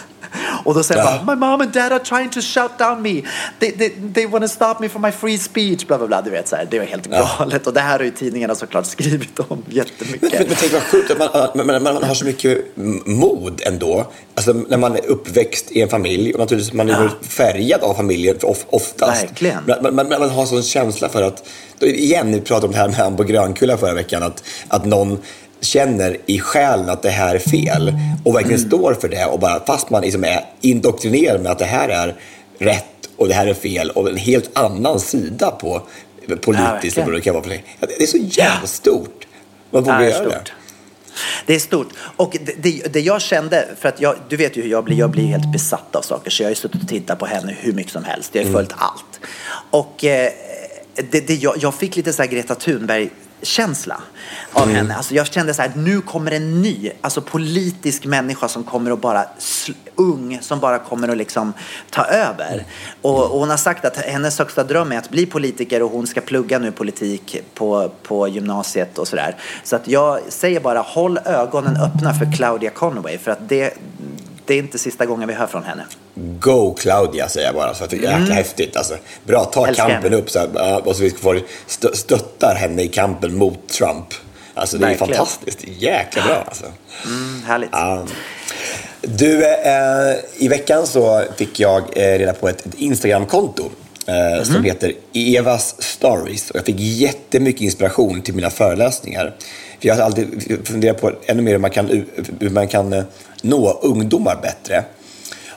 Och 0.63 0.74
då 0.74 0.84
säger 0.84 1.02
Ja. 1.02 1.20
ja. 1.28 1.36
My 1.36 1.39
mom 1.39 1.62
and 1.62 1.72
dad 1.72 1.91
are 1.91 2.00
trying 2.00 2.30
to 2.30 2.41
shut 2.41 2.78
down 2.78 3.02
me. 3.02 3.22
They, 3.60 3.72
they, 3.72 3.89
they 4.13 4.26
want 4.26 4.43
to 4.43 4.48
stop 4.48 4.76
me 4.80 4.89
from 4.89 5.02
my 5.02 5.12
free 5.12 5.38
speech. 5.38 5.88
Bla, 5.88 5.98
bla, 5.98 6.08
bla. 6.08 6.22
Du 6.22 6.30
vet, 6.30 6.48
så 6.48 6.56
här, 6.56 6.67
det 6.72 6.80
var 6.80 6.86
helt 6.86 7.08
Ja. 7.12 7.30
galet. 7.39 7.67
Och 7.67 7.74
det 7.74 7.80
här 7.80 7.98
har 8.00 8.06
ju 8.06 8.12
tidningarna 8.12 8.56
såklart 8.56 8.86
skrivit 8.86 9.39
om 9.48 9.63
jättemycket. 9.70 10.34
men, 10.34 10.48
men 10.48 10.56
tänk 10.60 10.74
vad 10.74 10.82
sjukt 10.82 11.12
att 11.12 11.20
man, 11.56 11.67
man, 11.67 11.84
man, 11.84 11.93
man 11.93 12.04
har 12.04 12.15
så 12.15 12.26
mycket 12.26 12.58
mod 13.06 13.62
ändå. 13.65 14.12
Alltså 14.36 14.54
när 14.54 14.78
man 14.78 14.96
är 14.96 15.06
uppväxt 15.06 15.72
i 15.72 15.82
en 15.82 15.89
familj 15.89 16.34
och 16.34 16.39
naturligtvis 16.39 16.74
man 16.74 16.89
är 16.89 17.04
Ja. 17.04 17.10
färgad 17.30 17.82
av 17.82 17.93
familjen 17.93 18.38
of, 18.43 18.65
oftast. 18.70 19.24
Verkligen. 19.24 19.63
Men 19.65 19.96
man, 19.96 20.10
man, 20.10 20.30
har 20.30 20.41
en 20.41 20.48
sån 20.48 20.63
känsla 20.63 21.10
för 21.10 21.22
att, 21.22 21.43
igen, 21.82 22.32
vi 22.34 22.41
pratade 22.41 22.65
om 22.67 22.72
det 22.72 22.78
här 22.78 23.10
med 23.10 23.17
på 23.17 23.24
Grönkulla 23.24 23.78
förra 23.78 23.93
veckan, 23.93 24.24
att, 24.24 24.43
att 24.67 24.86
någon 24.86 25.20
känner 25.62 26.17
i 26.26 26.39
själen 26.39 26.89
att 26.89 27.02
det 27.02 27.10
här 27.10 27.36
är 27.36 27.39
fel 27.39 27.93
och 28.26 28.36
verkligen 28.36 28.60
Mm. 28.60 28.70
står 28.70 28.93
för 28.93 29.10
det 29.10 29.26
och 29.26 29.39
bara, 29.39 29.65
fast 29.65 29.89
man 29.89 30.02
liksom 30.02 30.24
är 30.24 30.46
indoktrinerad 30.62 31.41
med 31.41 31.52
att 31.52 31.60
det 31.60 31.65
här 31.65 31.89
är 31.89 32.15
rätt 32.60 32.86
och 33.17 33.28
det 33.28 33.34
här 33.34 33.48
är 33.48 33.54
fel 33.54 33.89
och 33.89 34.10
en 34.10 34.17
helt 34.17 34.58
annan 34.58 35.00
sida 35.00 35.52
på 35.52 35.82
politiskt 36.41 36.98
vad 36.98 37.13
det 37.13 37.22
kan 37.22 37.34
vara 37.34 37.46
Det 37.80 38.04
är 38.04 38.08
så 38.08 38.17
jävla 38.17 38.67
stort. 38.67 39.28
Man 39.72 39.86
Ja, 39.86 40.00
det 40.00 40.06
är 40.06 40.10
göra 40.10 40.30
det. 40.30 40.52
Det 41.46 41.56
är 41.56 41.60
stort. 41.60 41.88
Och 42.00 42.38
det, 42.46 42.54
det, 42.63 42.93
det 42.93 43.00
jag 43.00 43.22
kände, 43.22 43.67
för 43.80 43.89
att 43.89 44.02
jag, 44.02 44.15
du 44.30 44.38
vet 44.38 44.58
ju 44.58 44.62
hur 44.62 44.70
jag 44.70 44.84
blir, 44.84 44.98
jag 44.98 45.10
blir 45.10 45.28
helt 45.28 45.52
besatt 45.52 45.96
av 45.96 46.02
saker. 46.02 46.32
Så 46.32 46.43
jag 46.43 46.48
har 46.48 46.52
ju 46.52 46.56
suttit 46.56 46.82
och 46.82 46.88
tittat 46.88 47.20
på 47.20 47.26
henne 47.26 47.56
hur 47.60 47.74
mycket 47.74 47.91
som 47.91 48.04
helst. 48.04 48.36
Jag 48.36 48.41
har 48.41 48.48
ju 48.48 48.54
följt 48.54 48.74
allt. 48.78 49.20
Och 49.70 50.06
eh, 50.06 50.32
det, 51.12 51.28
det, 51.28 51.36
jag, 51.36 51.56
jag 51.58 51.76
fick 51.76 51.96
lite 51.96 52.13
så 52.13 52.22
här 52.22 52.30
Greta 52.30 52.56
Thunberg 52.56 53.10
känsla 53.41 54.02
av 54.54 54.69
henne. 54.69 54.95
Alltså 54.95 55.13
jag 55.13 55.28
kände 55.28 55.54
så 55.54 55.62
här, 55.62 55.71
nu 55.76 56.02
kommer 56.02 56.32
en 56.32 56.62
ny, 56.62 56.91
alltså 57.02 57.21
politisk 57.21 58.06
människa 58.06 58.47
som 58.47 58.63
kommer 58.63 58.91
att 58.91 59.02
bara, 59.02 59.26
ung, 59.95 60.39
som 60.41 60.60
bara 60.60 60.80
kommer 60.80 61.08
att 61.08 61.17
liksom 61.17 61.54
ta 61.89 62.06
över. 62.06 62.65
Och, 63.02 63.32
och 63.32 63.39
hon 63.39 63.50
har 63.50 63.58
sagt 63.58 63.86
att 63.86 63.97
hennes 63.97 64.39
högsta 64.39 64.63
dröm 64.63 64.91
är 64.91 64.97
att 64.97 65.10
bli 65.10 65.26
politiker 65.26 65.84
och 65.84 65.91
hon 65.91 66.08
ska 66.08 66.21
plugga 66.21 66.60
nu 66.60 66.71
politik 66.71 67.41
på, 67.54 67.91
på 68.04 68.28
gymnasiet 68.28 68.97
och 68.97 69.08
sådär. 69.08 69.36
Så 69.63 69.76
att 69.76 69.88
jag 69.88 70.19
säger 70.30 70.60
bara, 70.60 70.80
håll 70.80 71.19
ögonen 71.26 71.78
öppna 71.78 72.13
för 72.13 72.38
Claudia 72.38 72.69
Conway 72.69 73.17
för 73.17 73.32
att 73.32 73.50
det, 73.50 73.73
det 74.47 74.53
är 74.53 74.57
inte 74.57 74.77
sista 74.79 75.05
gången 75.05 75.27
vi 75.27 75.33
hör 75.33 75.47
från 75.47 75.63
henne. 75.63 75.86
Go 76.39 76.73
Claudia 76.73 77.29
säger 77.29 77.47
jag 77.47 77.55
bara. 77.55 77.73
Så 77.73 77.83
att 77.83 77.89
det 77.89 77.97
är 77.97 78.19
jäkla 78.19 78.36
häftigt. 78.36 78.77
Alltså, 78.77 78.95
bra, 79.23 79.45
ta 79.45 79.60
Mm. 79.60 79.69
Älskar 79.69 79.83
kampen 79.89 80.03
henne. 80.12 80.15
upp 80.23 80.29
så 80.29 80.39
här, 80.39 80.88
och 80.88 80.95
så 80.95 81.03
vi 81.03 81.10
får 81.10 81.41
stö- 81.67 81.93
stöttar 81.95 82.55
henne 82.55 82.81
i 82.81 82.88
kampen 82.88 83.36
mot 83.36 83.69
Trump. 83.69 84.06
Alltså 84.54 84.77
det 84.77 84.85
är 84.85 84.87
Verkligen. 84.89 85.15
fantastiskt. 85.15 85.63
Är 85.63 85.67
jäkla 85.69 86.23
bra 86.23 86.43
alltså. 86.48 86.65
Mm, 87.06 87.41
härligt. 87.45 87.69
Ja. 87.71 88.06
Du, 89.02 89.45
eh, 89.45 90.15
i 90.37 90.48
veckan 90.48 90.87
så 90.87 91.23
fick 91.37 91.60
jag 91.60 91.81
eh, 91.98 92.17
reda 92.19 92.33
på 92.33 92.50
ett, 92.50 92.65
ett 92.65 92.73
Instagramkonto 92.77 93.63
eh, 94.08 94.15
Mhm. 94.37 94.45
som 94.45 94.63
heter 94.63 94.93
Evas 95.13 95.75
Stories. 95.83 96.50
Och 96.52 96.56
jag 96.56 96.65
fick 96.65 96.79
jättemycket 96.79 97.62
inspiration 97.62 98.21
till 98.21 98.33
mina 98.33 98.50
föreläsningar. 98.50 99.35
För 99.79 99.87
jag 99.87 99.95
har 99.95 100.02
alltid 100.02 100.58
funderat 100.67 101.02
på 101.02 101.12
ännu 101.25 101.41
mer 101.41 101.52
hur 101.52 101.60
man 101.60 101.71
kan, 101.71 102.06
hur 102.39 102.50
man 102.50 102.67
kan 102.67 102.93
eh, 102.93 103.04
nå 103.42 103.79
ungdomar 103.81 104.35
bättre. 104.42 104.83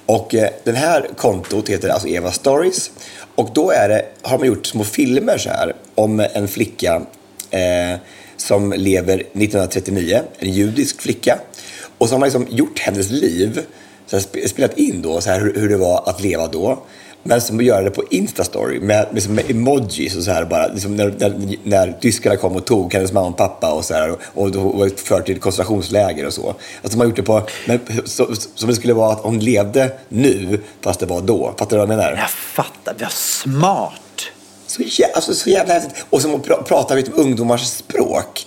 Och 0.07 0.35
eh, 0.35 0.51
den 0.65 0.75
här 0.75 1.09
kontot 1.17 1.69
heter 1.69 1.89
alltså 1.89 2.09
Eva 2.09 2.33
Stories. 2.33 2.91
Och 3.35 3.51
då 3.55 3.71
är 3.71 3.89
det, 3.89 4.05
har 4.23 4.39
man 4.39 4.47
gjort 4.47 4.67
små 4.67 4.85
filmer 4.85 5.39
så 5.39 5.49
här 5.49 5.75
om 5.95 6.21
en 6.21 6.49
flicka 6.49 7.03
eh, 7.51 7.99
som 8.37 8.73
lever 8.77 9.15
1939, 9.15 10.23
en 10.39 10.51
judisk 10.51 11.03
flicka. 11.03 11.39
Och 11.99 12.09
så 12.09 12.15
har 12.15 12.19
man 12.21 12.27
liksom 12.27 12.47
gjort 12.51 12.79
hennes 12.79 13.11
liv 13.11 13.61
så 14.07 14.17
här, 14.17 14.49
spelat 14.49 14.79
in 14.79 15.03
då, 15.03 15.21
så 15.21 15.31
här, 15.31 15.41
hur, 15.41 15.55
hur 15.55 15.69
det 15.69 15.77
var 15.77 16.09
att 16.09 16.21
leva 16.21 16.47
då. 16.47 16.83
Men 17.23 17.41
som 17.41 17.59
att 17.59 17.65
göra 17.65 17.83
det 17.83 17.91
på 17.91 18.05
Instastory 18.11 18.81
med, 18.81 19.07
liksom, 19.13 19.35
med 19.35 19.51
emojis 19.51 20.17
och 20.17 20.23
så 20.23 20.31
här 20.31 20.45
bara. 20.45 20.67
Liksom 20.67 20.97
när, 20.97 21.15
när, 21.19 21.57
när 21.63 21.93
tyskarna 22.01 22.37
kom 22.37 22.57
och 22.57 22.65
tog 22.65 22.95
hennes 22.95 23.13
mamma 23.13 23.29
och 23.29 23.37
pappa 23.37 23.73
och 23.73 23.85
så 23.85 23.95
här. 23.95 24.11
Och, 24.11 24.47
och 24.47 24.55
var 24.57 24.89
fört 24.89 25.27
till 25.27 25.41
koncentrationsläger 25.41 26.27
och 26.27 26.33
så. 26.33 26.55
Alltså 26.83 26.99
har 26.99 27.05
gjort 27.05 27.17
det 27.17 27.23
på, 27.23 27.43
men, 27.67 27.81
så, 28.05 28.35
som 28.55 28.69
det 28.69 28.75
skulle 28.75 28.95
vara 28.95 29.13
att 29.13 29.21
hon 29.21 29.39
levde 29.39 29.93
nu 30.09 30.61
fast 30.81 31.01
det 31.01 31.07
var 31.07 31.21
då. 31.21 31.55
Fattar 31.59 31.71
du 31.71 31.87
vad 31.87 31.91
jag 31.91 31.97
menar? 31.97 32.17
Jag 32.17 32.31
fattar, 32.31 32.95
vad 33.01 33.13
smart. 33.13 33.93
Så, 34.67 34.83
jä, 34.83 35.07
alltså, 35.15 35.35
så 35.35 35.51
jävla 35.51 35.75
häftigt. 35.75 36.05
Och 36.11 36.23
som 36.23 36.35
att 36.35 36.45
pra, 36.45 36.63
prata 36.63 36.95
med 36.95 37.09
ungdomars 37.15 37.67
språk. 37.67 38.47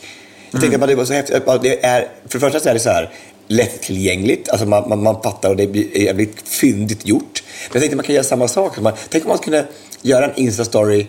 Jag 0.52 0.62
tänkte 0.62 0.82
att 0.82 0.90
det 0.90 0.96
var 0.96 1.06
så 1.06 1.14
häftigt. 1.14 1.46
Det 1.62 1.86
är, 1.86 2.08
för 2.28 2.40
det 2.40 2.40
första 2.40 2.60
så 2.60 2.70
är 2.70 2.74
det 2.74 2.80
så 2.80 2.90
här 2.90 3.10
lättillgängligt. 3.48 4.50
Alltså 4.50 4.66
man, 4.66 4.90
man, 4.90 5.04
man 5.04 5.22
fattar 5.22 5.50
och 5.50 5.56
det 5.56 5.64
är 5.64 6.02
jävligt 6.02 6.48
fyndigt 6.48 7.08
gjort. 7.08 7.44
Men 7.44 7.74
jag 7.74 7.82
tänkte 7.82 7.88
att 7.88 7.98
man 7.98 8.06
kan 8.06 8.16
göra 8.16 8.24
samma 8.24 8.48
sak. 8.48 8.80
Man, 8.80 8.94
tänk 9.10 9.24
om 9.24 9.30
man 9.30 9.38
kunde 9.38 9.68
göra 10.02 10.26
en 10.26 10.36
Insta-story 10.36 11.06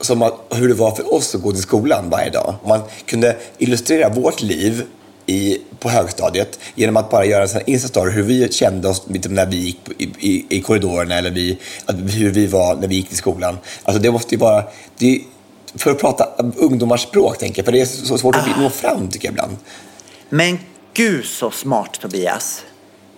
som 0.00 0.22
att, 0.22 0.34
hur 0.50 0.68
det 0.68 0.74
var 0.74 0.90
för 0.90 1.14
oss 1.14 1.34
att 1.34 1.42
gå 1.42 1.52
till 1.52 1.62
skolan 1.62 2.10
varje 2.10 2.30
dag. 2.30 2.54
Man 2.66 2.80
kunde 3.06 3.36
illustrera 3.58 4.08
vårt 4.08 4.42
liv 4.42 4.82
i, 5.26 5.58
på 5.78 5.88
högstadiet 5.88 6.58
genom 6.74 6.96
att 6.96 7.10
bara 7.10 7.24
göra 7.24 7.42
en 7.42 7.48
sån 7.48 7.60
här 7.66 7.74
Insta-story 7.74 8.10
hur 8.10 8.22
vi 8.22 8.52
kände 8.52 8.88
oss 8.88 9.02
liksom, 9.08 9.34
när 9.34 9.46
vi 9.46 9.56
gick 9.56 9.78
i, 9.98 10.04
i, 10.18 10.46
i 10.48 10.60
korridorerna 10.60 11.14
eller 11.14 11.30
vi, 11.30 11.58
att, 11.84 11.96
hur 11.96 12.30
vi 12.30 12.46
var 12.46 12.74
när 12.74 12.88
vi 12.88 12.94
gick 12.94 13.08
till 13.08 13.18
skolan. 13.18 13.58
Alltså 13.82 14.02
det 14.02 14.10
måste 14.10 14.34
ju 14.34 14.38
vara... 14.38 14.64
Det, 14.98 15.20
för 15.76 15.90
att 15.90 15.98
prata 15.98 16.28
ungdomars 16.56 17.02
språk, 17.02 17.38
tänker 17.38 17.58
jag, 17.58 17.64
för 17.64 17.72
det 17.72 17.80
är 17.80 17.86
så 17.86 18.18
svårt 18.18 18.36
att 18.36 18.58
nå 18.58 18.70
fram, 18.70 19.08
tycker 19.08 19.28
jag 19.28 19.32
ibland. 19.32 19.56
Men 20.28 20.58
gud 20.94 21.24
så 21.24 21.50
smart 21.50 22.00
Tobias. 22.00 22.62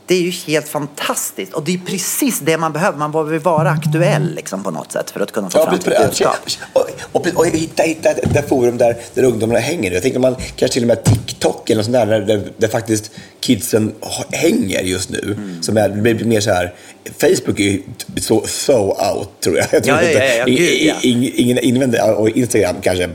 Det 0.08 0.14
är 0.14 0.20
ju 0.20 0.30
helt 0.30 0.68
fantastiskt 0.68 1.52
och 1.52 1.64
det 1.64 1.74
är 1.74 1.78
precis 1.78 2.40
det 2.40 2.58
man 2.58 2.72
behöver. 2.72 2.98
Man 2.98 3.12
behöver 3.12 3.38
vara 3.38 3.70
aktuell 3.70 4.34
liksom, 4.34 4.62
på 4.62 4.70
något 4.70 4.92
sätt 4.92 5.10
för 5.10 5.20
att 5.20 5.32
kunna 5.32 5.50
få 5.50 5.64
fram 5.64 5.74
sitt 5.80 5.98
budskap. 5.98 6.36
Och, 6.72 6.86
och, 7.12 7.26
och, 7.34 7.46
hitta, 7.46 7.82
hitta 7.82 8.10
ett 8.10 8.48
forum 8.48 8.78
där, 8.78 8.96
där 9.14 9.22
ungdomarna 9.22 9.60
hänger. 9.60 9.90
Jag 9.92 10.02
tänker 10.02 10.18
man 10.18 10.34
kanske 10.56 10.68
till 10.74 10.82
och 10.82 10.86
med 10.88 11.04
TikTok 11.04 11.70
eller 11.70 11.76
något 11.76 11.84
sånt 11.84 11.92
där, 11.94 12.20
där, 12.20 12.42
där, 12.58 12.68
faktiskt 12.68 13.10
kidsen 13.40 13.94
hänger 14.32 14.80
just 14.80 15.10
nu. 15.10 15.20
Mm. 15.22 15.62
Som 15.62 15.76
är, 15.76 15.88
blir 15.88 16.24
mer 16.24 16.40
så 16.40 16.50
här, 16.50 16.74
Facebook 17.20 17.60
är 17.60 17.64
ju 17.64 17.82
så, 18.20 18.46
so 18.46 18.72
out 19.12 19.40
tror 19.40 19.56
jag. 19.56 19.66
jag 19.70 19.84
tror 19.84 19.96
Ja, 19.96 20.02
ja, 20.02 20.08
inte- 20.10 20.24
ja, 20.24 20.34
ja, 20.34 20.44
gud, 20.44 20.82
ja. 20.82 20.94
ing- 21.02 21.32
Ingen 21.34 21.58
invänder, 21.58 22.14
och 22.14 22.28
Instagram 22.28 22.76
kanske, 22.82 23.10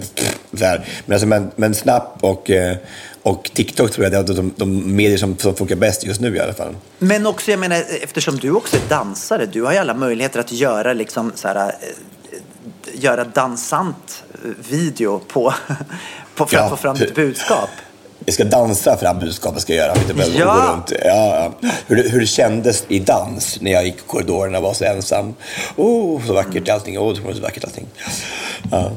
så 0.57 0.66
här. 0.66 0.86
Men, 1.05 1.14
alltså, 1.16 1.28
men, 1.28 1.51
men 1.55 1.74
Snap 1.76 2.18
och, 2.22 2.49
eh, 2.49 2.78
och 3.24 3.51
TikTok 3.53 3.91
tror 3.91 4.05
jag 4.05 4.13
är 4.13 4.24
de, 4.24 4.34
de, 4.36 4.53
de 4.57 4.95
medier 4.95 5.17
som, 5.17 5.38
som 5.38 5.55
funkar 5.55 5.76
bäst 5.76 6.05
just 6.05 6.22
nu 6.22 6.36
i 6.36 6.39
alla 6.39 6.53
fall. 6.53 6.76
Men 6.99 7.28
också, 7.28 7.51
jag 7.51 7.59
menar, 7.59 7.84
eftersom 8.01 8.38
du 8.38 8.51
också 8.51 8.76
är 8.76 8.89
dansare, 8.89 9.45
du 9.45 9.63
har 9.63 9.72
ju 9.72 9.78
alla 9.78 9.93
möjligheter 9.93 10.39
att 10.39 10.51
göra 10.51 10.93
liksom 10.93 11.32
så 11.36 11.47
här, 11.47 11.67
eh, 11.67 13.01
göra 13.01 13.24
dansant 13.24 14.24
video 14.69 15.19
på, 15.28 15.53
på 16.36 16.45
för 16.45 16.57
att 16.57 16.63
Ja. 16.63 16.69
få 16.69 16.76
fram 16.78 16.97
ditt 16.97 17.15
budskap. 17.15 17.69
Jag 18.26 18.34
ska 18.34 18.43
dansa 18.43 18.97
fram 18.97 19.19
budskapet 19.19 19.61
ska 19.61 19.76
jag 19.76 19.88
göra. 19.88 19.97
Inte 20.01 20.13
bara 20.13 20.26
Ja. 20.28 20.45
gå 20.67 20.74
runt. 20.74 20.91
Ja, 21.05 21.51
ja. 21.61 21.69
Hur, 21.88 22.09
hur 22.09 22.19
det 22.19 22.26
kändes 22.28 22.84
i 22.88 22.99
dans 22.99 23.57
när 23.61 23.72
jag 23.72 23.86
gick 23.86 23.95
i 23.95 24.01
korridorerna 24.07 24.57
och 24.57 24.63
var 24.63 24.74
så 24.74 24.84
ensam. 24.86 25.34
Oh, 25.76 26.26
så 26.28 26.34
vackert 26.34 26.69
allting. 26.69 26.99
Oh, 26.99 27.13
det 27.15 27.22
var 27.22 27.34
så 27.34 27.41
vackert 27.41 27.63
allting. 27.63 27.88
Ja. 28.72 28.91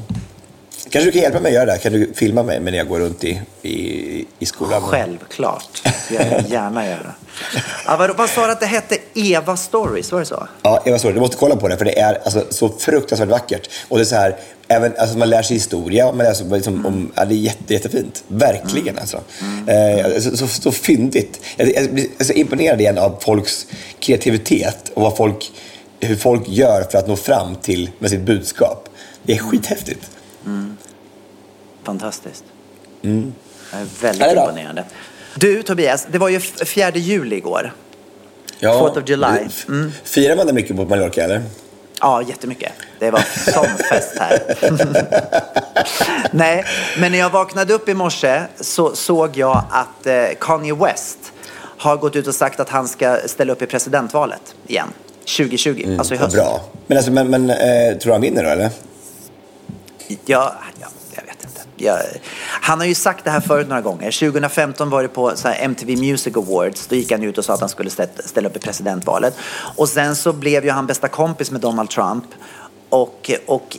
Kanske 0.89 1.07
du 1.07 1.11
kan 1.11 1.21
hjälpa 1.21 1.39
mig 1.39 1.49
att 1.49 1.53
göra 1.53 1.65
det 1.65 1.71
här? 1.71 1.79
Kan 1.79 1.93
du 1.93 2.13
filma 2.13 2.43
mig 2.43 2.59
när 2.59 2.77
jag 2.77 2.87
går 2.87 2.99
runt 2.99 3.23
i, 3.23 3.41
i, 3.61 4.25
i 4.39 4.45
skolan? 4.45 4.81
Självklart. 4.81 5.81
Det 6.09 6.17
vill 6.17 6.27
jag 6.31 6.49
gärna 6.49 6.87
göra. 6.87 7.13
Ja, 7.85 7.97
vad, 7.97 8.17
vad 8.17 8.29
sa 8.29 8.45
du 8.45 8.51
att 8.51 8.59
det 8.59 8.65
hette? 8.65 8.97
Eva 9.13 9.57
Stories, 9.57 10.11
var 10.11 10.19
det 10.19 10.25
så? 10.25 10.47
Ja, 10.61 10.83
Eva 10.85 10.99
Sorge, 10.99 11.13
du 11.13 11.19
måste 11.19 11.37
kolla 11.37 11.55
på 11.55 11.67
det 11.67 11.77
för 11.77 11.85
det 11.85 11.99
är 11.99 12.21
alltså, 12.23 12.45
så 12.49 12.69
fruktansvärt 12.69 13.29
vackert. 13.29 13.69
Och 13.87 13.97
det 13.97 14.03
är 14.03 14.05
så 14.05 14.15
här, 14.15 14.37
även, 14.67 14.93
alltså, 14.97 15.17
man 15.17 15.29
lär 15.29 15.41
sig 15.41 15.55
historia, 15.55 16.11
man 16.11 16.25
lär 16.25 16.33
sig 16.33 16.47
liksom, 16.49 16.85
om, 16.85 17.11
ja, 17.15 17.25
det 17.25 17.35
är 17.35 17.37
jätte, 17.37 17.73
jättefint. 17.73 18.23
Verkligen 18.27 18.99
alltså. 18.99 19.21
Eh, 19.67 20.19
så, 20.19 20.37
så, 20.37 20.47
så 20.47 20.71
fyndigt. 20.71 21.39
Jag, 21.55 21.75
jag 21.75 21.93
blir 21.93 22.07
så 22.19 22.33
imponerad 22.33 22.81
igen 22.81 22.97
av 22.97 23.19
folks 23.21 23.67
kreativitet 23.99 24.91
och 24.93 25.01
vad 25.01 25.17
folk, 25.17 25.51
hur 25.99 26.15
folk 26.15 26.43
gör 26.47 26.87
för 26.91 26.97
att 26.97 27.07
nå 27.07 27.15
fram 27.15 27.55
till 27.55 27.89
med 27.99 28.09
sitt 28.09 28.21
budskap. 28.21 28.89
Det 29.23 29.33
är 29.33 29.37
skithäftigt. 29.37 30.09
Fantastiskt. 31.85 32.43
Mm. 33.03 33.33
Det 33.71 33.77
är 33.77 33.85
väldigt 34.01 34.27
är 34.27 34.35
imponerande. 34.35 34.83
Du 35.35 35.63
Tobias, 35.63 36.07
det 36.11 36.17
var 36.17 36.29
ju 36.29 36.37
f- 36.37 36.67
fjärde 36.67 36.99
juli 36.99 37.35
igår. 37.35 37.73
Ja, 38.59 38.79
Fourth 38.79 38.97
of 38.97 39.09
July. 39.09 39.27
du- 39.67 39.91
Firar 40.03 40.35
man 40.35 40.47
det 40.47 40.53
mycket 40.53 40.75
på 40.75 40.85
Mallorca 40.85 41.23
eller? 41.23 41.43
Ja, 42.01 42.21
jättemycket. 42.21 42.71
Det 42.99 43.11
var 43.11 43.19
sån 43.53 43.65
fest 43.89 44.13
här. 44.19 44.39
Nej, 46.31 46.65
men 46.99 47.11
när 47.11 47.19
jag 47.19 47.29
vaknade 47.29 47.73
upp 47.73 47.89
i 47.89 47.93
morse 47.93 48.41
så 48.59 48.95
såg 48.95 49.37
jag 49.37 49.63
att 49.71 50.05
eh, 50.07 50.25
Kanye 50.39 50.73
West 50.75 51.17
har 51.77 51.97
gått 51.97 52.15
ut 52.15 52.27
och 52.27 52.35
sagt 52.35 52.59
att 52.59 52.69
han 52.69 52.87
ska 52.87 53.17
ställa 53.25 53.53
upp 53.53 53.61
i 53.61 53.65
presidentvalet 53.65 54.55
igen. 54.67 54.87
2020, 55.37 55.95
alltså 55.99 56.13
i 56.13 56.17
höst. 56.17 56.35
bra. 56.35 56.61
Men, 56.87 56.97
alltså, 56.97 57.11
men, 57.11 57.27
men 57.29 57.49
eh, 57.49 57.57
tror 57.97 58.05
du 58.05 58.11
han 58.11 58.21
vinner 58.21 58.43
då 58.43 58.49
eller? 58.49 58.69
Ja, 60.25 60.55
jag 61.77 61.99
han 62.61 62.79
har 62.79 62.85
ju 62.87 62.95
sagt 62.95 63.23
det 63.23 63.29
här 63.31 63.39
förut 63.39 63.67
några 63.67 63.81
gånger. 63.81 64.11
2015 64.11 64.89
var 64.89 65.01
det 65.03 65.07
på 65.09 65.33
MTV 65.59 65.95
Music 65.97 66.37
Awards. 66.37 66.87
Då 66.87 66.95
gick 66.95 67.11
han 67.11 67.23
ut 67.23 67.37
och 67.37 67.45
sa 67.45 67.53
att 67.53 67.59
han 67.59 67.69
skulle 67.69 67.89
stä- 67.89 68.21
ställa 68.27 68.49
upp 68.49 68.55
i 68.55 68.59
presidentvalet. 68.59 69.35
Och 69.75 69.89
sen 69.89 70.15
så 70.15 70.33
blev 70.33 70.65
ju 70.65 70.71
han 70.71 70.87
bästa 70.87 71.07
kompis 71.07 71.51
med 71.51 71.61
Donald 71.61 71.89
Trump. 71.89 72.25
Och, 72.89 73.31
och 73.45 73.77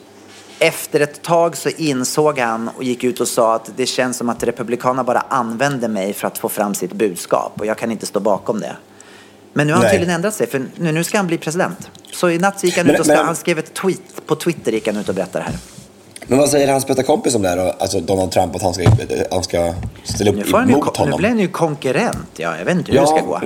efter 0.59 1.01
ett 1.01 1.22
tag 1.22 1.57
så 1.57 1.68
insåg 1.68 2.38
han 2.38 2.68
och 2.76 2.84
gick 2.84 3.05
ut 3.05 3.20
och 3.20 3.28
sa 3.28 3.55
att 3.55 3.70
det 3.76 3.86
känns 3.86 4.16
som 4.16 4.28
att 4.28 4.42
Republikanerna 4.42 5.05
bara 5.05 5.20
använder 5.20 5.88
mig 5.88 6.12
för 6.12 6.26
att 6.28 6.38
få 6.38 6.49
fram 6.49 6.74
sitt 6.74 6.92
budskap. 6.92 7.53
Och 7.61 7.66
jag 7.66 7.78
kan 7.78 7.90
inte 7.90 8.07
stå 8.07 8.20
bakom 8.20 8.61
det. 8.61 8.76
Men 9.53 9.66
nu 9.66 9.72
har 9.72 9.76
han 9.78 9.84
Nej. 9.84 9.92
tydligen 9.92 10.14
ändrat 10.14 10.34
sig, 10.34 10.47
för 10.47 10.66
nu, 10.76 10.92
nu 10.92 11.05
ska 11.05 11.16
han 11.16 11.26
bli 11.26 11.38
president. 11.38 11.90
Så 12.12 12.30
i 12.30 12.38
natt 12.38 12.64
gick 12.64 12.76
han 12.76 12.86
Men- 12.86 12.94
ut 12.94 13.01
och 13.01 13.07
ska, 13.07 13.14
men- 13.16 13.26
han 13.26 13.36
skrev 13.36 13.59
ett 13.59 13.74
tweet, 13.74 14.26
på 14.26 14.34
Twitter 14.36 14.72
gick 14.72 14.86
han 14.86 14.97
ut 14.97 15.09
och 15.09 15.14
berättade 15.14 15.44
det 15.44 15.51
här. 15.51 15.59
Men 16.27 16.39
vad 16.39 16.49
säger 16.49 16.73
hans 16.73 16.87
bästa 16.87 17.03
kompis 17.03 17.35
om 17.35 17.43
det 17.43 17.49
här 17.49 17.57
då? 17.57 17.75
Alltså 17.79 18.01
Donald 18.01 18.31
Trump, 18.31 18.57
att 18.57 18.62
han 18.62 18.75
ska, 18.75 18.85
han 19.31 19.43
ska 19.43 19.75
ställa 20.05 20.31
upp 20.31 20.53
han 20.53 20.69
ju, 20.69 20.75
emot 20.75 20.99
nu 20.99 21.05
honom? 21.05 21.19
blir 21.19 21.29
han 21.29 21.39
ju 21.39 21.49
konkurrent. 21.49 22.29
Ja, 22.37 22.59
jag 22.59 22.64
vet 22.64 22.77
inte 22.77 22.93
hur 22.93 23.01
det 23.01 23.07
ska 23.07 23.21
gå. 23.21 23.41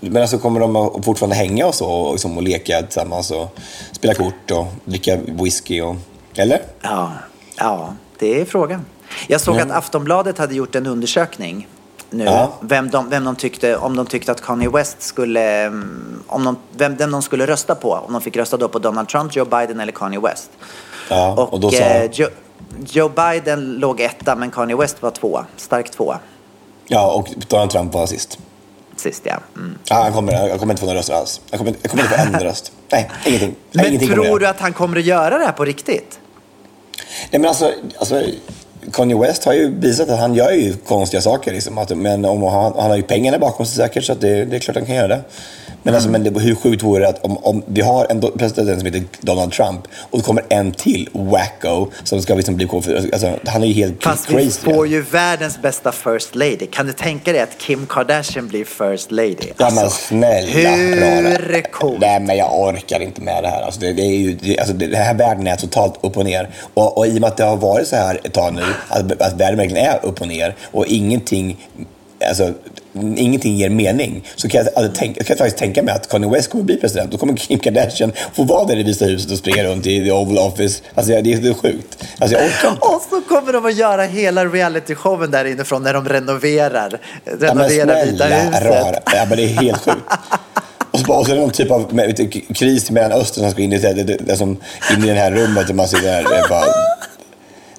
Men 0.00 0.22
alltså 0.22 0.38
kommer 0.38 0.60
de 0.60 0.76
att 0.76 1.04
fortfarande 1.04 1.36
hänga 1.36 1.66
och 1.66 1.74
så 1.74 1.90
och, 1.90 2.12
liksom, 2.12 2.36
och 2.36 2.42
leka 2.42 2.82
tillsammans 2.82 3.30
och 3.30 3.58
spela 3.92 4.14
kort 4.14 4.50
och 4.50 4.66
dricka 4.84 5.16
whisky 5.26 5.80
och... 5.80 5.96
Eller? 6.36 6.62
Ja, 6.82 7.12
ja, 7.56 7.94
det 8.18 8.40
är 8.40 8.44
frågan. 8.44 8.84
Jag 9.26 9.40
såg 9.40 9.60
att 9.60 9.70
Aftonbladet 9.70 10.38
hade 10.38 10.54
gjort 10.54 10.74
en 10.74 10.86
undersökning 10.86 11.68
nu. 12.10 12.24
Ja. 12.24 12.52
Vem, 12.60 12.90
de, 12.90 13.10
vem 13.10 13.24
de 13.24 13.36
tyckte, 13.36 13.76
om 13.76 13.96
de 13.96 14.06
tyckte 14.06 14.32
att 14.32 14.40
Kanye 14.40 14.68
West 14.68 15.02
skulle, 15.02 15.64
mm, 15.64 16.22
om 16.26 16.44
de, 16.44 16.56
vem, 16.72 16.96
vem 16.96 17.10
de 17.10 17.22
skulle 17.22 17.46
rösta 17.46 17.74
på. 17.74 17.92
Om 17.92 18.12
de 18.12 18.22
fick 18.22 18.36
rösta 18.36 18.56
då 18.56 18.68
på 18.68 18.78
Donald 18.78 19.08
Trump, 19.08 19.36
Joe 19.36 19.44
Biden 19.44 19.80
eller 19.80 19.92
Kanye 19.92 20.20
West. 20.20 20.50
Ja, 21.08 21.32
Och, 21.32 21.52
och 21.52 21.60
då 21.60 21.70
sa... 21.70 21.76
eh, 21.76 22.10
Joe, 22.12 22.28
Joe 22.92 23.08
Biden 23.08 23.72
låg 23.74 24.00
etta 24.00 24.36
men 24.36 24.50
Kanye 24.50 24.76
West 24.76 25.02
var 25.02 25.10
tvåa. 25.10 25.46
Stark 25.56 25.90
tvåa 25.90 26.18
Ja, 26.88 27.12
och 27.12 27.28
Donald 27.48 27.70
Trump 27.70 27.94
var 27.94 28.06
sist. 28.06 28.38
sist 28.96 29.22
ja. 29.24 29.36
Mm. 29.56 29.78
Ja, 29.84 30.02
han 30.02 30.12
kommer, 30.12 30.48
jag 30.48 30.58
kommer 30.60 30.72
inte 30.72 30.80
få 30.80 30.86
några 30.86 30.98
röster 30.98 31.14
alls. 31.14 31.40
Jag 31.50 31.58
kommer, 31.58 31.74
jag 31.82 31.90
kommer 31.90 32.04
inte 32.04 32.14
få 32.18 32.22
en 32.36 32.40
röst. 32.40 32.72
Nej, 32.90 33.10
ingenting. 33.26 33.54
Men 33.72 33.86
ingenting 33.86 34.08
tror 34.08 34.38
du 34.38 34.46
att 34.46 34.60
han 34.60 34.72
kommer 34.72 34.98
att 34.98 35.04
göra 35.04 35.38
det 35.38 35.44
här 35.44 35.52
på 35.52 35.64
riktigt? 35.64 36.18
Nej, 37.30 37.40
men 37.40 37.48
alltså, 37.48 37.72
alltså, 37.98 38.22
Kanye 38.92 39.18
West 39.18 39.44
har 39.44 39.52
ju 39.52 39.74
visat 39.80 40.08
att 40.10 40.18
han 40.18 40.34
gör 40.34 40.50
ju 40.50 40.76
konstiga 40.76 41.20
saker. 41.20 41.52
Liksom. 41.52 41.78
Att, 41.78 41.96
men 41.96 42.24
om, 42.24 42.42
han, 42.42 42.72
han 42.76 42.90
har 42.90 42.96
ju 42.96 43.02
pengarna 43.02 43.38
bakom 43.38 43.66
sig 43.66 43.76
säkert, 43.76 44.04
så 44.04 44.12
att 44.12 44.20
det, 44.20 44.44
det 44.44 44.56
är 44.56 44.60
klart 44.60 44.76
han 44.76 44.86
kan 44.86 44.94
göra 44.94 45.08
det. 45.08 45.22
Men, 45.84 45.94
alltså, 45.94 46.10
men 46.10 46.24
det, 46.24 46.40
hur 46.40 46.54
sjukt 46.54 46.82
vore 46.82 47.00
det 47.00 47.08
att 47.08 47.24
om, 47.24 47.38
om 47.38 47.62
vi 47.66 47.80
har 47.80 48.06
en 48.10 48.20
president 48.20 48.78
som 48.80 48.86
heter 48.86 49.04
Donald 49.20 49.52
Trump 49.52 49.80
och 50.10 50.18
det 50.18 50.24
kommer 50.24 50.44
en 50.48 50.72
till 50.72 51.08
wacko 51.12 51.90
som 52.04 52.22
ska 52.22 52.34
liksom 52.34 52.56
bli 52.56 52.68
alltså, 53.12 53.38
Han 53.46 53.62
är 53.62 53.66
ju 53.66 53.72
helt 53.72 54.02
Fast 54.02 54.30
vi 54.30 54.34
crazy. 54.34 54.60
får 54.60 54.86
ju 54.86 55.00
världens 55.00 55.62
bästa 55.62 55.92
first 55.92 56.34
lady. 56.34 56.66
Kan 56.66 56.86
du 56.86 56.92
tänka 56.92 57.32
dig 57.32 57.40
att 57.40 57.58
Kim 57.58 57.86
Kardashian 57.86 58.48
blir 58.48 58.64
first 58.64 59.10
lady? 59.10 59.36
Ja 59.56 59.70
men 59.70 59.78
Alltså, 59.78 60.06
snälla 60.08 60.48
hur 60.48 61.62
coolt? 61.62 62.00
Nej 62.00 62.20
men 62.20 62.36
jag 62.36 62.60
orkar 62.60 63.00
inte 63.00 63.20
med 63.20 63.42
det 63.42 63.48
här. 63.48 63.62
Alltså, 63.62 63.80
det, 63.80 63.92
det, 63.92 64.02
är 64.02 64.16
ju, 64.16 64.34
det, 64.34 64.58
alltså, 64.58 64.74
det, 64.74 64.86
det 64.86 64.96
här 64.96 65.14
världen 65.14 65.46
är 65.46 65.56
totalt 65.56 65.94
upp 66.00 66.16
och 66.16 66.24
ner. 66.24 66.50
Och, 66.74 66.98
och 66.98 67.06
i 67.06 67.16
och 67.16 67.20
med 67.20 67.28
att 67.28 67.36
det 67.36 67.44
har 67.44 67.56
varit 67.56 67.88
så 67.88 67.96
här 67.96 68.20
ett 68.24 68.32
tag 68.32 68.54
nu, 68.54 68.62
att, 68.88 69.22
att 69.22 69.40
världen 69.40 69.56
verkligen 69.56 69.86
är 69.86 70.04
upp 70.04 70.20
och 70.20 70.28
ner 70.28 70.54
och 70.72 70.86
ingenting 70.86 71.68
alltså, 72.28 72.52
ingenting 73.16 73.56
ger 73.56 73.70
mening 73.70 74.24
så 74.36 74.48
kan 74.48 74.64
jag, 74.64 74.74
alltså, 74.84 75.00
tänka, 75.00 75.18
jag 75.20 75.26
kan 75.26 75.36
faktiskt 75.36 75.56
tänka 75.58 75.82
mig 75.82 75.94
att 75.94 76.08
Kanye 76.08 76.30
West 76.30 76.50
kommer 76.50 76.64
bli 76.64 76.76
president. 76.76 77.10
Då 77.12 77.18
kommer 77.18 77.36
Kim 77.36 77.58
Kardashian 77.58 78.12
få 78.34 78.42
vara 78.44 78.64
där 78.64 78.76
i 78.76 78.82
Vita 78.82 79.04
huset 79.04 79.30
och 79.32 79.38
springa 79.38 79.64
runt 79.64 79.86
i 79.86 80.04
the 80.04 80.12
Oval 80.12 80.38
Office. 80.38 80.82
Alltså, 80.94 81.12
det 81.22 81.32
är, 81.32 81.50
är 81.50 81.54
sjukt. 81.54 82.04
Alltså, 82.18 82.36
jag 82.36 82.46
orkar 82.46 82.68
inte. 82.70 82.80
Och 82.86 83.02
så 83.10 83.20
kommer 83.20 83.52
de 83.52 83.66
att 83.66 83.76
göra 83.76 84.02
hela 84.02 84.44
realityshowen 84.46 85.30
där 85.30 85.44
inifrån 85.44 85.82
när 85.82 85.94
de 85.94 86.08
renoverar, 86.08 87.00
Ja, 87.24 87.32
men 87.40 87.40
renoverar 87.68 88.06
Vita 88.06 88.26
snälla 88.26 88.36
huset. 88.36 89.02
Ja, 89.14 89.26
men 89.28 89.36
det 89.38 89.44
är 89.44 89.48
helt 89.48 89.80
sjukt. 89.80 89.98
Och 90.90 91.00
så, 91.00 91.06
bara- 91.06 91.18
och 91.18 91.26
så 91.26 91.32
är 91.32 91.36
det 91.36 91.40
någon 91.42 91.50
typ 91.50 91.70
av 91.70 91.94
vet 91.96 92.32
kris 92.56 92.90
i 92.90 92.92
Mellanöstern 92.92 93.44
som 93.44 93.50
ska 93.50 93.62
in 93.62 93.72
i, 93.72 93.78
det, 93.78 93.92
det, 93.92 94.16
det, 94.20 94.36
som, 94.36 94.50
in 94.96 95.04
i 95.04 95.06
det 95.06 95.14
här 95.14 95.30
rummet 95.30 95.70
och 95.70 95.76
man 95.76 95.88
sitter 95.88 96.04
där. 96.04 96.48
Bara, 96.48 96.64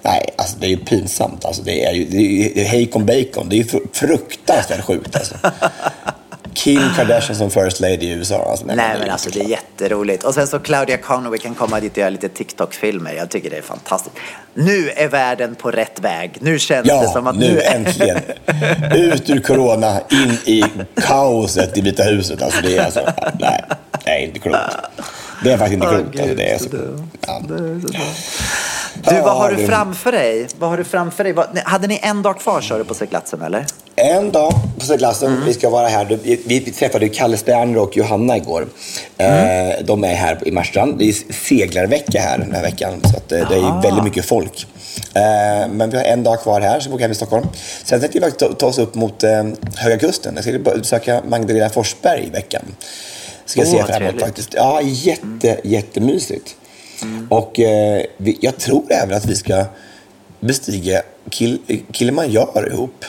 nej, 0.06 0.30
alltså 0.36 0.58
det 0.60 0.66
är 0.66 0.70
ju 0.70 0.78
pinsamt. 0.78 1.46
Alltså, 1.46 1.62
det 1.62 1.86
är 1.86 1.92
ju 1.94 2.06
det 2.06 2.18
är, 2.18 2.58
ju- 2.58 2.64
hejkon 2.64 3.06
bacon. 3.06 3.50
Det 3.50 3.56
är 3.56 3.58
ju 3.58 3.64
fru- 3.64 3.88
fruktansvärt 3.94 4.82
sjukt. 4.86 5.16
Alltså. 5.16 5.36
Kim 6.54 6.82
Kardashian 6.96 7.36
som 7.36 7.52
first 7.52 7.80
lady 7.80 8.06
i 8.06 8.10
USA. 8.10 8.48
Alltså, 8.50 8.66
Nej 8.66 8.76
det 8.94 9.00
men 9.00 9.10
alltså 9.10 9.30
det 9.30 9.40
är 9.40 9.50
jätteroligt. 9.50 10.24
Och 10.24 10.34
sen 10.34 10.48
så 10.48 10.60
Claudia 10.60 10.98
Conway 10.98 11.40
kan 11.40 11.56
komma 11.56 11.80
dit 11.80 11.92
och 11.92 11.98
göra 11.98 12.10
lite 12.10 12.30
TikTok-filmer. 12.30 13.14
Jag 13.14 13.30
tycker 13.30 13.50
det 13.50 13.58
är 13.58 13.62
fantastiskt. 13.62 14.16
Nu 14.54 14.90
är 14.90 15.08
världen 15.08 15.56
på 15.56 15.72
rätt 15.72 16.00
väg. 16.00 16.32
Nu 16.42 16.60
känns 16.60 16.88
det 16.88 16.94
Ja, 16.94 17.12
som 17.14 17.28
att 17.28 17.36
nu 17.38 17.62
äntligen. 17.62 18.18
Ut 18.96 19.30
ur 19.30 19.40
corona, 19.42 20.00
in 20.12 20.38
i 20.46 20.64
kaoset 21.02 21.78
i 21.78 21.82
Vita 21.82 22.04
huset. 22.04 22.42
Alltså, 22.42 22.62
det 22.62 22.78
är 22.78 22.86
alltså, 22.86 23.14
nej, 23.40 23.64
det 24.06 24.10
är 24.12 24.20
inte 24.20 24.40
klokt. 24.40 24.60
Det 25.44 25.52
är 25.52 25.58
faktiskt 25.58 25.74
inte 25.74 25.88
klokt. 25.88 26.20
Alltså, 26.20 26.36
det 26.36 26.44
är 26.44 26.60
så, 26.60 26.68
ja. 27.28 27.42
Du, 29.10 29.22
vad 29.22 29.38
har 29.38 29.52
du 29.52 29.68
framför 29.68 30.12
dig? 30.12 30.48
Vad 30.60 30.70
har 30.70 30.78
du 30.78 30.84
framför 30.84 31.24
dig? 31.24 31.34
Hade 31.66 31.88
ni 31.88 32.00
en 32.04 32.22
dag 32.22 32.40
kvar 32.40 32.62
sa 32.62 32.78
du 32.78 32.84
på 32.84 32.94
seglatsen 32.94 33.42
eller? 33.42 33.66
En 33.96 34.32
dag 34.32 34.54
på 34.80 34.86
seglatsen, 34.86 35.32
Mm. 35.34 35.46
vi 35.46 35.54
ska 35.54 35.70
vara 35.70 35.88
här. 35.88 36.20
Vi, 36.46 36.60
träffade 36.60 37.10
Kalle 37.10 37.38
Sterner 37.38 37.78
och 37.78 37.98
Johanna 37.98 38.38
igår. 38.38 38.68
Mm. 39.18 39.70
Eh, 39.70 39.76
de 39.86 40.04
är 40.04 40.14
här 40.14 40.48
i 40.48 40.52
Marstrand. 40.52 41.00
Det 41.00 41.10
är 41.10 41.34
seglarvecka 41.34 42.22
här 42.22 42.38
den 42.38 42.52
här 42.52 42.62
veckan. 42.62 43.02
Så 43.04 43.36
eh, 43.36 43.50
det 43.50 43.56
är 43.56 43.60
ju 43.60 43.82
väldigt 43.90 44.04
mycket 44.04 44.26
folk. 44.26 44.68
Eh, 45.14 45.70
men 45.72 45.90
vi 45.90 45.98
har 45.98 46.04
en 46.04 46.24
dag 46.24 46.42
kvar 46.42 46.62
här, 46.62 46.80
så 46.80 46.90
vi 46.90 46.96
åker 46.96 47.02
hem 47.02 47.12
till 47.12 47.16
Stockholm. 47.16 47.48
Sen 47.84 48.00
tänkte 48.00 48.20
vi 48.20 48.32
ta, 48.32 48.68
oss 48.68 48.78
upp 48.78 48.96
mot 48.96 49.24
Höga 49.76 49.98
Kusten. 49.98 50.34
Jag 50.36 50.44
ska 50.44 50.78
besöka 50.78 51.22
Magdalena 51.28 51.70
Forsberg 51.70 52.24
i 52.28 52.30
veckan. 52.30 52.62
Ska 53.46 53.62
jag 53.62 53.70
fram 53.70 53.80
emot 53.80 53.98
trevligt. 53.98 54.22
faktiskt. 54.22 54.54
Ja, 54.54 54.82
jätte, 54.82 55.60
jättemysigt. 55.64 56.56
Och 57.30 57.60
eh, 57.60 58.04
vi, 58.18 58.38
jag 58.42 58.58
tror 58.58 58.84
även 58.90 59.18
att 59.18 59.26
vi 59.26 59.36
ska 59.36 59.66
bestiga 60.40 61.02
Kil, 61.30 61.60
Kilimanjaro 61.92 62.68
ihop. 62.68 63.06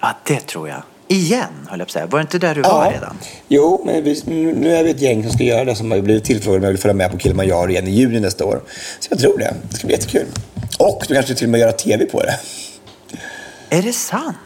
Ja, 0.00 0.16
det 0.26 0.40
tror 0.40 0.68
jag. 0.68 0.82
Igen, 1.08 1.44
höll 1.68 1.78
jag 1.78 1.88
på 1.88 1.90
att 1.90 1.90
säga. 1.90 2.06
Var 2.06 2.18
det 2.18 2.22
inte 2.22 2.38
där 2.38 2.54
du 2.54 2.62
var 2.62 2.92
redan? 2.92 3.18
Jo, 3.48 3.82
men 3.86 4.04
vi, 4.04 4.22
nu 4.26 4.54
nu 4.54 4.76
är 4.76 4.84
vi 4.84 4.90
ett 4.90 5.00
gäng 5.00 5.22
som 5.22 5.32
ska 5.32 5.44
göra 5.44 5.64
det 5.64 5.74
som 5.76 5.90
har 5.90 6.00
blivit 6.00 6.24
tillfrågade 6.24 6.58
om 6.58 6.64
jag 6.64 6.70
vill 6.70 6.80
följa 6.80 6.94
med 6.94 7.10
på 7.10 7.18
Kilimanjaro 7.18 7.70
igen 7.70 7.88
i 7.88 7.90
juni 7.90 8.20
nästa 8.20 8.44
år. 8.44 8.62
Så 9.00 9.08
jag 9.10 9.18
tror 9.18 9.38
det. 9.38 9.54
Det 9.70 9.76
ska 9.76 9.86
bli 9.86 9.96
jättekul. 9.96 10.26
Och 10.78 11.04
du 11.08 11.14
kanske 11.14 11.34
till 11.34 11.46
och 11.46 11.50
med 11.50 11.60
göra 11.60 11.72
tv 11.72 12.04
på 12.04 12.22
det. 12.22 12.38
Är 13.70 13.82
det 13.82 13.92
sant? 13.92 14.36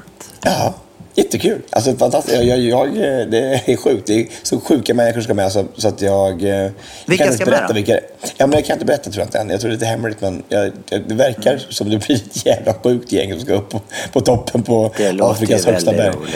Ja, 0.43 0.75
jättekul. 1.15 1.61
Alltså 1.71 1.97
fantastiskt. 1.97 2.43
Jag, 2.43 2.59
jag, 2.59 2.95
det 3.31 3.61
är 3.67 3.77
sjukt. 3.77 4.07
Det 4.07 4.21
är 4.21 4.27
så 4.43 4.61
sjuka 4.61 4.95
människor 4.95 5.15
som 5.21 5.23
ska 5.25 5.35
med 5.35 5.53
så, 5.53 5.65
så 5.77 5.89
att 5.89 6.03
jag... 6.03 6.33
eh, 6.45 6.71
Vilka 7.07 7.25
kan 7.25 7.33
inte 7.33 7.37
ska 7.37 7.45
med 7.51 7.53
berätta 7.53 7.69
då? 7.69 7.75
Vilka, 7.75 7.93
ja, 8.37 8.47
men 8.47 8.53
jag 8.53 8.65
kan 8.65 8.75
inte 8.75 8.85
berätta 8.87 9.11
tror 9.11 9.19
jag 9.21 9.27
inte 9.27 9.39
än. 9.39 9.51
Jag 9.51 9.61
tror 9.61 9.69
det 9.71 9.75
är 9.75 9.77
lite 9.77 9.87
hemligt 9.87 10.21
men 10.21 10.43
jag, 10.49 10.73
det 11.09 11.15
verkar 11.15 11.59
som 11.69 11.91
det 11.91 12.07
blir 12.07 12.17
ett 12.17 12.47
jävla 12.47 12.75
sjukt 12.75 13.13
gäng 13.13 13.31
som 13.33 13.41
ska 13.41 13.55
upp 13.55 13.69
på, 13.71 13.81
på 14.13 14.21
toppen 14.21 14.63
på 14.63 14.91
Afrikas 15.31 15.67
högsta 15.67 15.93
berg. 15.93 16.11
roligt. 16.17 16.35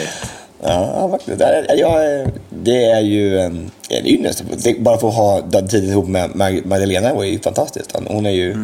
Ja, 0.62 0.92
ja, 1.00 1.08
faktiskt. 1.10 1.38
Det 1.38 1.44
är, 1.44 1.76
jag, 1.76 2.26
det 2.50 2.84
är 2.84 3.00
ju, 3.00 3.50
ju 4.04 4.22
nästan, 4.22 4.46
det- 4.64 4.80
bara 4.80 4.98
få 4.98 5.10
ha 5.10 5.42
tiden 5.70 5.90
ihop 5.90 6.08
med 6.08 6.30
Mag- 6.30 6.66
Magdalena 6.66 7.14
var 7.14 7.24
ju 7.24 7.38
fantastiskt. 7.38 7.92
Hon 8.06 8.26
är 8.26 8.30
ju 8.30 8.54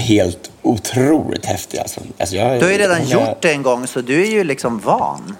helt 0.00 0.50
otroligt 0.62 1.46
häftig. 1.46 1.78
Alltså. 1.78 2.00
Alltså 2.18 2.36
jag, 2.36 2.58
Du 2.60 2.64
har 2.64 2.72
ju 2.72 2.78
redan 2.78 3.00
är- 3.00 3.04
gjort 3.06 3.40
det 3.42 3.50
en 3.52 3.62
gång 3.62 3.86
så 3.86 4.00
du 4.00 4.22
är 4.22 4.30
ju 4.30 4.44
liksom 4.44 4.78
van. 4.80 5.36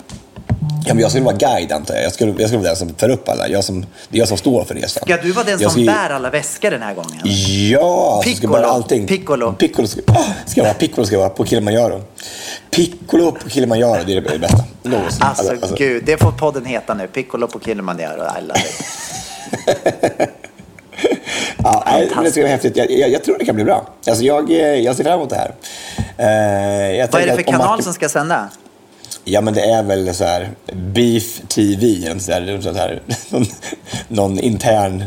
Ja, 0.86 0.94
men 0.94 1.02
jag 1.02 1.10
skulle 1.10 1.24
vara 1.24 1.36
guide 1.36 1.72
antar 1.72 1.94
jag. 1.94 2.04
Jag 2.04 2.12
skulle, 2.12 2.30
jag 2.38 2.40
skulle 2.40 2.58
vara 2.58 2.68
den 2.68 2.76
som 2.76 2.94
för 2.94 3.08
upp 3.08 3.28
alla. 3.28 3.48
Jag 3.48 3.64
som, 3.64 3.80
det 3.80 4.16
är 4.16 4.18
jag 4.18 4.28
som 4.28 4.36
står 4.36 4.64
för 4.64 4.74
resan. 4.74 5.02
Ska 5.04 5.16
du 5.16 5.32
vara 5.32 5.44
den 5.44 5.60
Jag 5.60 5.72
som 5.72 5.82
ska- 5.84 5.92
bär 5.92 6.10
alla 6.10 6.30
väskor 6.30 6.70
den 6.70 6.82
här 6.82 6.94
gången? 6.94 7.20
Ja, 7.70 8.20
så 8.24 8.30
ska 8.30 8.30
Piccolo. 8.40 8.52
bara 8.52 8.66
allting. 8.66 9.06
Piccolo. 9.06 9.52
Piccolo 9.52 9.88
ska, 9.88 10.00
ah, 10.06 10.24
ska 10.46 10.62
vara, 10.62 10.74
Piccolo 10.74 11.06
ska 11.06 11.18
vara 11.18 11.28
på 11.28 11.44
Kilimanjaro. 11.46 12.02
Piccolo 12.70 13.32
på 13.32 13.50
Kilimanjaro, 13.50 14.00
det 14.06 14.12
är 14.16 14.20
det 14.20 14.38
bästa. 14.38 14.64
Någonsin. 14.82 15.22
Alltså, 15.22 15.74
gud, 15.76 16.04
det 16.06 16.20
får 16.20 16.32
podden 16.32 16.64
heta 16.64 16.94
nu. 16.94 17.06
Piccolo 17.06 17.46
på 17.46 17.60
Kilimanjaro. 17.60 18.22
I 18.38 18.42
love 18.42 18.60
it. 18.60 20.30
Ja, 21.62 21.82
nej, 21.86 22.10
men 22.14 22.24
det 22.24 22.30
ska 22.30 22.40
vara 22.40 22.50
häftigt. 22.50 22.76
Jag, 22.76 22.90
jag, 22.90 23.10
jag 23.10 23.24
tror 23.24 23.38
det 23.38 23.44
kan 23.44 23.54
bli 23.54 23.64
bra. 23.64 23.86
Alltså, 24.08 24.24
jag, 24.24 24.50
eh, 24.50 24.56
jag 24.58 24.96
ser 24.96 25.04
fram 25.04 25.14
emot 25.14 25.30
det 25.30 25.36
här. 25.36 25.54
Eh, 26.16 27.08
Vad 27.12 27.22
är 27.22 27.26
det 27.26 27.34
för 27.34 27.42
kanal 27.42 27.66
Martin- 27.68 27.82
som 27.84 27.92
ska 27.94 28.08
sända? 28.08 28.48
Ja, 29.24 29.40
men 29.40 29.54
det 29.54 29.60
är 29.60 29.82
väl 29.82 30.14
så 30.14 30.24
här 30.24 30.50
Beef 30.72 31.40
TV, 31.48 32.06
eller 32.06 32.18
så 32.18 32.32
här, 32.32 32.60
så 32.62 32.72
här, 32.78 33.02
någon, 33.30 33.46
någon 34.08 34.38
intern 34.38 35.04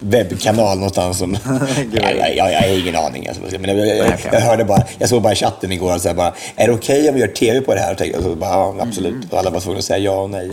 webbkanal 0.00 0.76
någonstans. 0.76 1.18
Som, 1.18 1.36
jag, 1.92 2.16
jag, 2.16 2.36
jag, 2.52 2.60
har 2.60 2.80
ingen 2.80 2.96
aning. 2.96 3.28
Alltså. 3.28 3.42
Men 3.58 3.78
jag, 3.78 3.86
jag, 3.96 4.14
jag, 4.32 4.40
hörde 4.40 4.64
bara, 4.64 4.82
jag 4.98 5.08
såg 5.08 5.22
bara 5.22 5.32
i 5.32 5.36
chatten 5.36 5.72
igår, 5.72 5.98
så 5.98 6.08
här, 6.08 6.14
bara, 6.14 6.34
är 6.56 6.66
det 6.66 6.72
okej 6.72 7.08
om 7.08 7.14
vi 7.14 7.20
gör 7.20 7.28
TV 7.28 7.60
på 7.60 7.74
det 7.74 7.80
här? 7.80 7.92
Och 7.92 7.98
tänkte, 7.98 8.18
och 8.18 8.24
så 8.24 8.34
bara, 8.34 8.50
ja, 8.50 8.76
absolut. 8.80 9.32
Och 9.32 9.38
alla 9.38 9.50
var 9.50 9.60
tvungna 9.60 9.78
att 9.78 9.84
säga 9.84 9.98
ja 9.98 10.20
och 10.20 10.30
nej. 10.30 10.50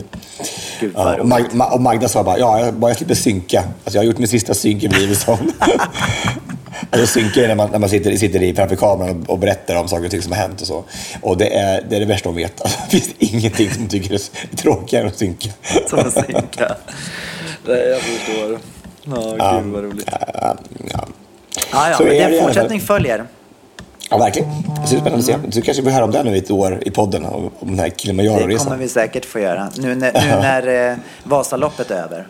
Gud, 0.80 0.92
Ja, 0.96 1.16
och, 1.20 1.28
Mag, 1.28 1.42
Ma- 1.52 1.72
och 1.72 1.82
Magda 1.82 2.08
sa 2.08 2.24
bara, 2.24 2.40
ja, 2.40 2.72
bara 2.72 2.92
jag 2.92 2.98
slipper 2.98 3.16
synka. 3.16 3.60
Alltså, 3.60 3.98
jag 3.98 4.02
har 4.02 4.06
gjort 4.06 4.18
min 4.18 4.28
sista 4.28 4.54
synk 4.54 4.84
i 4.84 4.88
mitt 4.88 4.98
liv. 5.00 5.16
sa 5.16 5.36
hon. 5.36 5.52
Alltså 6.90 7.08
synka 7.08 7.44
är 7.44 7.48
när 7.48 7.56
man, 7.56 7.72
när 7.72 7.80
man 7.80 7.90
sitter, 7.90 8.16
sitter 8.16 8.44
i 8.44 8.56
framför 8.56 8.76
kameran 8.76 9.22
och, 9.24 9.30
och 9.30 9.40
berättar 9.40 9.76
om 9.76 9.88
saker 9.88 10.06
och 10.06 10.12
ting 10.12 10.22
som 10.22 10.32
har 10.32 10.40
hänt 10.40 10.62
och 10.62 10.68
så. 10.68 10.84
Och 11.22 11.38
det 11.38 11.58
är 11.58 11.82
det, 11.90 11.96
är 11.96 12.00
det 12.00 12.06
värsta 12.06 12.30
hon 12.30 12.36
vet. 12.36 12.62
Alltså, 12.62 12.80
det 12.90 13.00
finns 13.00 13.10
ingenting 13.20 13.72
som 13.74 13.88
tycker 13.88 14.14
är 14.14 14.56
tråkigare 14.56 15.04
än 15.04 15.10
att 15.10 15.18
synka. 15.18 15.50
Som 15.90 16.00
att 16.00 16.14
synka. 16.14 16.76
Nej, 17.68 17.88
jag 17.90 18.02
förstår. 18.02 18.60
Ja, 19.04 19.62
gud 19.62 19.74
vad 19.74 19.84
roligt. 19.84 20.08
Ja, 20.12 20.18
ja. 20.34 21.08
Ja, 21.72 21.90
ja, 21.90 21.98
Så 21.98 22.04
men 22.04 22.32
det 22.32 22.42
fortsättning 22.42 22.80
följer. 22.80 23.24
ja, 24.10 24.18
verkligen. 24.18 24.50
Det 24.82 24.88
ser 24.88 24.98
spännande 25.00 25.18
att 25.18 25.26
se. 25.26 25.36
Du 25.48 25.62
kanske 25.62 25.84
får 25.84 25.90
höra 25.90 26.04
om 26.04 26.12
det 26.12 26.24
nu 26.24 26.36
i 26.36 26.38
ett 26.40 26.52
år 26.52 26.84
i 26.86 26.92
podden, 26.92 27.26
om, 27.26 27.52
den 27.60 27.80
här 27.80 27.86
Det 27.86 27.90
kommer 27.90 27.90
Kilimanjaro-resan. 27.98 28.80
vi 28.80 28.88
säkert 28.88 29.26
få 29.26 29.40
göra. 29.40 29.70
Nu 29.78 29.96
när, 29.96 30.14
nu 30.14 30.42
när 30.42 30.92
eh, 30.92 30.98
Vasaloppet 31.24 31.92
är 31.92 31.96
över. 31.96 32.28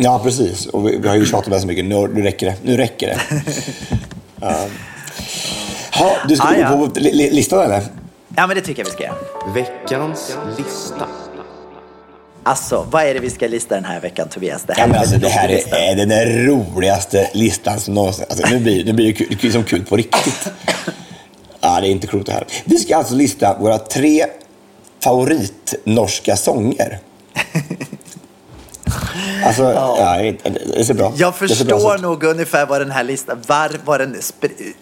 Ja, 0.00 0.20
precis. 0.24 0.66
Och 0.66 0.88
vi, 0.88 0.96
vi 0.96 1.08
har 1.08 1.16
ju 1.16 1.26
tjatat 1.26 1.46
om 1.46 1.52
det 1.52 1.60
så 1.60 1.66
mycket. 1.66 1.84
Nu, 1.84 2.08
nu 2.14 2.22
räcker 2.22 2.46
det. 2.46 2.54
Nu 2.62 2.76
räcker 2.76 3.06
det. 3.06 3.20
ja. 4.40 4.66
Ha, 5.92 6.16
du 6.28 6.36
ska 6.36 6.48
Ah, 6.48 6.76
gå 6.76 6.86
på 6.88 7.00
li, 7.00 7.12
li, 7.12 7.30
listan 7.30 7.64
eller? 7.64 7.82
Ja, 8.36 8.46
men 8.46 8.56
det 8.56 8.60
tycker 8.62 8.80
jag 8.82 8.86
vi 8.86 8.92
ska 8.92 9.02
göra. 9.04 9.14
Veckans 9.54 10.36
lista. 10.58 11.06
Alltså, 12.42 12.86
vad 12.90 13.02
är 13.04 13.14
det 13.14 13.20
vi 13.20 13.30
ska 13.30 13.46
lista 13.46 13.74
den 13.74 13.84
här 13.84 14.00
veckan, 14.00 14.28
Tobias? 14.28 14.62
Det 14.66 14.72
här 14.72 14.80
Ja, 14.82 14.86
men 14.86 14.96
är 14.96 15.00
alltså, 15.00 15.16
det 15.18 15.28
här 15.28 15.48
är, 15.48 15.74
är 15.92 16.06
den 16.06 16.46
roligaste 16.46 17.30
listan 17.34 17.80
som 17.80 17.94
någonsin... 17.94 18.24
Alltså, 18.30 18.46
nu 18.50 18.58
blir 18.58 18.84
nu 18.84 18.92
blir 18.92 19.06
det 19.06 19.12
kul, 19.12 19.36
kul 19.36 19.52
som 19.52 19.64
kul 19.64 19.84
på 19.84 19.96
riktigt. 19.96 20.48
Ja, 21.60 21.80
det 21.80 21.88
är 21.88 21.90
inte 21.90 22.06
klokt 22.06 22.26
det 22.26 22.32
här. 22.32 22.46
Vi 22.64 22.76
ska 22.78 22.96
alltså 22.96 23.14
lista 23.14 23.56
våra 23.60 23.78
tre 23.78 24.24
favoritnorska 25.04 26.36
sånger. 26.36 26.98
Alltså, 29.44 29.62
ja. 29.62 30.16
det 30.16 30.38
det 30.76 30.84
så 30.84 30.94
bra. 30.94 31.12
Jag 31.16 31.32
bra 31.32 31.48
förstår 31.48 31.96
så- 31.96 32.02
nog 32.02 32.24
ungefär 32.24 32.66
vad 32.66 32.80
den 32.80 32.90
här 32.90 33.04
listan, 33.04 33.42
var, 33.46 33.70
var, 33.84 33.98
den, 33.98 34.16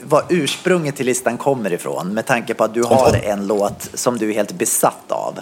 var 0.03 0.25
ursprunget 0.29 0.97
till 0.97 1.07
listan 1.07 1.39
kommer 1.39 1.73
ifrån. 1.73 2.15
Med 2.15 2.27
tanke 2.27 2.55
på 2.55 2.65
att 2.65 2.75
du 2.75 2.83
har 2.83 3.21
en 3.25 3.47
låt 3.47 3.89
som 3.95 4.19
du 4.19 4.31
är 4.31 4.35
helt 4.35 4.53
besatt 4.53 5.05
av. 5.13 5.39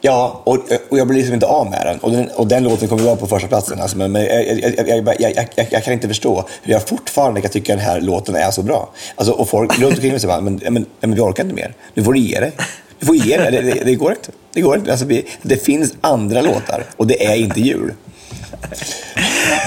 Ja, 0.00 0.42
och, 0.44 0.58
och 0.90 0.98
jag 0.98 1.06
blir 1.06 1.16
liksom 1.16 1.34
inte 1.34 1.46
av 1.46 1.70
med 1.70 1.86
den. 1.86 1.98
Och 1.98 2.10
den, 2.10 2.28
och 2.28 2.46
den 2.46 2.64
låten 2.64 2.88
kommer 2.88 3.02
vara 3.02 3.16
på 3.16 3.26
första 3.26 3.48
platsen. 3.48 3.80
Alltså, 3.80 3.98
men 3.98 4.12
men 4.12 4.24
jag, 4.24 4.88
jag, 4.88 5.16
jag, 5.20 5.66
jag, 5.70 5.84
kan 5.84 5.92
inte 5.92 6.08
förstå 6.08 6.44
hur 6.62 6.72
jag 6.72 6.88
fortfarande 6.88 7.40
kan 7.40 7.50
tycka 7.50 7.72
den 7.72 7.84
här 7.84 8.00
låten 8.00 8.36
är 8.36 8.50
så 8.50 8.62
bra. 8.62 8.88
Alltså, 9.16 9.32
och 9.32 9.48
folk 9.48 9.78
runt 9.78 9.94
omkring 9.94 10.10
mig 10.10 10.20
säger 10.20 10.40
men, 10.40 10.60
men, 10.70 10.86
men 11.00 11.14
vi 11.14 11.20
orkar 11.20 11.42
inte 11.42 11.54
mer. 11.56 11.74
Nu 11.94 12.04
får 12.04 12.12
du 12.12 12.20
ge 12.20 12.40
dig. 12.40 12.52
Du 12.98 13.06
får 13.06 13.16
ge 13.16 13.36
dig. 13.36 13.50
Det, 13.50 13.62
det, 13.62 13.84
det 13.84 13.94
går 13.94 14.10
inte. 14.10 14.30
Det, 14.56 14.62
går 14.62 14.76
inte. 14.76 14.90
Alltså, 14.90 15.06
vi, 15.06 15.26
det 15.42 15.56
finns 15.56 15.94
andra 16.00 16.40
låtar 16.40 16.84
och 16.96 17.06
det 17.06 17.26
är 17.26 17.36
inte 17.36 17.60
jul. 17.60 17.92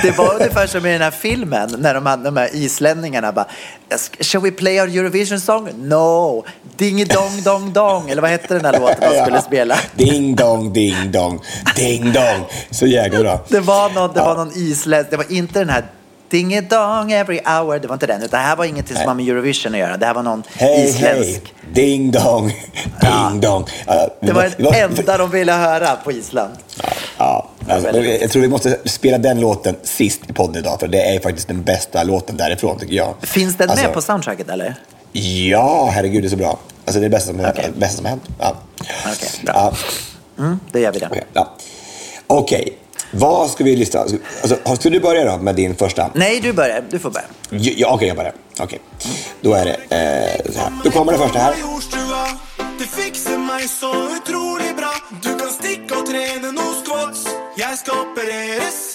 Det 0.01 0.17
var 0.17 0.33
ungefär 0.33 0.67
som 0.67 0.85
i 0.85 0.91
den 0.91 1.01
här 1.01 1.11
filmen 1.11 1.75
när 1.77 1.93
de, 1.93 2.05
hade, 2.05 2.23
de 2.23 2.37
här 2.37 2.49
islänningarna 2.55 3.31
bara 3.31 3.45
Shall 4.19 4.41
we 4.41 4.51
play 4.51 4.81
our 4.81 4.87
Eurovision 4.87 5.39
song? 5.39 5.69
No! 5.77 6.45
Ding 6.77 7.05
dong 7.05 7.41
dong 7.43 7.73
dong! 7.73 8.09
Eller 8.09 8.21
vad 8.21 8.31
hette 8.31 8.53
den 8.53 8.65
här 8.65 8.79
låten 8.79 9.13
de 9.13 9.21
skulle 9.21 9.41
spela? 9.41 9.75
Ding 9.95 10.35
dong, 10.35 10.73
ding 10.73 11.11
dong, 11.11 11.41
ding 11.75 12.13
dong. 12.13 12.45
Så 12.71 12.85
jäkla 12.85 13.19
bra. 13.19 13.45
Det 13.49 13.59
var 13.59 13.89
någon, 13.89 14.13
det 14.13 14.19
var 14.19 14.35
någon 14.35 14.51
isländsk, 14.55 15.11
det 15.11 15.17
var 15.17 15.31
inte 15.31 15.59
den 15.59 15.69
här 15.69 15.83
Ding 16.29 16.67
dong 16.67 17.11
every 17.11 17.39
hour. 17.45 17.79
Det 17.79 17.87
var 17.87 17.93
inte 17.95 18.07
den, 18.07 18.17
utan 18.23 18.39
det 18.39 18.45
här 18.45 18.55
var 18.55 18.65
ingenting 18.65 18.97
som 18.97 19.07
har 19.07 19.15
med 19.15 19.27
Eurovision 19.29 19.73
att 19.73 19.79
göra. 19.79 19.97
Det 19.97 20.05
här 20.05 20.13
var 20.13 20.23
någon 20.23 20.43
Hej, 20.55 20.85
isländsk. 20.89 21.29
hej, 21.29 21.41
ding 21.73 22.11
dong, 22.11 22.53
ding 23.01 23.41
dong. 23.41 23.65
Ja, 23.87 24.09
Det 24.21 24.31
var 24.33 24.51
det 24.71 24.79
enda 24.79 25.17
de 25.17 25.31
ville 25.31 25.51
höra 25.53 25.95
på 25.95 26.11
Island. 26.11 26.53
Ja, 27.17 27.49
alltså, 27.69 27.99
jag 28.01 28.31
tror 28.31 28.41
vi 28.41 28.47
måste 28.47 28.77
spela 28.85 29.17
den 29.17 29.39
låten 29.39 29.75
sist 29.83 30.21
i 30.29 30.33
podden 30.33 30.55
idag, 30.55 30.79
för 30.79 30.87
det 30.87 31.01
är 31.15 31.19
faktiskt 31.19 31.47
den 31.47 31.63
bästa 31.63 32.03
låten 32.03 32.37
därifrån, 32.37 32.79
tycker 32.79 32.95
jag. 32.95 33.13
Finns 33.21 33.57
den 33.57 33.69
Alltså, 33.69 33.85
med 33.85 33.93
på 33.93 34.01
soundtracket 34.01 34.49
eller? 34.49 34.75
Ja, 35.11 35.89
herregud, 35.93 36.23
det 36.23 36.27
är 36.27 36.29
så 36.29 36.35
bra. 36.35 36.59
Alltså, 36.85 36.99
det 36.99 37.05
är 37.05 37.09
det 37.09 37.15
bästa 37.15 37.31
som, 37.31 37.39
Okej. 37.39 37.71
bästa 37.77 37.97
som 37.97 38.05
hänt. 38.05 38.23
Ja. 38.39 38.55
Okej, 39.05 39.29
bra. 39.45 39.53
Ja. 39.55 39.73
Mm, 40.43 40.59
det 40.71 40.79
gör 40.79 40.91
vi 40.91 40.99
det. 40.99 41.07
Okej, 41.11 41.23
ja. 41.33 41.55
Okej, 42.27 42.77
vad 43.11 43.49
ska 43.49 43.63
vi 43.63 43.75
lyssna? 43.75 43.99
Alltså, 43.99 44.75
ska 44.75 44.89
du 44.89 44.99
börja 44.99 45.31
då 45.31 45.37
med 45.37 45.55
din 45.55 45.75
första? 45.75 46.09
Nej, 46.15 46.39
du 46.39 46.53
börjar. 46.53 46.83
Du 46.89 46.99
får 46.99 47.11
börja. 47.11 47.27
Ja, 47.49 47.93
okej, 47.93 48.07
jag 48.07 48.17
börjar. 48.17 48.33
Okej. 48.59 48.79
Då 49.41 49.53
är 49.53 49.65
det 49.65 49.73
eh, 49.73 50.51
så 50.53 50.59
här. 50.59 50.71
Då 50.83 50.91
kommer 50.91 51.11
det 51.11 51.17
första 51.17 51.39
här. 51.39 51.53
Det 52.79 52.85
fixer 52.85 53.37
meg 53.37 53.69
så 53.69 53.91
utrolig 54.15 54.75
bra. 54.75 54.93
Du 55.23 55.39
kan 55.39 55.51
stikke 55.51 55.97
og 55.99 56.07
trene 56.07 56.51
noe 56.55 56.77
squats. 56.79 57.27
Jeg 57.57 57.77
skal 57.77 58.05
opereres. 58.05 58.88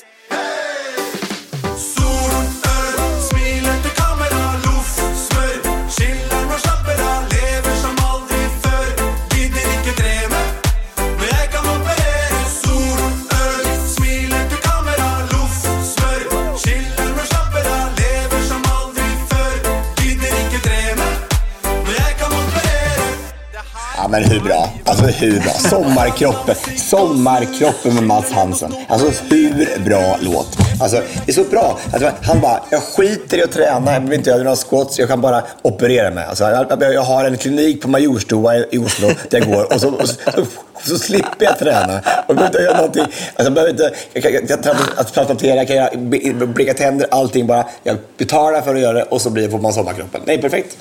Men 24.15 24.25
hur 24.25 24.41
bra? 24.41 24.69
Alltså 24.85 25.05
hur 25.05 25.41
bra? 25.41 25.53
Sommarkroppen. 25.53 26.55
Sommarkroppen 26.77 27.95
med 27.95 28.03
Mats 28.03 28.33
Hansen. 28.33 28.75
Alltså 28.89 29.25
hur 29.31 29.85
bra 29.85 30.19
låt? 30.21 30.49
Alltså 30.81 31.03
det 31.27 31.33
är 31.33 31.35
så 31.35 31.45
bra. 31.45 31.79
Alltså, 31.93 32.11
han 32.23 32.41
bara, 32.41 32.63
jag 32.71 32.83
skiter 32.83 33.39
i 33.39 33.43
att 33.43 33.53
träna, 33.53 33.73
jag 33.73 33.83
behöver 33.83 34.15
inte 34.15 34.31
göra 34.31 34.43
några 34.43 34.57
squats, 34.57 34.99
jag 34.99 35.09
kan 35.09 35.21
bara 35.21 35.43
operera 35.63 36.11
mig. 36.11 36.25
Alltså, 36.25 36.45
jag, 36.45 36.95
jag 36.95 37.03
har 37.03 37.25
en 37.25 37.37
klinik 37.37 37.83
på 37.83 37.89
Majorstoa 37.89 38.57
i 38.57 38.79
Oslo 38.79 39.09
där 39.31 39.39
jag 39.39 39.49
går 39.49 39.73
och 39.75 39.81
så, 39.81 39.89
och 39.89 40.09
så, 40.09 40.15
så, 40.35 40.47
så 40.83 40.99
slipper 40.99 41.45
jag 41.45 41.59
träna. 41.59 41.99
Och 41.99 42.05
jag 42.29 42.37
behöver 42.37 42.47
inte 42.47 42.59
göra 42.59 42.77
någonting. 42.77 43.03
Alltså, 43.03 43.45
jag 43.45 43.53
behöver 43.53 43.71
inte, 43.71 43.95
jag 44.13 44.23
kan, 44.23 44.33
jag 44.33 44.49
kan 44.49 44.77
transplantera, 45.13 45.57
jag 45.65 45.69
kan 45.69 46.11
bleka 46.55 46.75
tänder, 46.75 47.07
allting 47.11 47.47
bara. 47.47 47.67
Jag 47.83 47.97
betalar 48.19 48.63
för 48.63 48.75
att 48.75 48.81
göra 48.81 48.93
det 48.93 49.03
och 49.03 49.21
så 49.21 49.31
blir, 49.31 49.49
får 49.49 49.59
man 49.59 49.73
sommarkroppen. 49.73 50.21
Nej, 50.25 50.41
perfekt. 50.41 50.77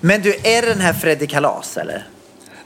Men 0.00 0.22
du, 0.22 0.34
är 0.42 0.62
det 0.62 0.68
den 0.68 0.80
här 0.80 0.92
Freddy 0.92 1.26
Kalas 1.26 1.76
eller? 1.76 2.06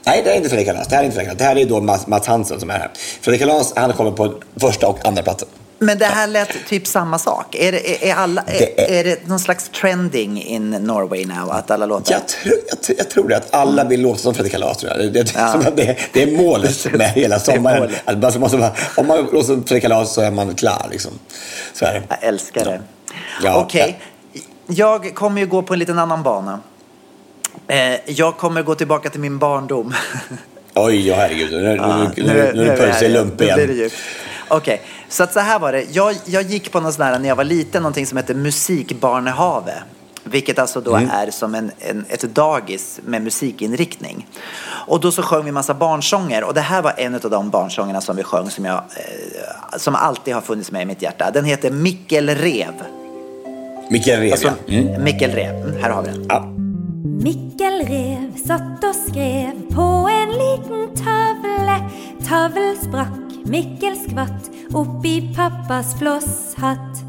Nej, 0.05 0.21
det 0.23 0.31
är 0.31 0.35
inte 0.35 0.49
Fredrik 0.49 0.67
Kalas. 0.67 0.87
Det 0.87 0.95
här 0.95 1.01
är 1.01 1.05
inte 1.05 1.15
Fredrik 1.15 1.27
Kalas. 1.29 1.37
Det 1.39 1.43
här 1.43 1.55
är 1.57 1.65
då 1.65 1.81
Mats, 1.81 2.07
Mats 2.07 2.27
Hansen 2.27 2.59
som 2.59 2.69
är 2.69 2.73
här. 2.73 2.91
Fredrik 3.21 3.41
Kalas, 3.41 3.73
han 3.75 3.93
kommer 3.93 4.11
på 4.11 4.33
första 4.59 4.87
och 4.87 5.05
andra 5.07 5.23
platsen. 5.23 5.47
Men 5.79 5.97
det 5.97 6.05
här 6.05 6.27
lät 6.27 6.49
typ 6.67 6.87
samma 6.87 7.19
sak. 7.19 7.55
Är 7.55 7.71
det, 7.71 8.09
är, 8.09 8.15
alla, 8.15 8.43
är, 8.47 8.91
är- 8.91 9.03
det 9.03 9.27
någon 9.27 9.39
slags 9.39 9.69
trending 9.69 10.43
in 10.43 10.69
Norway 10.71 11.25
now? 11.25 11.51
Att 11.51 11.71
alla 11.71 11.85
låter... 11.85 12.11
Jag, 12.13 12.27
tror- 12.27 12.55
jag, 12.69 12.81
tror- 12.81 12.97
jag 12.97 13.09
tror 13.09 13.27
det, 13.27 13.37
att 13.37 13.53
alla 13.53 13.83
vill 13.83 14.01
låta 14.01 14.17
som 14.19 14.33
Fredrik 14.33 14.53
Kalas. 14.53 14.77
Tror 14.77 14.91
jag. 14.97 15.13
Det, 15.13 15.33
Ja. 15.35 15.61
det, 15.75 15.97
det 16.13 16.23
är 16.23 16.37
målet 16.37 16.85
med 16.93 17.09
hela 17.09 17.39
sommaren. 17.39 17.91
Att 18.05 18.21
man 18.21 18.39
måste 18.39 18.57
bara, 18.57 18.71
om 18.97 19.07
man 19.07 19.17
låter 19.17 19.41
som 19.41 19.63
Fredrik 19.63 19.83
Kalas 19.83 20.13
så 20.13 20.21
är 20.21 20.31
man 20.31 20.55
klar. 20.55 20.87
Liksom. 20.91 21.11
Så 21.73 21.85
är 21.85 21.93
det. 21.93 22.01
Jag 22.09 22.23
älskar 22.29 22.65
det. 22.65 22.81
Ja, 23.43 23.61
Okej, 23.61 23.99
jag 24.67 25.15
kommer 25.15 25.41
ju 25.41 25.47
gå 25.47 25.61
på 25.61 25.73
en 25.73 25.79
liten 25.79 25.99
annan 25.99 26.23
bana. 26.23 26.59
Eh, 27.67 28.11
jag 28.11 28.37
kommer 28.37 28.63
gå 28.63 28.75
tillbaka 28.75 29.09
till 29.09 29.19
min 29.19 29.37
barndom. 29.37 29.93
Oj, 30.75 31.07
ja, 31.07 31.15
herregud. 31.15 31.51
Nu, 31.51 31.61
nu, 31.61 31.75
Ja, 31.75 31.97
nu, 31.97 32.23
nu, 32.23 32.51
nu 33.01 33.09
lump 33.09 33.39
Nu 33.39 33.45
blir 33.45 33.67
det 33.67 33.73
igen. 33.73 33.89
Okej, 34.47 34.81
så 35.09 35.23
att 35.23 35.33
så 35.33 35.39
här 35.39 35.59
var 35.59 35.71
det. 35.71 35.85
Jag, 35.91 36.15
jag 36.25 36.43
gick 36.43 36.71
på 36.71 36.79
någon 36.79 36.93
sån 36.93 37.05
här, 37.05 37.19
när 37.19 37.29
jag 37.29 37.35
var 37.35 37.43
liten, 37.43 37.81
någonting 37.83 38.05
som 38.05 38.17
heter 38.17 38.33
Musikbarnehave. 38.33 39.73
Vilket 40.23 40.59
alltså 40.59 40.81
då 40.81 40.95
Mm. 40.95 41.09
är 41.09 41.31
som 41.31 41.55
en, 41.55 41.71
en, 41.79 42.05
ett 42.09 42.21
dagis 42.21 42.99
med 43.05 43.21
musikinriktning. 43.21 44.27
Och 44.65 44.99
då 44.99 45.11
så 45.11 45.21
sjöng 45.21 45.45
vi 45.45 45.51
massa 45.51 45.73
barnsånger. 45.73 46.43
Och 46.43 46.53
det 46.53 46.61
här 46.61 46.81
var 46.81 46.93
en 46.97 47.15
av 47.15 47.21
de 47.29 47.49
barnsångerna 47.49 48.01
som 48.01 48.15
vi 48.15 48.23
sjöng 48.23 48.49
som, 48.49 48.65
jag, 48.65 48.75
eh, 48.75 49.77
som 49.77 49.95
alltid 49.95 50.33
har 50.33 50.41
funnits 50.41 50.71
med 50.71 50.81
i 50.81 50.85
mitt 50.85 51.01
hjärta. 51.01 51.31
Den 51.31 51.45
heter 51.45 51.71
Mikkel 51.71 52.29
Rev. 52.29 52.73
Mikael 53.89 54.19
Rev, 54.19 54.31
Alltså, 54.31 54.53
ja. 54.65 54.73
Mm. 54.79 55.03
Mikkel 55.03 55.31
Rev. 55.31 55.55
Mm, 55.55 55.81
Här 55.83 55.89
har 55.89 56.01
vi 56.03 56.07
den. 56.09 56.25
ja. 56.29 56.51
Mikkel 57.05 57.85
Rev 57.87 58.35
satt 58.35 58.83
och 58.83 58.95
skrev 58.95 59.51
på 59.75 60.09
en 60.11 60.29
liten 60.29 60.95
tavle. 60.95 61.89
Tavel 62.27 62.77
sprack, 62.77 63.45
Mikkel 63.45 63.95
skvatt 63.95 64.49
upp 64.73 65.05
i 65.05 65.33
pappas 65.35 65.99
flosshatt. 65.99 67.03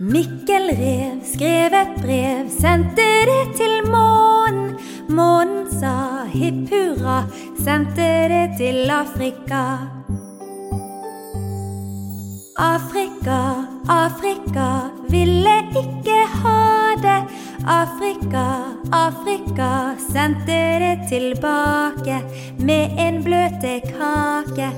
Mikkel 0.00 0.76
Rev 0.76 1.20
skrev 1.24 1.72
ett 1.72 2.02
brev, 2.02 2.48
sände 2.48 3.24
det 3.26 3.56
till 3.56 3.90
mån. 3.90 4.78
Månen 5.08 5.70
sa 5.80 6.24
hipp 6.30 6.70
hurra, 6.70 7.24
sände 7.64 8.28
det 8.28 8.56
till 8.58 8.90
Afrika. 8.90 9.78
Afrika, 12.56 13.66
Afrika 13.88 14.90
ville 15.14 15.54
ikke 15.70 16.18
ha 16.42 16.96
det. 17.02 17.20
Afrika, 17.66 18.46
Afrika 18.92 19.96
sendte 20.12 20.56
det 20.84 21.08
tilbake 21.08 22.18
med 22.58 22.96
en 22.98 23.22
bløte 23.24 23.80
kake. 23.80 24.70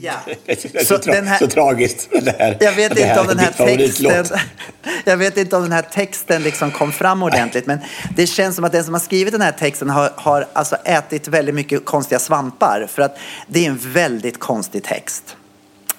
Ja. 0.00 0.12
Så, 0.58 0.68
Så 0.84 0.96
tra- 0.96 1.12
den 1.12 1.26
här- 1.26 1.38
så 1.38 1.46
tragiskt. 1.46 2.08
Det 2.22 2.34
här, 2.38 2.56
Jag 2.60 2.72
vet 2.72 2.94
det 2.94 3.08
inte 3.08 3.20
om 3.20 3.26
den 3.26 3.38
här 3.38 3.52
texten 3.52 4.24
Jag 5.04 5.16
vet 5.16 5.36
inte 5.36 5.56
om 5.56 5.62
den 5.62 5.72
här 5.72 5.82
texten 5.82 6.42
liksom 6.42 6.70
kom 6.70 6.92
fram 6.92 7.22
ordentligt 7.22 7.66
men 7.66 7.78
det 8.16 8.26
känns 8.26 8.56
som 8.56 8.64
att 8.64 8.72
den 8.72 8.84
som 8.84 8.94
har 8.94 9.00
skrivit 9.00 9.32
den 9.32 9.40
här 9.42 9.52
texten 9.52 9.90
har, 9.90 10.10
har 10.16 10.46
alltså 10.52 10.76
ätit 10.84 11.28
väldigt 11.28 11.54
mycket 11.54 11.84
konstiga 11.84 12.18
svampar 12.18 12.86
för 12.90 13.02
att 13.02 13.18
det 13.46 13.64
är 13.66 13.70
en 13.70 13.78
väldigt 13.92 14.38
konstig 14.38 14.82
text. 14.84 15.36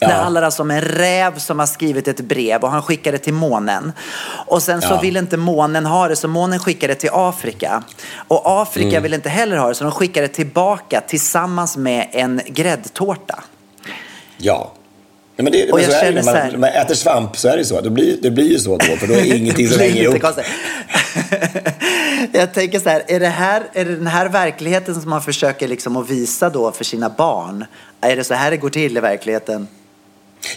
Ja. 0.01 0.07
Det 0.07 0.13
handlar 0.13 0.41
alltså 0.41 0.61
om 0.63 0.71
en 0.71 0.81
räv 0.81 1.37
som 1.39 1.59
har 1.59 1.65
skrivit 1.65 2.07
ett 2.07 2.19
brev 2.21 2.61
och 2.63 2.71
han 2.71 2.81
skickar 2.81 3.11
det 3.11 3.17
till 3.17 3.33
månen. 3.33 3.91
Och 4.47 4.63
sen 4.63 4.81
så 4.81 4.87
Ja. 4.93 4.99
vill 5.01 5.17
inte 5.17 5.37
månen 5.37 5.85
ha 5.85 6.07
det 6.07 6.15
så 6.15 6.27
månen 6.27 6.59
skickar 6.59 6.87
det 6.87 6.95
till 6.95 7.09
Afrika. 7.13 7.83
Och 8.27 8.41
Afrika 8.61 8.89
Mm. 8.89 9.03
vill 9.03 9.13
inte 9.13 9.29
heller 9.29 9.57
ha 9.57 9.67
det 9.67 9.75
så 9.75 9.83
de 9.83 9.91
skickar 9.93 10.21
det 10.21 10.27
tillbaka 10.27 11.01
tillsammans 11.01 11.77
med 11.77 12.07
en 12.11 12.41
gräddtårta. 12.47 13.43
Ja. 14.37 14.71
Ja, 15.35 15.43
men 15.43 15.51
det, 15.53 15.71
Och 15.71 15.75
men 15.79 15.83
jag 15.83 15.91
så 15.93 15.97
är 15.97 16.01
det, 16.01 16.05
känner 16.05 16.17
ju. 16.21 16.23
så 16.23 16.31
här- 16.31 16.51
man, 16.51 16.59
man 16.59 16.69
äter 16.69 16.95
svamp 16.95 17.37
så 17.37 17.47
är 17.49 17.57
det 17.57 17.65
så. 17.65 17.81
Det 17.81 17.89
blir, 17.89 18.17
det 18.21 18.31
blir 18.31 18.51
ju 18.51 18.59
så 18.59 18.77
då, 18.77 18.95
för 18.97 19.07
då 19.07 19.13
är 19.13 19.33
ingenting 19.37 19.67
som 19.69 19.79
hänger 19.79 20.01
ihop. 20.03 20.23
Jag 22.31 22.53
tänker 22.53 22.79
så 22.79 22.89
här, 22.89 23.03
är 23.07 23.19
det, 23.19 23.27
här, 23.27 23.63
är 23.73 23.85
det 23.85 23.95
den 23.95 24.07
här 24.07 24.29
verkligheten 24.29 25.01
som 25.01 25.09
man 25.09 25.21
försöker 25.21 25.67
liksom 25.67 25.97
att 25.97 26.09
visa 26.09 26.49
då 26.49 26.71
för 26.71 26.83
sina 26.83 27.09
barn? 27.09 27.65
Är 28.01 28.15
det 28.15 28.23
så 28.23 28.33
här 28.33 28.51
det 28.51 28.57
går 28.57 28.69
till 28.69 28.97
i 28.97 28.99
verkligheten? 28.99 29.67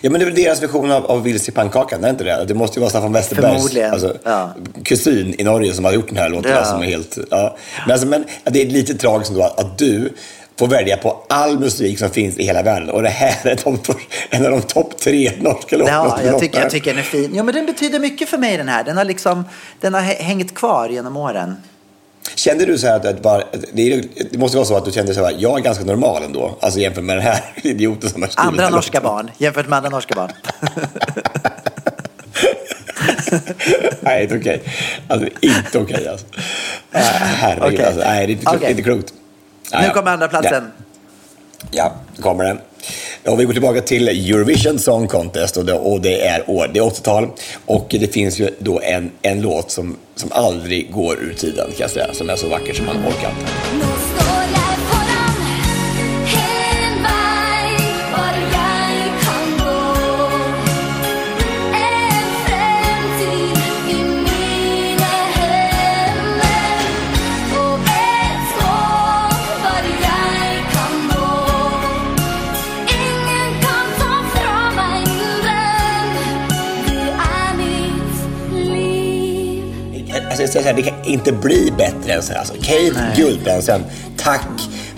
Ja, 0.00 0.10
men 0.10 0.20
det 0.20 0.24
är 0.24 0.30
väl 0.30 0.34
deras 0.34 0.62
version 0.62 0.90
av, 0.90 1.06
av 1.06 1.22
Vilse 1.22 1.50
i 1.50 1.54
pannkakan, 1.54 1.98
är 1.98 2.02
det 2.02 2.10
inte 2.10 2.24
det? 2.24 2.44
Det 2.44 2.54
måste 2.54 2.78
ju 2.78 2.80
vara 2.80 2.90
Staffan 2.90 3.12
Westerbergs 3.12 3.92
alltså, 3.92 4.16
ja. 4.24 4.54
kusin 4.84 5.34
i 5.38 5.44
Norge 5.44 5.72
som 5.72 5.84
har 5.84 5.92
gjort 5.92 6.08
den 6.08 6.16
här 6.16 6.28
låten. 6.28 6.50
Ja. 6.50 6.64
Som 6.64 6.82
är 6.82 6.86
helt, 6.86 7.18
ja. 7.30 7.56
Men, 7.86 7.92
alltså, 7.92 8.06
men 8.06 8.24
det 8.44 8.62
är 8.62 8.66
lite 8.66 8.94
tragiskt 8.94 9.30
ändå 9.30 9.42
att, 9.42 9.60
att 9.60 9.78
du 9.78 10.12
får 10.58 10.66
välja 10.66 10.96
på 10.96 11.24
all 11.28 11.58
musik 11.58 11.98
som 11.98 12.10
finns 12.10 12.38
i 12.38 12.44
hela 12.44 12.62
världen. 12.62 12.90
Och 12.90 13.02
det 13.02 13.08
här 13.08 13.46
är 13.50 13.58
de, 13.64 13.78
en 14.30 14.44
av 14.44 14.50
de 14.50 14.62
topp 14.62 14.98
tre 14.98 15.32
norska 15.40 15.76
låtarna. 15.76 16.18
Ja, 16.18 16.24
jag 16.24 16.34
är 16.34 16.38
tycker, 16.38 16.60
jag 16.60 16.70
tycker 16.70 16.90
den 16.90 16.98
är 16.98 17.02
fin. 17.02 17.34
Ja, 17.34 17.42
men 17.42 17.54
den 17.54 17.66
betyder 17.66 17.98
mycket 17.98 18.28
för 18.28 18.38
mig 18.38 18.56
den 18.56 18.68
här. 18.68 18.84
Den 18.84 18.96
har 18.96 19.04
liksom, 19.04 19.44
den 19.80 19.94
har 19.94 20.00
hä- 20.00 20.22
hängt 20.22 20.54
kvar 20.54 20.88
genom 20.88 21.16
åren. 21.16 21.56
Kände 22.34 22.66
du 22.66 22.78
så 22.78 22.86
här 22.86 23.06
att, 23.06 23.22
bara, 23.22 23.42
det, 23.72 24.10
måste 24.38 24.56
vara 24.56 24.66
så 24.66 24.76
att 24.76 24.84
du 24.84 24.92
kände 24.92 25.14
så 25.14 25.24
här, 25.24 25.34
jag 25.38 25.58
är 25.58 25.62
ganska 25.62 25.84
normal 25.84 26.22
ändå, 26.22 26.58
alltså 26.60 26.80
jämfört 26.80 27.04
med 27.04 27.16
den 27.16 27.24
här 27.24 27.40
idioten 27.62 28.10
som 28.10 28.22
har 28.22 28.28
skrivit 28.28 28.48
Andra 28.48 28.70
norska 28.70 29.00
barn 29.00 29.30
jämfört 29.38 29.68
med 29.68 29.76
andra 29.76 29.90
norska 29.90 30.14
barn. 30.14 30.32
Nej, 34.00 34.22
inte 34.22 34.36
okej. 34.36 34.62
Alltså, 35.08 35.28
inte 35.40 35.78
okej 35.78 36.08
alltså. 36.08 36.26
Äh, 36.92 37.00
herregud 37.00 37.74
Okej. 37.74 37.86
alltså. 37.86 38.00
Nej, 38.00 38.26
det 38.26 38.32
är 38.32 38.36
inte. 38.36 38.50
Okej. 38.56 38.70
inte 38.70 38.82
klokt. 38.82 39.14
Nu 39.72 39.78
ja. 39.86 39.92
kommer 39.92 40.10
andra 40.10 40.28
platsen. 40.28 40.72
Ja, 41.70 41.92
ja 42.16 42.22
kommer 42.22 42.44
den. 42.44 42.58
Ja, 43.24 43.34
vi 43.34 43.44
går 43.44 43.52
tillbaka 43.52 43.80
till 43.80 44.08
Eurovision 44.08 44.78
Song 44.78 45.08
Contest 45.08 45.56
och 45.56 45.64
det, 45.64 45.72
och 45.72 46.00
det 46.00 46.26
är 46.26 46.50
år, 46.50 46.70
det 46.72 46.78
är 46.78 46.82
80-tal. 46.82 47.28
Och 47.66 47.86
det 47.90 48.12
finns 48.12 48.40
ju 48.40 48.50
då 48.58 48.80
en, 48.80 49.10
en 49.22 49.42
låt 49.42 49.70
som, 49.70 49.96
som 50.14 50.32
aldrig 50.32 50.92
går 50.92 51.18
ur 51.22 51.34
tiden, 51.34 51.66
kan 51.66 51.76
jag 51.78 51.90
säga, 51.90 52.14
som 52.14 52.30
är 52.30 52.36
så 52.36 52.48
vacker 52.48 52.74
som 52.74 52.86
man 52.86 52.96
orkar. 52.96 53.32
Ska 80.48 80.62
säga 80.62 80.72
det 80.72 80.82
kan 80.82 81.04
inte 81.04 81.32
bli 81.32 81.72
bättre 81.78 82.12
än 82.12 82.22
så 82.22 82.32
här. 82.32 82.38
Alltså, 82.38 82.54
Kate 82.54 83.12
Guldbransen, 83.16 83.84
tack 84.16 84.48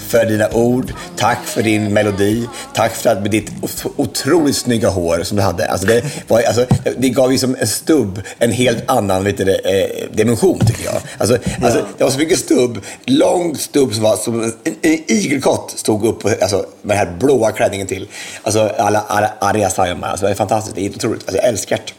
för 0.08 0.24
dina 0.26 0.48
ord, 0.52 0.92
tack 1.16 1.38
för 1.44 1.62
din 1.62 1.92
melodi, 1.92 2.48
tack 2.74 2.94
för 2.94 3.10
att 3.10 3.22
med 3.22 3.30
ditt 3.30 3.50
ot- 3.62 3.92
otroligt 3.96 4.56
snygga 4.56 4.88
hår 4.88 5.22
som 5.22 5.36
du 5.36 5.42
hade. 5.42 5.66
Alltså 5.70 5.86
det, 5.86 6.02
var, 6.28 6.42
alltså, 6.42 6.66
det 6.98 7.08
gav 7.08 7.32
ju 7.32 7.38
som 7.38 7.56
en 7.60 7.66
stubb 7.66 8.20
en 8.38 8.52
helt 8.52 8.90
annan 8.90 9.24
vet 9.24 9.36
du, 9.36 9.54
eh, 9.54 10.08
dimension 10.12 10.58
tycker 10.66 10.84
jag. 10.84 10.94
Alltså, 11.18 11.38
alltså, 11.62 11.84
det 11.98 12.04
var 12.04 12.10
så 12.10 12.18
mycket 12.18 12.38
stubb, 12.38 12.78
lång 13.04 13.56
stubb 13.56 13.94
som 13.94 14.02
var 14.02 14.16
som 14.16 14.42
en, 14.42 14.52
en 14.82 14.92
igelkott 15.10 15.72
stod 15.76 16.04
upp 16.06 16.24
alltså, 16.42 16.56
med 16.82 16.96
den 16.96 17.08
här 17.08 17.16
blåa 17.20 17.52
klänningen 17.52 17.86
till. 17.86 18.08
Alltså 18.42 18.72
alla, 18.78 19.00
alla 19.08 19.32
Arja 19.40 19.70
Saijonmaa, 19.70 20.10
alltså, 20.10 20.26
det 20.26 20.32
är 20.32 20.36
fantastiskt, 20.36 20.76
det 20.76 20.86
är 20.86 20.90
otroligt. 20.90 21.22
Alltså, 21.22 21.36
jag 21.36 21.44
älskar 21.48 21.76
det. 21.76 21.92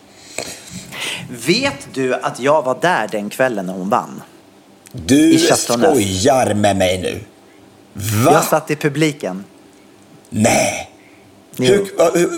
Vet 1.30 1.88
du 1.94 2.14
att 2.14 2.40
jag 2.40 2.64
var 2.64 2.78
där 2.82 3.08
den 3.12 3.30
kvällen 3.30 3.66
när 3.66 3.74
hon 3.74 3.90
vann? 3.90 4.22
Du 4.92 5.40
skojar 5.40 6.54
med 6.54 6.78
mig 6.78 7.02
nu. 7.02 7.20
Va? 7.94 8.32
Jag 8.32 8.44
satt 8.44 8.72
i 8.72 8.76
publiken. 8.76 9.44
Nej! 10.30 10.92
Hur, 11.58 11.66
hur, 11.68 12.30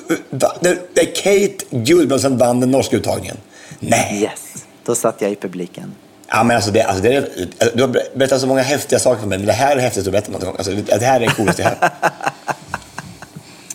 hur- 0.64 1.16
Kate 1.16 1.66
Guldbrandsen 1.70 2.38
vann 2.38 2.60
den 2.60 2.72
norska 2.72 2.96
uttagningen? 2.96 3.38
Nej! 3.80 4.22
Yes, 4.22 4.66
då 4.86 4.96
satt 4.96 5.22
jag 5.22 5.32
i 5.32 5.36
publiken. 5.36 5.96
Ja, 6.28 6.44
men 6.44 6.56
alltså 6.56 6.72
det, 6.72 6.82
alltså 6.84 7.04
det 7.04 7.30
du 7.76 7.82
har 7.82 8.18
berättat 8.18 8.42
så 8.42 8.48
många 8.48 8.62
häftiga 8.62 9.00
saker 9.00 9.22
för 9.22 9.28
mig, 9.28 9.38
men 9.38 9.48
det 9.48 9.54
här 9.54 9.76
är 9.76 9.80
häftigt 9.80 10.06
att 10.08 10.12
berätta 10.12 10.32
gång. 10.32 10.56
Alltså, 10.58 10.72
det, 10.72 10.82
det 11.00 11.06
här 11.06 11.22
är 11.22 11.26
det 11.28 11.34
coolaste 11.34 11.62
jag 11.62 11.70
hört. 11.70 11.92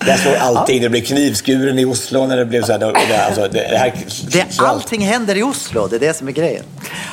Där 0.07 0.17
slår 0.17 0.35
allting. 0.35 0.83
Det 0.83 0.89
blev 0.89 1.01
knivskuren 1.01 1.79
i 1.79 1.85
Oslo 1.85 2.27
när 2.27 2.37
det 2.37 2.45
blev 2.45 2.63
så 2.63 2.73
här. 2.73 2.79
Det, 2.79 3.25
alltså, 3.25 3.49
det, 3.49 3.59
här 3.59 3.93
Det, 4.33 4.47
allting 4.59 5.01
händer 5.01 5.37
i 5.37 5.43
Oslo, 5.43 5.87
det 5.87 5.97
är 5.97 6.01
det 6.01 6.15
som 6.15 6.29
är 6.29 6.33
grejen. 6.33 6.65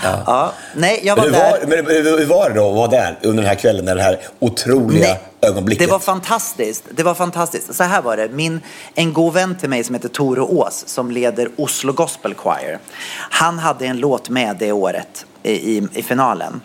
Ja. 0.03 0.53
Nej, 0.75 1.01
jag 1.03 1.17
Men 1.17 1.31
var 1.31 1.39
hur, 1.39 1.45
där. 1.45 1.51
var, 1.51 1.83
men 1.83 2.19
hur 2.19 2.25
var 2.25 2.49
det 2.49 2.55
då 2.55 2.69
att 2.69 2.75
vara 2.75 2.87
där 2.87 3.19
under 3.21 3.43
den 3.43 3.49
här 3.49 3.55
kvällen, 3.55 3.85
när 3.85 3.95
det 3.95 4.01
här 4.01 4.19
otroliga 4.39 5.07
Nej, 5.07 5.19
ögonblicket? 5.41 5.87
Det 5.87 5.91
var 5.91 5.99
fantastiskt. 5.99 6.83
Det 6.91 7.03
var 7.03 7.13
fantastiskt. 7.13 7.75
Så 7.75 7.83
här 7.83 8.01
var 8.01 8.17
det. 8.17 8.29
Min, 8.29 8.61
en 8.95 9.13
god 9.13 9.33
vän 9.33 9.57
till 9.59 9.69
mig 9.69 9.83
som 9.83 9.95
heter 9.95 10.09
Tore 10.09 10.41
Ås 10.41 10.83
som 10.87 11.11
leder 11.11 11.49
Oslo 11.57 11.93
Gospel 11.93 12.33
Choir. 12.35 12.79
Han 13.29 13.59
hade 13.59 13.85
en 13.85 13.97
låt 13.97 14.29
med 14.29 14.55
det 14.59 14.71
året 14.71 15.25
i, 15.43 15.51
i, 15.51 15.87
i 15.93 16.03
finalen. 16.03 16.61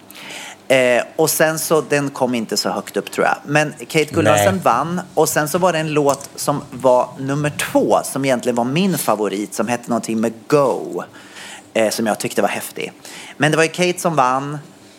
Eh, 0.74 1.04
och 1.16 1.30
sen 1.30 1.58
så, 1.58 1.80
den 1.80 2.10
kom 2.10 2.34
inte 2.34 2.56
så 2.56 2.70
högt 2.70 2.96
upp 2.96 3.10
tror 3.10 3.26
jag. 3.26 3.36
Men 3.46 3.74
Kate 3.88 4.04
Gullbrandsen 4.04 4.54
Nej. 4.54 4.62
vann 4.64 5.00
och 5.14 5.28
sen 5.28 5.48
så 5.48 5.58
var 5.58 5.72
det 5.72 5.78
en 5.78 5.92
låt 5.92 6.30
som 6.36 6.62
var 6.70 7.08
nummer 7.18 7.50
två 7.50 7.98
som 8.04 8.24
egentligen 8.24 8.56
var 8.56 8.64
min 8.64 8.98
favorit 8.98 9.54
som 9.54 9.68
hette 9.68 9.88
någonting 9.88 10.20
med 10.20 10.32
Go. 10.46 11.02
Eh, 11.74 11.90
som 11.90 12.06
jag 12.06 12.18
tyckte 12.18 12.42
var 12.42 12.48
häftig. 12.48 12.92
Men 13.36 13.50
det 13.50 13.56
var 13.56 13.64
ju 13.64 13.70
Kate 13.70 13.98
som 13.98 14.16
vann. 14.16 14.58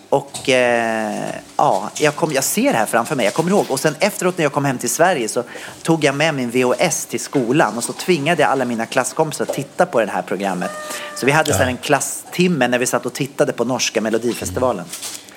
Och 0.10 0.50
eh, 0.50 1.36
ja, 1.58 1.90
jag, 2.00 2.16
kom, 2.16 2.32
jag 2.32 2.44
ser 2.44 2.72
det 2.72 2.78
här 2.78 2.86
framför 2.86 3.16
mig. 3.16 3.26
Jag 3.26 3.34
kommer 3.34 3.50
ihåg. 3.52 3.66
Och 3.70 3.80
sen 3.80 3.96
efteråt 4.00 4.38
när 4.38 4.46
jag 4.46 4.52
kom 4.52 4.66
hem 4.66 4.78
till 4.78 4.90
Sverige 4.90 5.28
så 5.28 5.44
tog 5.84 6.04
jag 6.04 6.16
med 6.16 6.36
min 6.36 6.50
VHS 6.50 7.06
till 7.06 7.20
skolan 7.20 7.78
och 7.78 7.84
så 7.84 7.94
tvingade 7.94 8.42
jag 8.42 8.52
alla 8.52 8.66
mina 8.66 8.86
klasskompisar 8.86 9.46
att 9.46 9.54
titta 9.54 9.86
på 9.86 10.00
det 10.00 10.12
här 10.12 10.22
programmet. 10.22 10.72
Så 11.16 11.26
vi 11.26 11.32
hade 11.32 11.54
här 11.54 11.68
en 11.68 11.78
klasstimme 11.78 12.68
när 12.68 12.80
vi 12.80 12.86
satt 12.86 13.06
och 13.06 13.14
tittade 13.14 13.54
på 13.54 13.66
norska 13.66 14.02
melodifestivalen. 14.02 14.86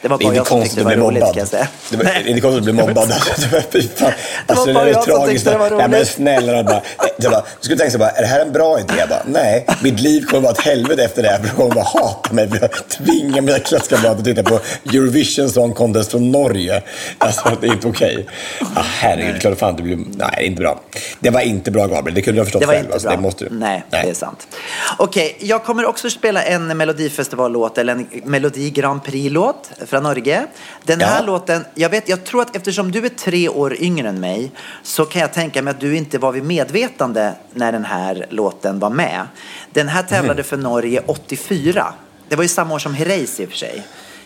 Det 0.03 0.09
var 0.09 0.19
Det 0.19 0.25
bara 0.25 0.29
inte 0.29 0.37
jag 0.37 0.47
som 0.47 0.63
tyckte 0.63 0.77
det 0.81 0.85
var 0.85 0.93
roligt 0.97 1.21
mobbad. 1.21 1.35
kan 1.35 1.39
jag 1.41 1.49
säga. 1.49 1.69
Det 1.91 1.97
var- 1.97 2.05
det 2.05 2.11
är 2.11 2.27
inte 2.29 2.41
konstigt 2.41 2.59
att 2.59 2.65
bli 2.65 2.73
mobbad. 2.73 2.99
Alltså, 3.13 3.33
det 3.51 3.79
var- 3.79 3.83
fan. 3.97 4.13
Alltså, 4.47 4.65
det 4.67 4.73
bara 4.75 4.85
är 4.85 4.93
jag 4.93 5.05
som 5.05 5.27
tyckte 5.29 5.51
det 5.51 5.59
var 5.59 5.71
Nej, 5.71 5.79
men 5.79 5.91
roligt. 5.93 6.09
snälla 6.09 6.63
bara, 6.65 6.83
jag 7.17 7.33
bara, 7.33 7.41
Du 7.41 7.47
skulle 7.65 7.77
tänka 7.79 7.91
sig 7.91 7.99
bara, 7.99 8.11
är 8.11 8.21
det 8.23 8.29
här 8.29 8.41
en 8.41 8.53
bra 8.53 8.81
idé? 8.81 8.95
Jag 8.99 9.09
bara, 9.09 9.23
nej, 9.27 9.67
mitt 9.83 10.01
liv 10.01 10.23
kommer 10.27 10.41
vara 10.43 10.53
ett 10.53 10.61
helvete 10.61 11.05
efter 11.05 11.23
det 11.23 11.29
här. 11.29 11.39
För 11.39 11.45
de 11.45 11.51
kommer 11.55 11.75
bara 11.75 11.85
hata 11.85 12.33
mig. 12.33 12.49
Jag 12.61 12.71
tvingar 12.89 13.41
mina 13.41 13.59
klasskamrater 13.59 14.19
att 14.19 14.25
titta 14.25 14.43
på 14.43 14.61
Eurovision 14.85 15.51
Song 15.51 15.73
Contest 15.73 16.11
från 16.11 16.31
Norge. 16.31 16.83
Alltså, 17.19 17.53
det 17.61 17.67
är 17.67 17.73
inte 17.73 17.89
okej. 17.89 18.27
Ah, 18.75 18.83
herregud, 18.85 19.41
klart 19.41 19.59
fan 19.59 19.77
det 19.77 19.83
blir... 19.83 19.97
Nej, 19.97 20.07
det 20.37 20.43
är 20.43 20.47
inte 20.47 20.61
bra. 20.63 20.81
Det 21.21 21.31
var 21.31 21.41
inte 21.41 21.71
bra, 21.71 21.87
Gabriel. 21.87 22.15
Det 22.15 22.23
kunde 22.23 22.37
du 22.37 22.41
ha 22.41 22.45
förstått 22.45 22.61
Det 22.61 22.67
var 22.67 22.75
själv. 22.75 22.85
inte 22.85 22.95
Alltså, 22.95 23.09
bra. 23.09 23.17
det 23.17 23.23
måste 23.23 23.45
du. 23.45 23.51
Nej, 23.55 23.85
det 23.91 23.97
är 23.97 24.15
sant. 24.15 24.47
Okej, 24.99 25.37
jag 25.41 25.65
kommer 25.65 25.85
också 25.87 26.11
spela 26.11 26.43
en 26.45 26.77
Melodifestivallåt, 26.77 27.79
eller 27.79 27.93
en 27.93 28.07
Melodi 28.25 28.71
Grand 28.71 29.05
Prix-låt 29.05 29.71
från 29.89 30.03
Norge. 30.03 30.47
Den 30.85 31.01
här 31.01 31.21
Ja. 31.21 31.27
låten, 31.27 31.65
jag 31.75 31.89
vet, 31.91 32.09
jag 32.09 32.25
tror 32.25 32.43
att 32.43 32.57
eftersom 32.57 32.93
du 32.93 33.05
är 33.05 33.09
tre 33.09 33.49
år 33.49 33.77
yngre 33.83 34.09
än 34.09 34.21
mig 34.21 34.51
så 34.83 35.05
kan 35.05 35.21
jag 35.23 35.33
tänka 35.33 35.63
mig 35.63 35.71
att 35.71 35.81
du 35.81 35.97
inte 35.97 36.19
var 36.19 36.33
vid 36.33 36.45
medvetande 36.45 37.33
när 37.55 37.73
den 37.73 37.85
här 37.85 38.27
låten 38.31 38.79
var 38.79 38.91
med. 38.91 39.21
Den 39.73 39.89
här 39.89 40.03
tävlade 40.03 40.35
Mhm. 40.43 40.45
för 40.45 40.57
Norge 40.57 41.03
84. 41.07 41.93
Det 42.29 42.37
var 42.37 42.43
ju 42.43 42.49
samma 42.49 42.75
år 42.75 42.79
som 42.79 42.95
Herreys 42.95 43.41
i 43.41 43.45
och 43.47 43.49
för 43.51 43.57
sig. 43.57 43.83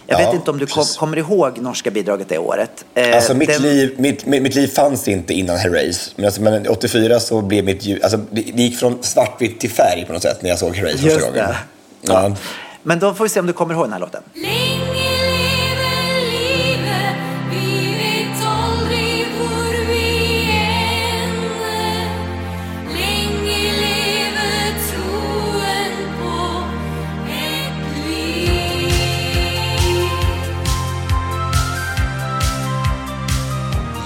Jag 0.07 0.21
Ja, 0.21 0.27
vet 0.27 0.35
inte 0.35 0.51
om 0.51 0.59
du 0.59 0.67
kom, 0.67 0.85
kommer 0.99 1.17
ihåg 1.17 1.59
norska 1.59 1.91
bidraget 1.91 2.29
det 2.29 2.39
året. 2.39 2.85
Eh, 2.95 3.17
Alltså 3.17 3.35
mitt, 3.35 3.49
den- 3.49 3.63
liv, 3.63 3.95
mitt, 3.99 4.27
mitt, 4.27 4.43
mitt 4.43 4.55
liv 4.55 4.67
fanns 4.69 5.09
inte 5.09 5.35
innan 5.35 5.57
Herreys. 5.57 6.13
Men, 6.17 6.25
alltså, 6.27 6.43
men 6.43 6.69
84 6.69 7.21
så 7.21 7.41
blev 7.41 7.65
mitt 7.65 7.85
ljud... 7.85 8.03
Alltså, 8.03 8.17
det, 8.31 8.43
det 8.55 8.63
gick 8.63 8.79
från 8.79 8.99
svartvitt 9.03 9.61
till 9.61 9.71
färg 9.71 10.05
på 10.07 10.13
något 10.13 10.23
sätt 10.23 10.43
när 10.43 10.51
jag 10.51 10.59
såg 10.59 10.77
Herreys 10.77 11.01
första 11.01 11.21
gången. 11.21 11.35
det. 11.35 11.57
Ja. 12.01 12.37
Men 12.83 12.99
då 12.99 13.15
får 13.15 13.25
vi 13.25 13.29
se 13.29 13.41
om 13.41 13.47
du 13.47 13.53
kommer 13.53 13.75
ihåg 13.75 13.85
den 13.85 13.93
här 13.93 14.01
låten. 14.01 14.23
Länge 14.35 15.12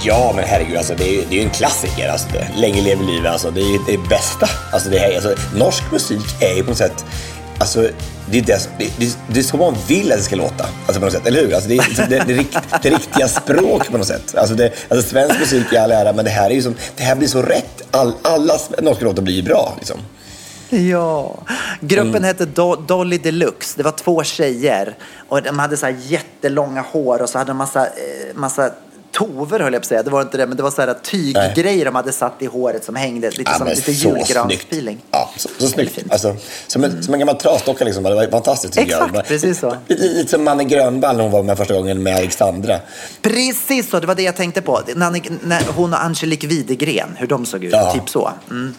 Ja, 0.07 0.33
men 0.37 0.45
herregud, 0.45 0.77
alltså, 0.77 0.95
det, 0.95 1.05
är, 1.05 1.13
ju- 1.13 1.25
det 1.31 1.35
är 1.37 1.39
ju 1.39 1.45
en 1.45 1.51
klassiker. 1.51 2.09
Alltså, 2.09 2.29
det, 2.33 2.49
Länge 2.57 2.83
lever 2.83 3.05
livet, 3.05 3.33
alltså, 3.33 3.51
det 3.51 3.61
är 3.61 3.79
det 3.87 3.99
bästa. 4.09 4.49
Alltså, 4.73 4.89
det 4.91 4.99
här, 4.99 5.15
alltså, 5.15 5.35
norsk 5.57 5.83
musik 5.93 6.21
är 6.43 6.55
ju 6.55 6.63
på 6.63 6.69
något 6.71 6.79
sätt... 6.79 7.05
Alltså, 7.59 7.89
det, 8.31 8.39
är 8.39 8.43
det, 8.43 8.69
det, 8.99 9.17
det, 9.29 9.39
är 9.41 9.43
så 9.43 9.57
man 9.57 9.77
vill 9.89 10.13
att 10.13 10.19
det 10.19 10.25
ska 10.25 10.37
låta, 10.37 10.65
alltså, 10.87 11.01
på 11.01 11.07
något 11.07 11.13
sätt, 11.13 11.27
eller 11.27 11.41
hur? 11.41 11.55
Alltså, 11.55 11.69
det, 11.69 11.77
är- 11.77 12.25
det, 12.27 12.35
rikt, 12.35 12.59
det 12.83 12.91
riktiga 12.91 13.29
språk 13.29 13.91
på 13.91 13.99
något 13.99 14.07
sätt. 14.07 14.35
Alltså, 14.37 14.55
det, 14.55 14.73
alltså, 14.89 15.09
svensk 15.11 15.41
musik 15.41 15.73
i 15.73 15.77
all 15.77 15.91
ära, 15.93 16.13
men 16.13 16.25
det 16.25 16.31
här, 16.31 16.51
är 16.51 16.55
ju 16.55 16.63
som, 16.63 16.75
det 16.97 17.03
här 17.03 17.15
blir 17.17 17.29
så 17.29 17.43
rätt. 17.43 17.83
All, 17.91 18.13
alla 18.23 18.55
norska 18.83 19.05
låtar 19.05 19.23
blir 19.23 19.35
ju 19.35 19.43
bra. 19.43 19.75
Liksom. 19.79 19.99
Ja. 20.71 21.35
Gruppen 21.81 22.09
Mm. 22.09 22.25
hette 22.25 22.45
Do- 22.45 22.87
Dolly 22.87 23.19
Deluxe. 23.19 23.75
Det 23.77 23.83
var 23.83 23.93
två 23.93 24.25
tjejer. 24.25 24.97
Och 25.29 25.43
de 25.43 25.59
hade 25.59 25.77
så 25.77 25.87
här 25.87 25.97
jättelånga 26.07 26.85
hår 26.93 27.23
och 27.23 27.29
så 27.29 27.39
hade 27.39 27.51
de 27.51 27.57
massa, 27.57 27.87
eh, 27.87 27.91
massa 28.35 28.71
tover 29.19 29.61
höll 29.61 29.73
jag 29.73 29.83
på 29.83 29.85
att 29.85 29.89
säga. 29.89 30.03
Det 30.03 30.11
var 30.11 30.23
inte 30.23 30.37
det, 30.37 30.47
men 30.47 30.57
det 30.57 30.63
var 30.63 30.71
så 30.71 30.81
här 30.83 30.95
tyggrejer 31.03 31.85
de 31.85 31.95
hade 31.95 32.13
satt 32.13 32.43
i 32.43 32.47
håret 32.47 32.85
som 32.85 32.97
hängde. 32.97 33.31
Lite 33.31 33.43
Ja, 33.51 33.59
som 33.59 33.67
lite 33.69 33.93
julgranspeeling. 33.93 34.99
Ja, 35.11 35.31
så, 35.37 35.49
så 35.59 35.69
snyggt. 35.69 35.99
Alltså, 36.11 36.37
som, 36.67 36.85
en, 36.85 37.03
som 37.03 37.15
en 37.15 37.21
gammal 37.21 37.37
trasdocka 37.37 37.85
liksom. 37.85 38.03
Det 38.05 38.15
var 38.15 38.27
fantastiskt 38.31 38.75
tycker 38.75 38.87
Exakt, 38.93 39.15
jag. 39.15 39.27
precis 39.27 39.59
så. 39.59 39.77
Lite, 39.89 40.03
lite 40.03 40.31
som 40.31 40.45
Manne 40.45 40.65
Grönvall 40.65 41.17
när 41.17 41.23
hon 41.23 41.33
var 41.33 41.43
med 41.43 41.57
första 41.59 41.75
gången 41.75 42.03
med 42.03 42.17
Alexandra. 42.17 42.81
Precis 43.23 43.91
så, 43.91 44.01
det 44.01 44.07
var 44.07 44.15
det 44.15 44.23
jag 44.23 44.37
tänkte 44.37 44.63
på. 44.63 44.81
Ni- 44.87 45.23
när 45.43 45.63
hon 45.77 45.93
och 45.95 46.05
Angelique 46.05 46.47
Widegren, 46.49 47.17
hur 47.17 47.27
de 47.27 47.47
såg 47.47 47.65
ut. 47.65 47.73
Ja. 47.73 47.93
Typ 47.93 48.09
så. 48.09 48.31
Mm. 48.51 48.75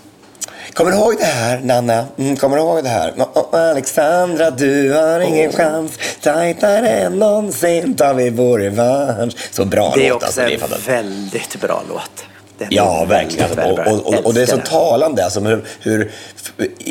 Kommer 0.74 0.92
du 0.92 0.98
ihåg 0.98 1.16
det 1.20 1.26
här, 1.26 1.60
Nanna? 1.60 2.06
Mm, 2.18 2.38
kommer 2.38 2.58
du 2.58 2.64
ihåg 2.64 2.84
det 2.84 2.90
här? 2.90 3.12
Oh, 3.18 3.70
Alexandra, 3.70 4.52
du 4.52 4.94
har 4.94 5.20
ingen 5.20 5.52
chans. 5.52 5.92
Tajtare 6.22 6.90
än 6.90 7.20
någonsin 7.20 7.96
tar 7.96 8.14
vi 8.14 8.30
vår 8.30 8.60
revansch. 8.60 9.34
Så 9.52 9.66
bra 9.66 9.94
Det 9.96 10.06
är 10.08 10.10
låt 10.10 10.16
också 10.24 10.26
alltså. 10.26 10.42
Det 10.42 10.48
är 10.48 10.54
en 10.54 10.60
fantastiskt. 10.60 10.90
väldigt 10.90 11.62
bra 11.62 11.84
låt. 11.90 12.12
Den 12.58 12.68
Ja, 12.72 13.06
verkligen. 13.10 13.60
Och, 13.60 13.80
och, 13.80 14.08
och, 14.14 14.26
och 14.26 14.34
det 14.34 14.42
är 14.42 14.46
så 14.46 14.58
talande 14.58 15.24
alltså, 15.24 15.40
hur, 15.40 15.64
hur 15.80 16.12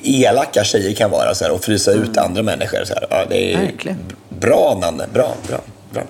elaka 0.05 0.65
tjejer 0.65 0.95
kan 0.95 1.11
vara 1.11 1.35
så 1.35 1.45
här, 1.45 1.51
och 1.53 1.65
frysa 1.65 1.91
ut 1.93 2.17
andra 2.17 2.43
människor. 2.43 2.85
Så 2.85 2.95
här. 2.95 3.07
Ja, 3.11 3.25
det 3.29 3.53
är 3.53 3.55
Mm. 3.55 3.67
Verkligen. 3.67 3.99
Bra, 4.29 4.79
Nanne. 4.81 5.05
Bra, 5.13 5.35
bra, 5.49 5.59
bra. 5.91 6.03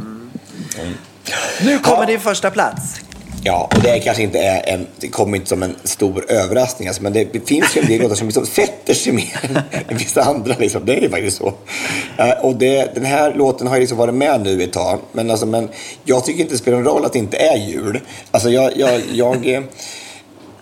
Nu 1.60 1.78
kommer 1.78 1.98
Ja. 2.02 2.06
din 2.06 2.20
första 2.20 2.50
plats. 2.50 3.00
Ja, 3.46 3.70
och 3.76 3.82
det 3.82 4.00
kanske 4.00 4.22
inte 4.22 4.38
är 4.38 4.74
en, 4.74 4.86
det 5.00 5.08
kommer 5.08 5.36
inte 5.36 5.48
som 5.48 5.62
en 5.62 5.76
stor 5.84 6.24
överraskning. 6.28 6.88
Alltså, 6.88 7.02
men 7.02 7.12
det, 7.12 7.32
det 7.32 7.48
finns 7.48 7.76
ju 7.76 7.80
en 7.80 7.86
del 7.86 8.02
låtar 8.02 8.14
som 8.14 8.26
liksom 8.26 8.46
sätter 8.46 8.94
sig 8.94 9.12
mer 9.12 9.62
än 9.88 9.96
vissa 9.96 10.22
andra. 10.22 10.54
Liksom. 10.58 10.86
Det 10.86 10.94
är 10.94 11.00
ju 11.00 11.10
faktiskt 11.10 11.36
så. 11.36 11.46
Uh, 11.46 12.44
och 12.44 12.56
det, 12.56 12.94
den 12.94 13.04
här 13.04 13.34
låten 13.34 13.66
har 13.66 13.74
ju 13.74 13.80
liksom 13.80 13.98
varit 13.98 14.14
med 14.14 14.40
nu 14.40 14.62
ett 14.62 14.72
tag. 14.72 14.98
Men, 15.12 15.30
alltså, 15.30 15.46
men 15.46 15.68
jag 16.04 16.24
tycker 16.24 16.40
inte 16.40 16.54
det 16.54 16.58
spelar 16.58 16.78
någon 16.78 16.86
roll 16.86 17.04
att 17.04 17.12
det 17.12 17.18
inte 17.18 17.36
är 17.36 17.56
jul. 17.56 18.00
Alltså, 18.30 18.50
jag, 18.50 18.76
jag, 18.76 19.00
jag, 19.12 19.48
eh, 19.48 19.62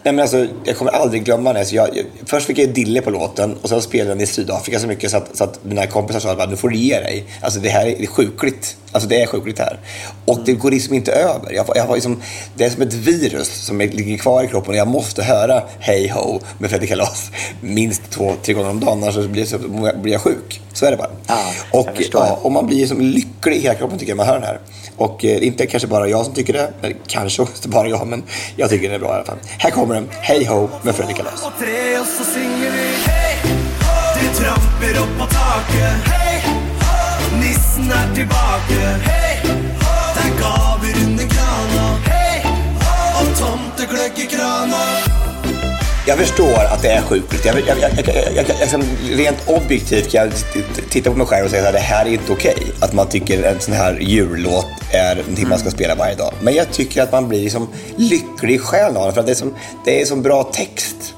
Nej, 0.05 0.15
men 0.15 0.23
alltså, 0.23 0.47
jag 0.65 0.77
kommer 0.77 0.93
aldrig 0.93 1.25
glömma 1.25 1.53
det. 1.53 1.65
Så 1.65 1.77
jag, 1.77 1.89
jag, 1.97 2.05
först 2.27 2.47
fick 2.47 2.59
jag 2.59 2.69
dille 2.69 3.01
på 3.01 3.11
låten 3.11 3.57
och 3.63 3.69
sen 3.69 3.83
spelade 3.83 4.11
den 4.11 4.21
i 4.21 4.27
Sydafrika 4.27 4.79
så 4.79 4.87
mycket 4.87 5.11
så 5.11 5.17
att, 5.17 5.37
så 5.37 5.45
att 5.45 5.65
mina 5.65 5.87
kompisar 5.87 6.21
sa 6.21 6.31
att 6.31 6.51
nu 6.51 6.57
får 6.57 6.69
du 6.69 6.77
ge 6.77 7.01
dig. 7.01 7.25
Alltså 7.41 7.61
det 7.61 7.69
här 7.69 7.87
är, 7.87 7.97
det 7.99 8.03
är 8.03 8.07
sjukligt. 8.07 8.77
Alltså 8.93 9.09
det 9.09 9.23
är 9.23 9.27
sjukligt 9.27 9.59
här. 9.59 9.79
Och 10.25 10.41
det 10.45 10.53
går 10.53 10.71
liksom 10.71 10.95
inte 10.95 11.13
över. 11.13 11.53
Jag, 11.53 11.67
jag 11.75 11.95
liksom, 11.95 12.23
det 12.57 12.65
är 12.65 12.71
som 12.71 12.83
ett 12.83 12.93
virus 12.93 13.49
som 13.49 13.79
ligger 13.79 14.19
kvar 14.19 14.45
i 14.45 14.49
kroppen 14.49 14.71
och 14.71 14.77
jag 14.77 14.89
måste 14.89 15.23
höra 15.23 15.63
Hey 15.81 16.09
Ho 16.11 16.41
med 16.59 16.71
Fredrik 16.71 16.91
Kalas 16.91 17.31
minst 17.61 18.11
två, 18.11 18.33
tre 18.43 18.55
gånger 18.55 18.71
om 18.71 18.81
dagen 18.81 19.03
annars 19.03 19.27
blir, 19.27 19.45
så 19.45 19.59
blir 20.03 20.13
jag 20.13 20.21
sjuk. 20.21 20.61
Så 20.75 20.87
är 20.87 20.91
det 20.91 20.97
bara. 20.97 21.11
Ja, 21.27 21.53
och, 21.71 21.89
ja, 22.13 22.39
och 22.43 22.53
man 22.53 22.67
blir 22.67 22.87
som 22.87 23.01
lycklig 23.01 23.57
i 23.57 23.61
hela 23.61 23.75
kroppen 23.75 23.99
tycker 23.99 24.13
jag 24.13 24.17
när 24.17 24.25
man 24.25 24.35
hör 24.35 24.41
den 24.41 24.49
här. 24.49 24.61
Och 24.97 25.25
eh, 25.25 25.47
inte 25.47 25.67
kanske 25.67 25.89
bara 25.89 26.09
jag 26.09 26.25
som 26.25 26.35
tycker 26.35 26.53
det, 26.53 26.73
eller 26.83 26.97
kanske 27.07 27.43
också 27.43 27.69
bara 27.69 27.89
jag, 27.89 28.07
men 28.07 28.23
jag 28.57 28.71
tycker 28.71 28.87
den 28.87 28.95
är 28.95 28.99
bra 28.99 29.13
i 29.13 29.15
alla 29.15 29.25
fall. 29.25 29.39
Här 29.59 29.71
kommer 29.71 29.95
den, 29.95 30.09
Hey 30.21 30.47
Ho 30.47 30.69
med 30.83 30.95
Fredrik 30.95 31.17
Kalas. 31.17 31.45
Og 31.47 31.53
tre, 31.59 31.99
og 31.99 32.07
så 32.07 32.25
synger 32.25 32.71
vi. 32.71 32.87
Hei, 33.07 33.35
de 34.21 34.29
tramper 34.41 35.01
opp 35.03 35.15
på 35.19 35.27
taket. 35.35 36.13
Hei, 36.13 36.37
nissen 37.41 37.91
er 37.91 38.15
tilbake 38.15 38.81
Hei, 39.09 39.35
det 40.15 40.27
er 40.27 40.39
gaver 40.43 41.03
under 41.07 41.27
krana 41.35 41.89
Hei, 42.11 42.39
og 43.21 43.35
tomtegløgg 43.41 44.25
i 44.27 44.31
krana 44.37 45.14
Jag 46.07 46.19
förstår 46.19 46.65
att 46.73 46.83
det 46.83 46.89
är 46.89 47.03
sjukt. 47.03 47.45
Jag, 47.45 47.61
jag, 47.61 47.79
jag, 47.79 47.91
jag, 48.73 48.83
rent 49.19 49.49
objektivt 49.49 50.11
kan 50.13 50.21
jag 50.25 50.33
titta 50.91 51.11
på 51.11 51.17
mig 51.17 51.27
själv 51.27 51.45
och 51.45 51.51
säga 51.51 51.67
att 51.69 51.73
det 51.75 51.79
här 51.81 52.07
är 52.07 52.11
inte 52.11 52.33
okej. 52.33 52.57
Att 52.81 52.93
man 52.93 53.09
tycker 53.09 53.43
en 53.43 53.61
sån 53.61 53.75
här 53.75 53.99
jullåt 54.01 54.67
är 54.93 55.17
någonting 55.17 55.49
man 55.49 55.59
ska 55.59 55.71
spela 55.71 55.95
varje 55.95 56.15
dag. 56.15 56.33
Men 56.41 56.55
jag 56.55 56.71
tycker 56.73 57.03
att 57.03 57.13
man 57.13 57.29
blir 57.29 57.51
som 57.51 57.69
lycklig 57.97 58.55
i 58.55 58.59
själen 58.59 58.97
av 58.97 59.07
det, 59.07 59.13
för 59.13 59.21
att 59.21 59.27
det 59.27 59.33
är 59.33 59.37
som, 59.37 59.55
det 59.85 60.01
är 60.03 60.07
som 60.07 60.23
bra 60.23 60.43
text. 60.43 61.15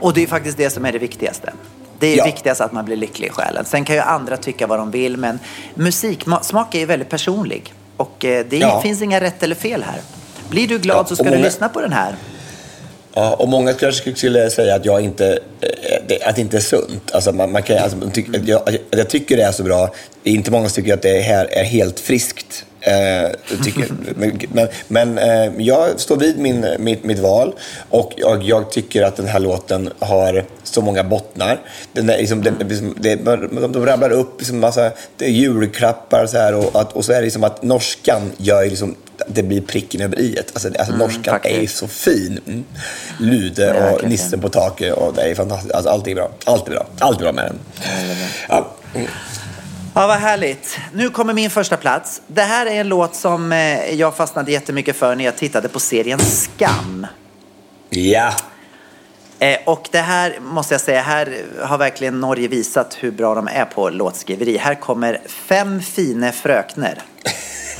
Och 0.00 0.14
det 0.14 0.22
är 0.22 0.26
faktiskt 0.26 0.56
det 0.56 0.70
som 0.70 0.84
är 0.84 0.92
det 0.92 0.98
viktigaste. 0.98 1.52
Det 1.98 2.06
är 2.06 2.16
Ja. 2.16 2.24
viktigast 2.24 2.60
att 2.60 2.72
man 2.72 2.84
blir 2.84 2.96
lycklig 2.96 3.26
i 3.28 3.30
själen. 3.30 3.64
Sen 3.64 3.84
kan 3.84 3.96
ju 3.96 4.02
andra 4.02 4.36
tycka 4.36 4.66
vad 4.66 4.78
de 4.78 4.90
vill, 4.90 5.16
men 5.16 5.38
musiksmak 5.74 6.74
är 6.74 6.78
ju 6.78 6.86
väldigt 6.86 7.08
personlig. 7.10 7.74
Och 7.96 8.24
eh, 8.24 8.46
det 8.50 8.56
är, 8.56 8.60
Ja. 8.60 8.80
finns 8.82 9.02
inga 9.02 9.20
rätt 9.20 9.42
eller 9.42 9.54
fel 9.54 9.82
här. 9.82 10.00
Blir 10.48 10.68
du 10.68 10.78
glad 10.78 10.96
Ja, 10.96 11.04
så 11.08 11.16
ska 11.16 11.24
du 11.30 11.38
lyssna 11.38 11.68
på 11.68 11.80
den 11.80 11.92
här. 11.92 12.14
Ja, 13.14 13.34
och 13.34 13.48
många 13.48 13.72
kanske 13.72 14.14
skulle 14.16 14.50
säga 14.50 14.74
att, 14.74 14.84
jag 14.84 15.00
inte, 15.00 15.38
eh, 15.60 16.28
att 16.28 16.36
det 16.36 16.42
inte 16.42 16.56
är 16.56 16.60
sunt. 16.60 17.10
Alltså 17.12 17.32
man, 17.32 17.52
man 17.52 17.62
kan, 17.62 17.78
alltså, 17.78 17.98
jag, 18.44 18.78
jag 18.90 19.10
tycker 19.10 19.36
det 19.36 19.42
är 19.42 19.52
så 19.52 19.62
bra. 19.62 19.94
Det 20.22 20.30
är 20.30 20.34
inte 20.34 20.50
många 20.50 20.68
som 20.68 20.74
tycker 20.74 20.94
att 20.94 21.02
det 21.02 21.20
här 21.20 21.46
är 21.50 21.64
helt 21.64 22.00
friskt. 22.00 22.64
Eh, 22.80 23.58
tycker, 23.64 23.86
men 24.54 24.68
men, 24.88 25.18
eh, 25.18 25.52
jag 25.58 26.00
står 26.00 26.16
vid 26.16 26.38
min, 26.38 26.66
mitt, 26.78 27.04
mitt 27.04 27.18
val 27.18 27.54
och 27.90 28.12
jag, 28.16 28.42
jag 28.42 28.70
tycker 28.70 29.02
att 29.02 29.16
den 29.16 29.26
här 29.26 29.40
låten 29.40 29.90
har 29.98 30.44
så 30.62 30.80
många 30.80 31.04
bottnar. 31.04 31.60
Den 31.92 32.10
är 32.10 32.18
liksom, 32.18 32.42
den, 32.42 32.54
liksom, 32.68 32.94
det, 33.00 33.14
de, 33.14 33.72
de 33.72 33.86
rabblar 33.86 34.10
upp 34.10 34.40
liksom 34.40 34.60
massa 34.60 34.90
julklappar 35.18 36.22
och 36.22 36.30
så 36.30 36.38
här 36.38 36.54
och, 36.54 36.80
att, 36.80 36.92
och 36.92 37.04
så 37.04 37.12
är 37.12 37.16
det 37.16 37.22
liksom 37.22 37.44
att 37.44 37.62
norskan 37.62 38.32
gör 38.36 38.64
liksom 38.64 38.96
det 39.28 39.42
blir 39.42 39.60
pricken 39.60 40.00
över 40.00 40.20
i 40.20 40.38
Alltså, 40.38 40.68
alltså 40.78 40.96
norskan 40.96 41.40
är 41.42 41.60
ju 41.60 41.66
så 41.66 41.88
fin. 41.88 42.40
Mm. 42.46 42.64
Lude 43.18 43.70
och 43.70 43.80
verkligen. 43.80 44.10
nissen 44.10 44.40
på 44.40 44.48
taket 44.48 44.94
och 44.94 45.14
det 45.14 45.22
är 45.22 45.34
fantastiskt. 45.34 45.74
Alltså, 45.74 45.90
allt 45.90 46.06
är 46.06 46.14
bra. 46.14 46.30
Allt 46.44 46.66
är 46.68 46.70
bra. 46.70 46.86
Allt 46.98 47.18
är 47.18 47.22
bra 47.22 47.32
med 47.32 47.44
den. 47.44 47.58
Ja. 48.48 48.70
mm. 48.94 49.06
Ja, 49.94 50.06
vad 50.06 50.16
härligt. 50.16 50.78
Nu 50.92 51.08
kommer 51.10 51.34
min 51.34 51.50
första 51.50 51.76
plats. 51.76 52.22
Det 52.26 52.42
här 52.42 52.66
är 52.66 52.80
en 52.80 52.88
låt 52.88 53.14
som 53.14 53.52
eh, 53.52 53.94
jag 53.94 54.16
fastnade 54.16 54.52
jättemycket 54.52 54.96
för 54.96 55.14
när 55.16 55.24
jag 55.24 55.36
tittade 55.36 55.68
på 55.68 55.80
serien 55.80 56.18
Skam. 56.18 57.06
ja. 57.90 58.32
Eh, 59.38 59.58
och 59.66 59.88
det 59.92 59.98
här 59.98 60.38
måste 60.40 60.74
jag 60.74 60.80
säga, 60.80 61.02
här 61.02 61.42
har 61.60 61.78
verkligen 61.78 62.20
Norge 62.20 62.48
visat 62.48 62.96
hur 63.00 63.10
bra 63.10 63.34
de 63.34 63.48
är 63.48 63.64
på 63.64 63.90
låtskriveri. 63.90 64.56
Här 64.56 64.74
kommer 64.74 65.20
Fem 65.26 65.80
fine 65.80 66.32
frökner. 66.32 67.02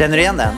Känner 0.00 0.16
du 0.16 0.22
igen 0.22 0.36
den? 0.36 0.54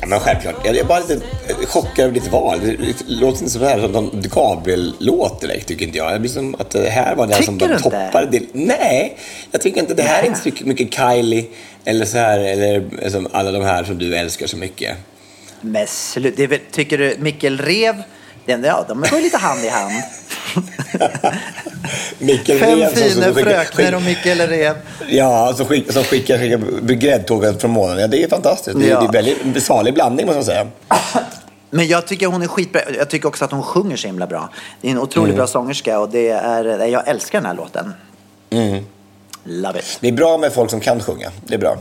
Ja, 0.00 0.06
men 0.06 0.20
självklart. 0.20 0.54
Jag 0.64 0.76
är 0.76 0.84
bara 0.84 0.98
lite 0.98 1.20
chockad 1.66 2.04
över 2.04 2.14
ditt 2.14 2.32
val. 2.32 2.60
Det 2.62 2.76
låter 3.06 3.38
inte 3.38 3.50
som 3.50 3.62
det 3.62 3.68
här 3.68 3.80
som 3.80 3.92
någon 3.92 4.22
Gabriel-låt 4.22 5.40
direkt, 5.40 5.68
tycker 5.68 5.86
inte 5.86 5.98
jag. 5.98 6.12
Det 6.12 6.18
blir 6.18 6.30
som 6.30 6.54
att 6.54 6.70
det 6.70 6.90
här 6.90 7.14
var 7.14 7.26
den 7.26 7.42
som 7.42 7.58
Tycker 7.58 7.68
bara 7.68 7.78
du 7.78 7.84
inte? 7.84 8.06
toppade 8.06 8.38
det. 8.38 8.46
Nej, 8.52 9.18
jag 9.50 9.60
tycker 9.60 9.80
inte. 9.80 9.94
Det 9.94 10.02
här 10.02 10.22
är 10.22 10.26
inte 10.26 10.40
så 10.40 10.50
mycket 10.66 10.94
Kylie 10.94 11.44
eller 11.84 12.04
så 12.04 12.18
här, 12.18 12.38
eller 12.38 13.08
som 13.10 13.28
alla 13.32 13.52
de 13.52 13.62
här 13.64 13.84
som 13.84 13.98
du 13.98 14.16
älskar 14.16 14.46
så 14.46 14.56
mycket. 14.56 14.96
Men 15.60 15.86
slut, 15.86 16.34
det 16.36 16.42
är 16.42 16.48
väl, 16.48 16.60
tycker 16.70 16.98
du 16.98 17.16
Mikkel 17.18 17.58
Rev, 17.58 18.02
ja, 18.46 18.84
de 18.88 19.00
går 19.10 19.20
lite 19.20 19.36
hand 19.38 19.64
i 19.64 19.68
hand. 19.68 19.92
Mikael 22.18 22.58
Fem 22.58 22.78
fina 22.94 23.26
skickar- 23.34 23.42
frökner 23.64 23.94
och 23.94 24.02
Mikkel 24.02 24.38
Rev. 24.38 24.74
Ja, 25.08 25.54
som, 25.56 25.66
skick, 25.66 25.92
som 25.92 26.04
skickar, 26.04 26.38
skickar 26.38 26.94
gräddtåget 26.94 27.60
från 27.60 27.70
månen. 27.70 27.98
Ja, 27.98 28.06
det 28.06 28.22
är 28.24 28.28
fantastiskt. 28.28 28.78
Det, 28.78 28.84
är- 28.86 28.90
Ja. 28.90 28.96
det 29.00 29.04
är 29.04 29.06
en 29.06 29.12
väldigt 29.12 29.44
besvarlig 29.54 29.94
blandning 29.94 30.26
måste 30.26 30.36
man 30.36 30.44
säga. 30.44 30.66
Men 31.70 31.86
jag 31.88 32.06
tycker 32.06 32.26
hon 32.26 32.42
är 32.42 32.46
skitbra. 32.46 32.80
Jag 32.98 33.10
tycker 33.10 33.28
också 33.28 33.44
att 33.44 33.50
hon 33.50 33.62
sjunger 33.62 33.96
så 33.96 34.06
himla 34.06 34.26
bra. 34.26 34.48
Det 34.80 34.88
är 34.88 34.92
en 34.92 34.98
otroligt 34.98 35.24
Mm. 35.28 35.36
bra 35.36 35.46
sångerska 35.46 35.98
och 36.00 36.08
det 36.10 36.28
är, 36.28 36.86
jag 36.86 37.08
älskar 37.08 37.38
den 37.40 37.46
här 37.46 37.54
låten. 37.54 37.92
Mm. 38.50 38.84
Love 39.44 39.78
it. 39.78 39.98
Det 40.00 40.08
är 40.08 40.12
bra 40.12 40.38
med 40.38 40.52
folk 40.52 40.70
som 40.70 40.80
kan 40.80 41.00
sjunga. 41.00 41.30
Det 41.46 41.54
är 41.54 41.58
bra. 41.58 41.76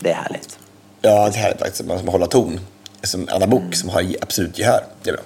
Det 0.00 0.10
är 0.10 0.14
härligt. 0.14 0.58
Ja, 1.02 1.30
det 1.32 1.38
är 1.38 1.56
faktiskt 1.56 1.76
som 1.76 1.90
att 1.90 2.06
hålla 2.12 2.26
ton. 2.26 2.60
Som 3.04 3.28
Anna 3.32 3.46
Bok 3.46 3.74
som 3.74 3.88
har 3.88 4.04
absolut 4.20 4.58
gehör. 4.58 4.84
Det 5.02 5.10
är 5.10 5.14
bra. 5.14 5.22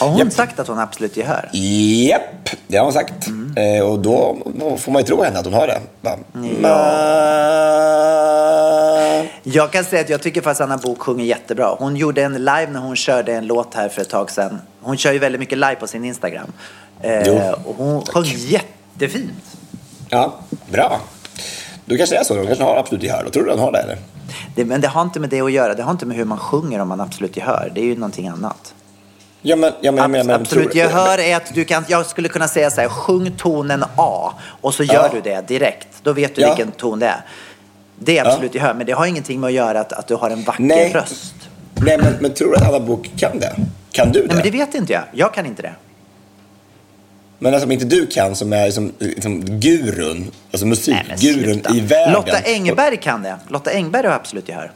Har 0.00 0.08
hon 0.08 0.18
Japp. 0.18 0.32
sagt 0.32 0.58
att 0.58 0.68
hon 0.68 0.78
absolut 0.78 1.16
gehör? 1.16 1.48
Japp, 1.52 2.50
det 2.66 2.76
har 2.76 2.84
hon 2.84 2.92
sagt. 2.92 3.12
Eh, 3.56 3.84
och 3.90 3.98
då 3.98 4.36
får 4.78 4.92
man 4.92 5.02
ju 5.02 5.06
tro 5.06 5.22
henne 5.22 5.38
att 5.38 5.44
hon 5.44 5.54
har 5.54 5.66
det. 5.66 5.78
Bara, 6.00 6.16
Ma- 6.32 6.70
Jag 9.42 9.72
kan 9.72 9.84
säga 9.84 10.02
att 10.02 10.08
jag 10.08 10.22
tycker 10.22 10.40
faktiskt 10.40 10.60
Anna 10.60 10.76
Bok 10.76 10.98
sjunger 11.00 11.24
jättebra. 11.24 11.76
Hon 11.78 11.96
gjorde 11.96 12.22
en 12.22 12.32
live 12.34 12.66
när 12.72 12.80
hon 12.80 12.96
körde 12.96 13.32
en 13.34 13.46
låt 13.46 13.74
här 13.74 13.88
för 13.88 14.02
ett 14.02 14.08
tag 14.08 14.30
sedan. 14.30 14.60
Hon 14.80 14.96
kör 14.96 15.12
ju 15.12 15.18
väldigt 15.18 15.38
mycket 15.40 15.58
live 15.58 15.74
på 15.74 15.86
sin 15.86 16.04
Instagram. 16.04 16.52
Eh, 17.02 17.50
och 17.64 17.74
hon 17.76 18.06
sjöng 18.06 18.24
jättefint. 18.24 19.32
Ja, 20.08 20.34
bra. 20.72 21.00
Då 21.84 21.96
kanske 21.96 22.16
är 22.18 22.24
så. 22.24 22.36
Hon 22.36 22.46
kanske 22.46 22.64
har 22.64 22.76
absolut 22.76 23.02
gehör. 23.04 23.24
Då 23.24 23.30
tror 23.30 23.44
du 23.44 23.50
att 23.50 23.56
hon 23.58 23.64
har 23.64 23.72
det 23.72 23.78
eller? 23.78 23.98
Det, 24.54 24.64
men 24.64 24.80
det 24.80 24.88
har 24.88 25.02
inte 25.02 25.20
med 25.20 25.30
det 25.30 25.40
att 25.40 25.52
göra. 25.52 25.74
Det 25.74 25.82
har 25.82 25.90
inte 25.90 26.06
med 26.06 26.16
hur 26.16 26.24
man 26.24 26.38
sjunger 26.38 26.80
om 26.80 26.88
man 26.88 27.00
absolut 27.00 27.36
gehör. 27.36 27.72
Det 27.74 27.80
är 27.80 27.84
ju 27.84 27.94
någonting 27.94 28.28
annat. 28.28 28.74
Ja, 29.42 29.56
men, 29.56 29.72
ja, 29.80 29.92
men, 29.92 30.10
men, 30.10 30.26
men, 30.26 30.40
absolut 30.40 30.64
tror- 30.70 30.76
gehör 30.76 31.18
är 31.18 31.36
att 31.36 31.54
du 31.54 31.64
kan, 31.64 31.84
jag 31.88 32.06
skulle 32.06 32.28
kunna 32.28 32.48
säga 32.48 32.70
så 32.70 32.80
här, 32.80 32.88
sjung 32.88 33.30
tonen 33.36 33.84
A 33.96 34.32
och 34.60 34.74
så 34.74 34.82
gör 34.82 34.94
Ja. 34.94 35.08
du 35.12 35.20
det 35.20 35.48
direkt. 35.48 35.88
Då 36.02 36.12
vet 36.12 36.34
du 36.34 36.40
Ja. 36.40 36.48
vilken 36.48 36.72
ton 36.72 36.98
det 36.98 37.06
är. 37.06 37.24
Det 37.98 38.18
är 38.18 38.26
absolut 38.28 38.54
gehör, 38.54 38.74
men 38.74 38.86
det 38.86 38.92
har 38.92 39.06
ingenting 39.06 39.40
med 39.40 39.48
att 39.48 39.54
göra 39.54 39.80
att, 39.80 39.92
att 39.92 40.06
du 40.06 40.14
har 40.14 40.30
en 40.30 40.42
vacker 40.44 40.62
Nej. 40.62 40.92
röst. 40.92 41.34
Nej, 41.74 41.98
men, 41.98 42.12
men 42.20 42.34
tror 42.34 42.50
du 42.50 42.56
att 42.56 42.68
Anna 42.68 42.80
Bok 42.80 43.10
kan 43.16 43.38
det? 43.38 43.56
Kan 43.92 44.12
du 44.12 44.20
det? 44.20 44.26
Nej, 44.26 44.34
men 44.36 44.44
det 44.44 44.50
vet 44.50 44.74
inte 44.74 44.92
jag. 44.92 45.02
Jag 45.12 45.34
kan 45.34 45.46
inte 45.46 45.62
det. 45.62 45.72
Men 47.42 47.54
alltså, 47.54 47.66
om 47.66 47.72
inte 47.72 47.84
du 47.84 48.06
kan, 48.06 48.36
som 48.36 48.52
är 48.52 48.70
som, 48.70 48.92
som 49.22 49.60
gurun, 49.60 50.30
alltså 50.52 50.66
musikgurun 50.66 51.62
i 51.74 51.80
världen. 51.80 52.12
Lotta 52.12 52.38
Engberg 52.44 52.96
kan 52.96 53.22
det. 53.22 53.36
Lotta 53.48 53.70
Engberg 53.70 54.06
har 54.06 54.14
absolut 54.14 54.48
gehör. 54.48 54.70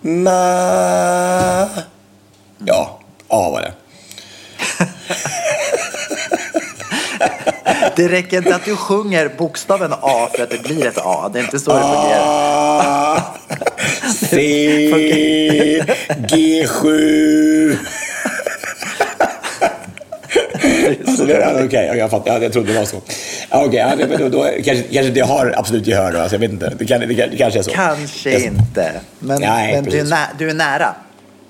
Ma... 0.00 1.68
Ja, 2.64 3.00
A 3.28 3.50
var 3.50 3.60
det. 3.60 3.72
Det 7.96 8.08
räcker 8.08 8.38
inte 8.38 8.54
att 8.54 8.64
du 8.64 8.76
sjunger 8.76 9.28
bokstaven 9.38 9.92
A 10.00 10.28
för 10.34 10.42
att 10.42 10.50
det 10.50 10.62
blir 10.62 10.86
ett 10.86 10.98
A. 10.98 11.30
Det 11.32 11.38
är 11.38 11.42
inte 11.44 11.58
så 11.58 11.72
det 11.72 11.80
fungerar. 11.80 13.16
A, 13.16 13.22
C, 14.30 14.36
G7. 16.08 17.76
Ja, 21.28 21.64
Okej, 21.64 21.92
jag 21.98 22.10
fattar. 22.10 22.32
Ja, 22.32 22.42
jag 22.42 22.52
trodde 22.52 22.72
det 22.72 22.78
var 22.78 22.84
så. 22.86 22.96
Ja, 23.50 23.64
Okej, 23.64 23.78
ja, 23.78 23.96
det- 23.96 24.06
men 24.08 24.18
då, 24.20 24.28
då, 24.28 24.42
kanske, 24.64 24.82
kanske 24.82 25.10
det 25.12 25.20
har 25.20 25.54
absolut 25.56 25.86
gehör 25.86 26.12
då. 26.12 26.18
Alltså, 26.20 26.34
jag 26.34 26.40
vet 26.40 26.50
inte. 26.50 26.72
Det, 26.78 26.86
kan, 26.86 27.00
det, 27.00 27.06
det 27.06 27.36
kanske 27.36 27.58
är 27.58 27.62
så. 27.62 27.70
Kanske 27.70 28.30
Jag- 28.30 28.40
inte. 28.42 28.92
Men, 29.18 29.40
Nej, 29.40 29.72
men 29.74 29.84
du, 29.84 29.98
är 29.98 30.04
nä, 30.04 30.26
du 30.38 30.50
är 30.50 30.54
nära. 30.54 30.94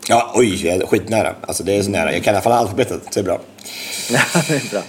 Ja, 0.09 0.33
oj, 0.35 0.67
jag 0.67 0.77
är 0.77 0.87
skitnära. 0.87 1.35
Alltså, 1.41 1.63
det 1.63 1.77
är 1.79 1.83
så 1.83 1.91
nära. 1.91 2.13
Jag 2.13 2.23
kan 2.25 2.35
i 2.35 2.37
alla 2.37 2.43
fall 2.43 2.53
alfabetet, 2.53 3.01
så 3.11 3.11
det 3.15 3.21
är 3.21 3.25
bra. 3.25 3.41
Ja, 4.11 4.21
det 4.49 4.55
är 4.55 4.71
bra. 4.71 4.83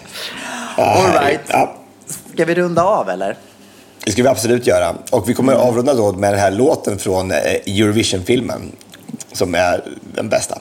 Ja, 0.77 0.83
All 0.83 1.01
härligt. 1.11 1.21
right. 1.29 1.41
Ja, 1.47 1.75
Ska 2.33 2.45
vi 2.45 2.55
runda 2.55 2.83
av 2.83 3.09
eller? 3.09 3.37
det 4.05 4.11
ska 4.11 4.23
vi 4.23 4.29
absolut 4.29 4.67
göra. 4.67 4.95
Och 5.11 5.29
vi 5.29 5.33
kommer 5.33 5.53
Mm. 5.53 5.67
avrunda 5.67 5.93
då 5.93 6.11
med 6.13 6.33
den 6.33 6.39
här 6.39 6.51
låten 6.51 6.97
från 6.99 7.31
eh, 7.31 7.37
Eurovision-filmen. 7.65 8.71
Som 9.33 9.55
är 9.55 9.81
den 10.15 10.29
bästa. 10.29 10.57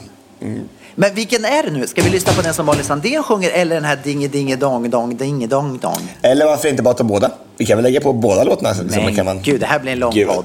Men 0.95 1.14
vilken 1.14 1.45
är 1.45 1.62
det 1.62 1.70
nu? 1.70 1.86
Ska 1.86 2.03
vi 2.03 2.11
lyssna 2.11 2.32
på 2.32 2.42
den 2.42 2.55
som 2.55 2.66
Molly 2.66 2.82
Sandén 2.82 3.22
sjunger 3.22 3.51
eller 3.51 3.74
den 3.74 3.84
här 3.84 3.99
dinge 4.05 4.28
dinge 4.28 4.57
dong 4.57 4.90
dong 4.90 5.16
dinge 5.16 5.47
dong 5.47 5.78
dong? 5.78 6.16
Eller 6.22 6.47
varför 6.47 6.68
inte 6.68 6.82
bara 6.82 6.95
ta 6.95 7.05
båda? 7.05 7.30
Vi 7.57 7.66
kan 7.66 7.76
väl 7.76 7.82
lägga 7.84 8.01
på 8.01 8.12
båda 8.12 8.45
låtarna. 8.45 8.74
Men 8.90 9.16
kan 9.16 9.26
man... 9.26 9.40
gud, 9.42 9.61
det 9.61 9.66
här 9.66 9.78
blir 9.78 9.92
en 9.92 9.99
lång 9.99 10.12
Gud. 10.14 10.28
podd. 10.28 10.45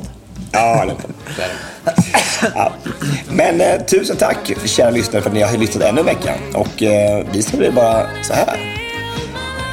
Ja, 0.51 0.85
ja. 2.55 2.71
Men 3.29 3.61
eh, 3.61 3.81
tusen 3.81 4.17
tack 4.17 4.51
kära 4.65 4.89
lyssnare 4.89 5.21
för 5.21 5.29
att 5.29 5.35
ni 5.35 5.41
har 5.41 5.57
lyssnat 5.57 5.83
ännu 5.83 5.99
en 5.99 6.05
vecka. 6.05 6.35
Och 6.53 6.83
eh, 6.83 7.25
vi 7.31 7.41
ska 7.41 7.57
väl 7.57 7.73
bara 7.73 8.07
så 8.23 8.33
här. 8.33 8.75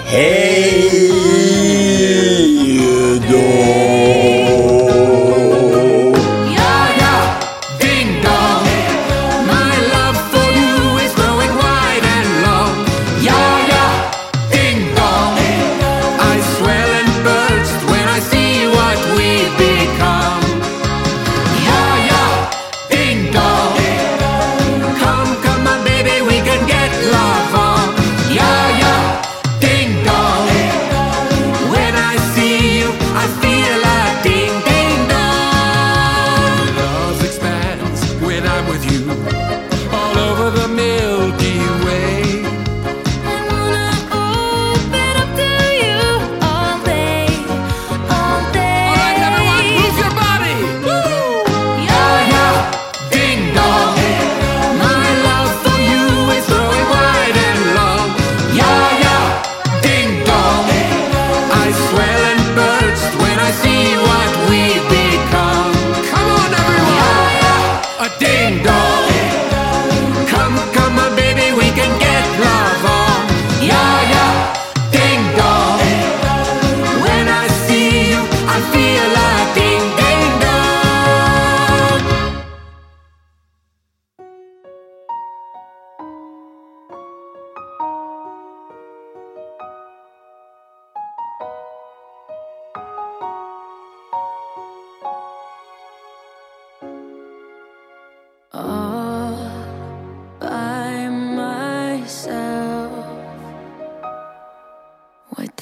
Hej 0.06 0.90
då! 3.30 4.45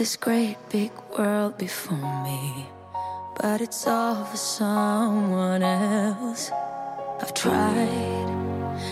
This 0.05 0.17
great 0.17 0.59
big 0.69 0.93
world 1.17 1.57
before 1.57 2.23
me. 2.23 2.67
But 3.41 3.63
it's 3.63 3.87
all 3.87 4.23
for 4.27 4.37
someone 4.37 5.63
else. 5.63 6.51
I've 7.23 7.33
tried 7.33 8.29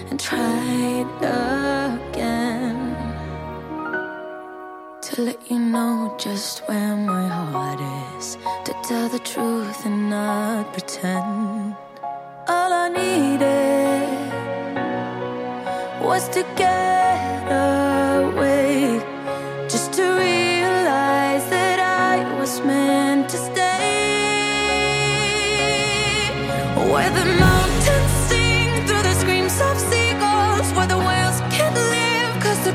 and 0.08 0.18
tried 0.18 1.08
again 1.20 2.78
to 5.02 5.20
let 5.20 5.50
you 5.50 5.58
know 5.58 6.16
just 6.18 6.66
where 6.66 6.96
my 6.96 7.28
heart 7.28 7.82
is. 8.16 8.38
To 8.64 8.72
tell 8.88 9.10
the 9.10 9.18
truth 9.18 9.84
and 9.84 10.08
not 10.08 10.72
pretend. 10.72 11.76
All 12.48 12.72
I 12.84 12.88
needed 12.88 14.08
was 16.00 16.26
to 16.30 16.42
get 16.56 17.01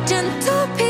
gentle 0.07 0.86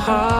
heart. 0.00 0.39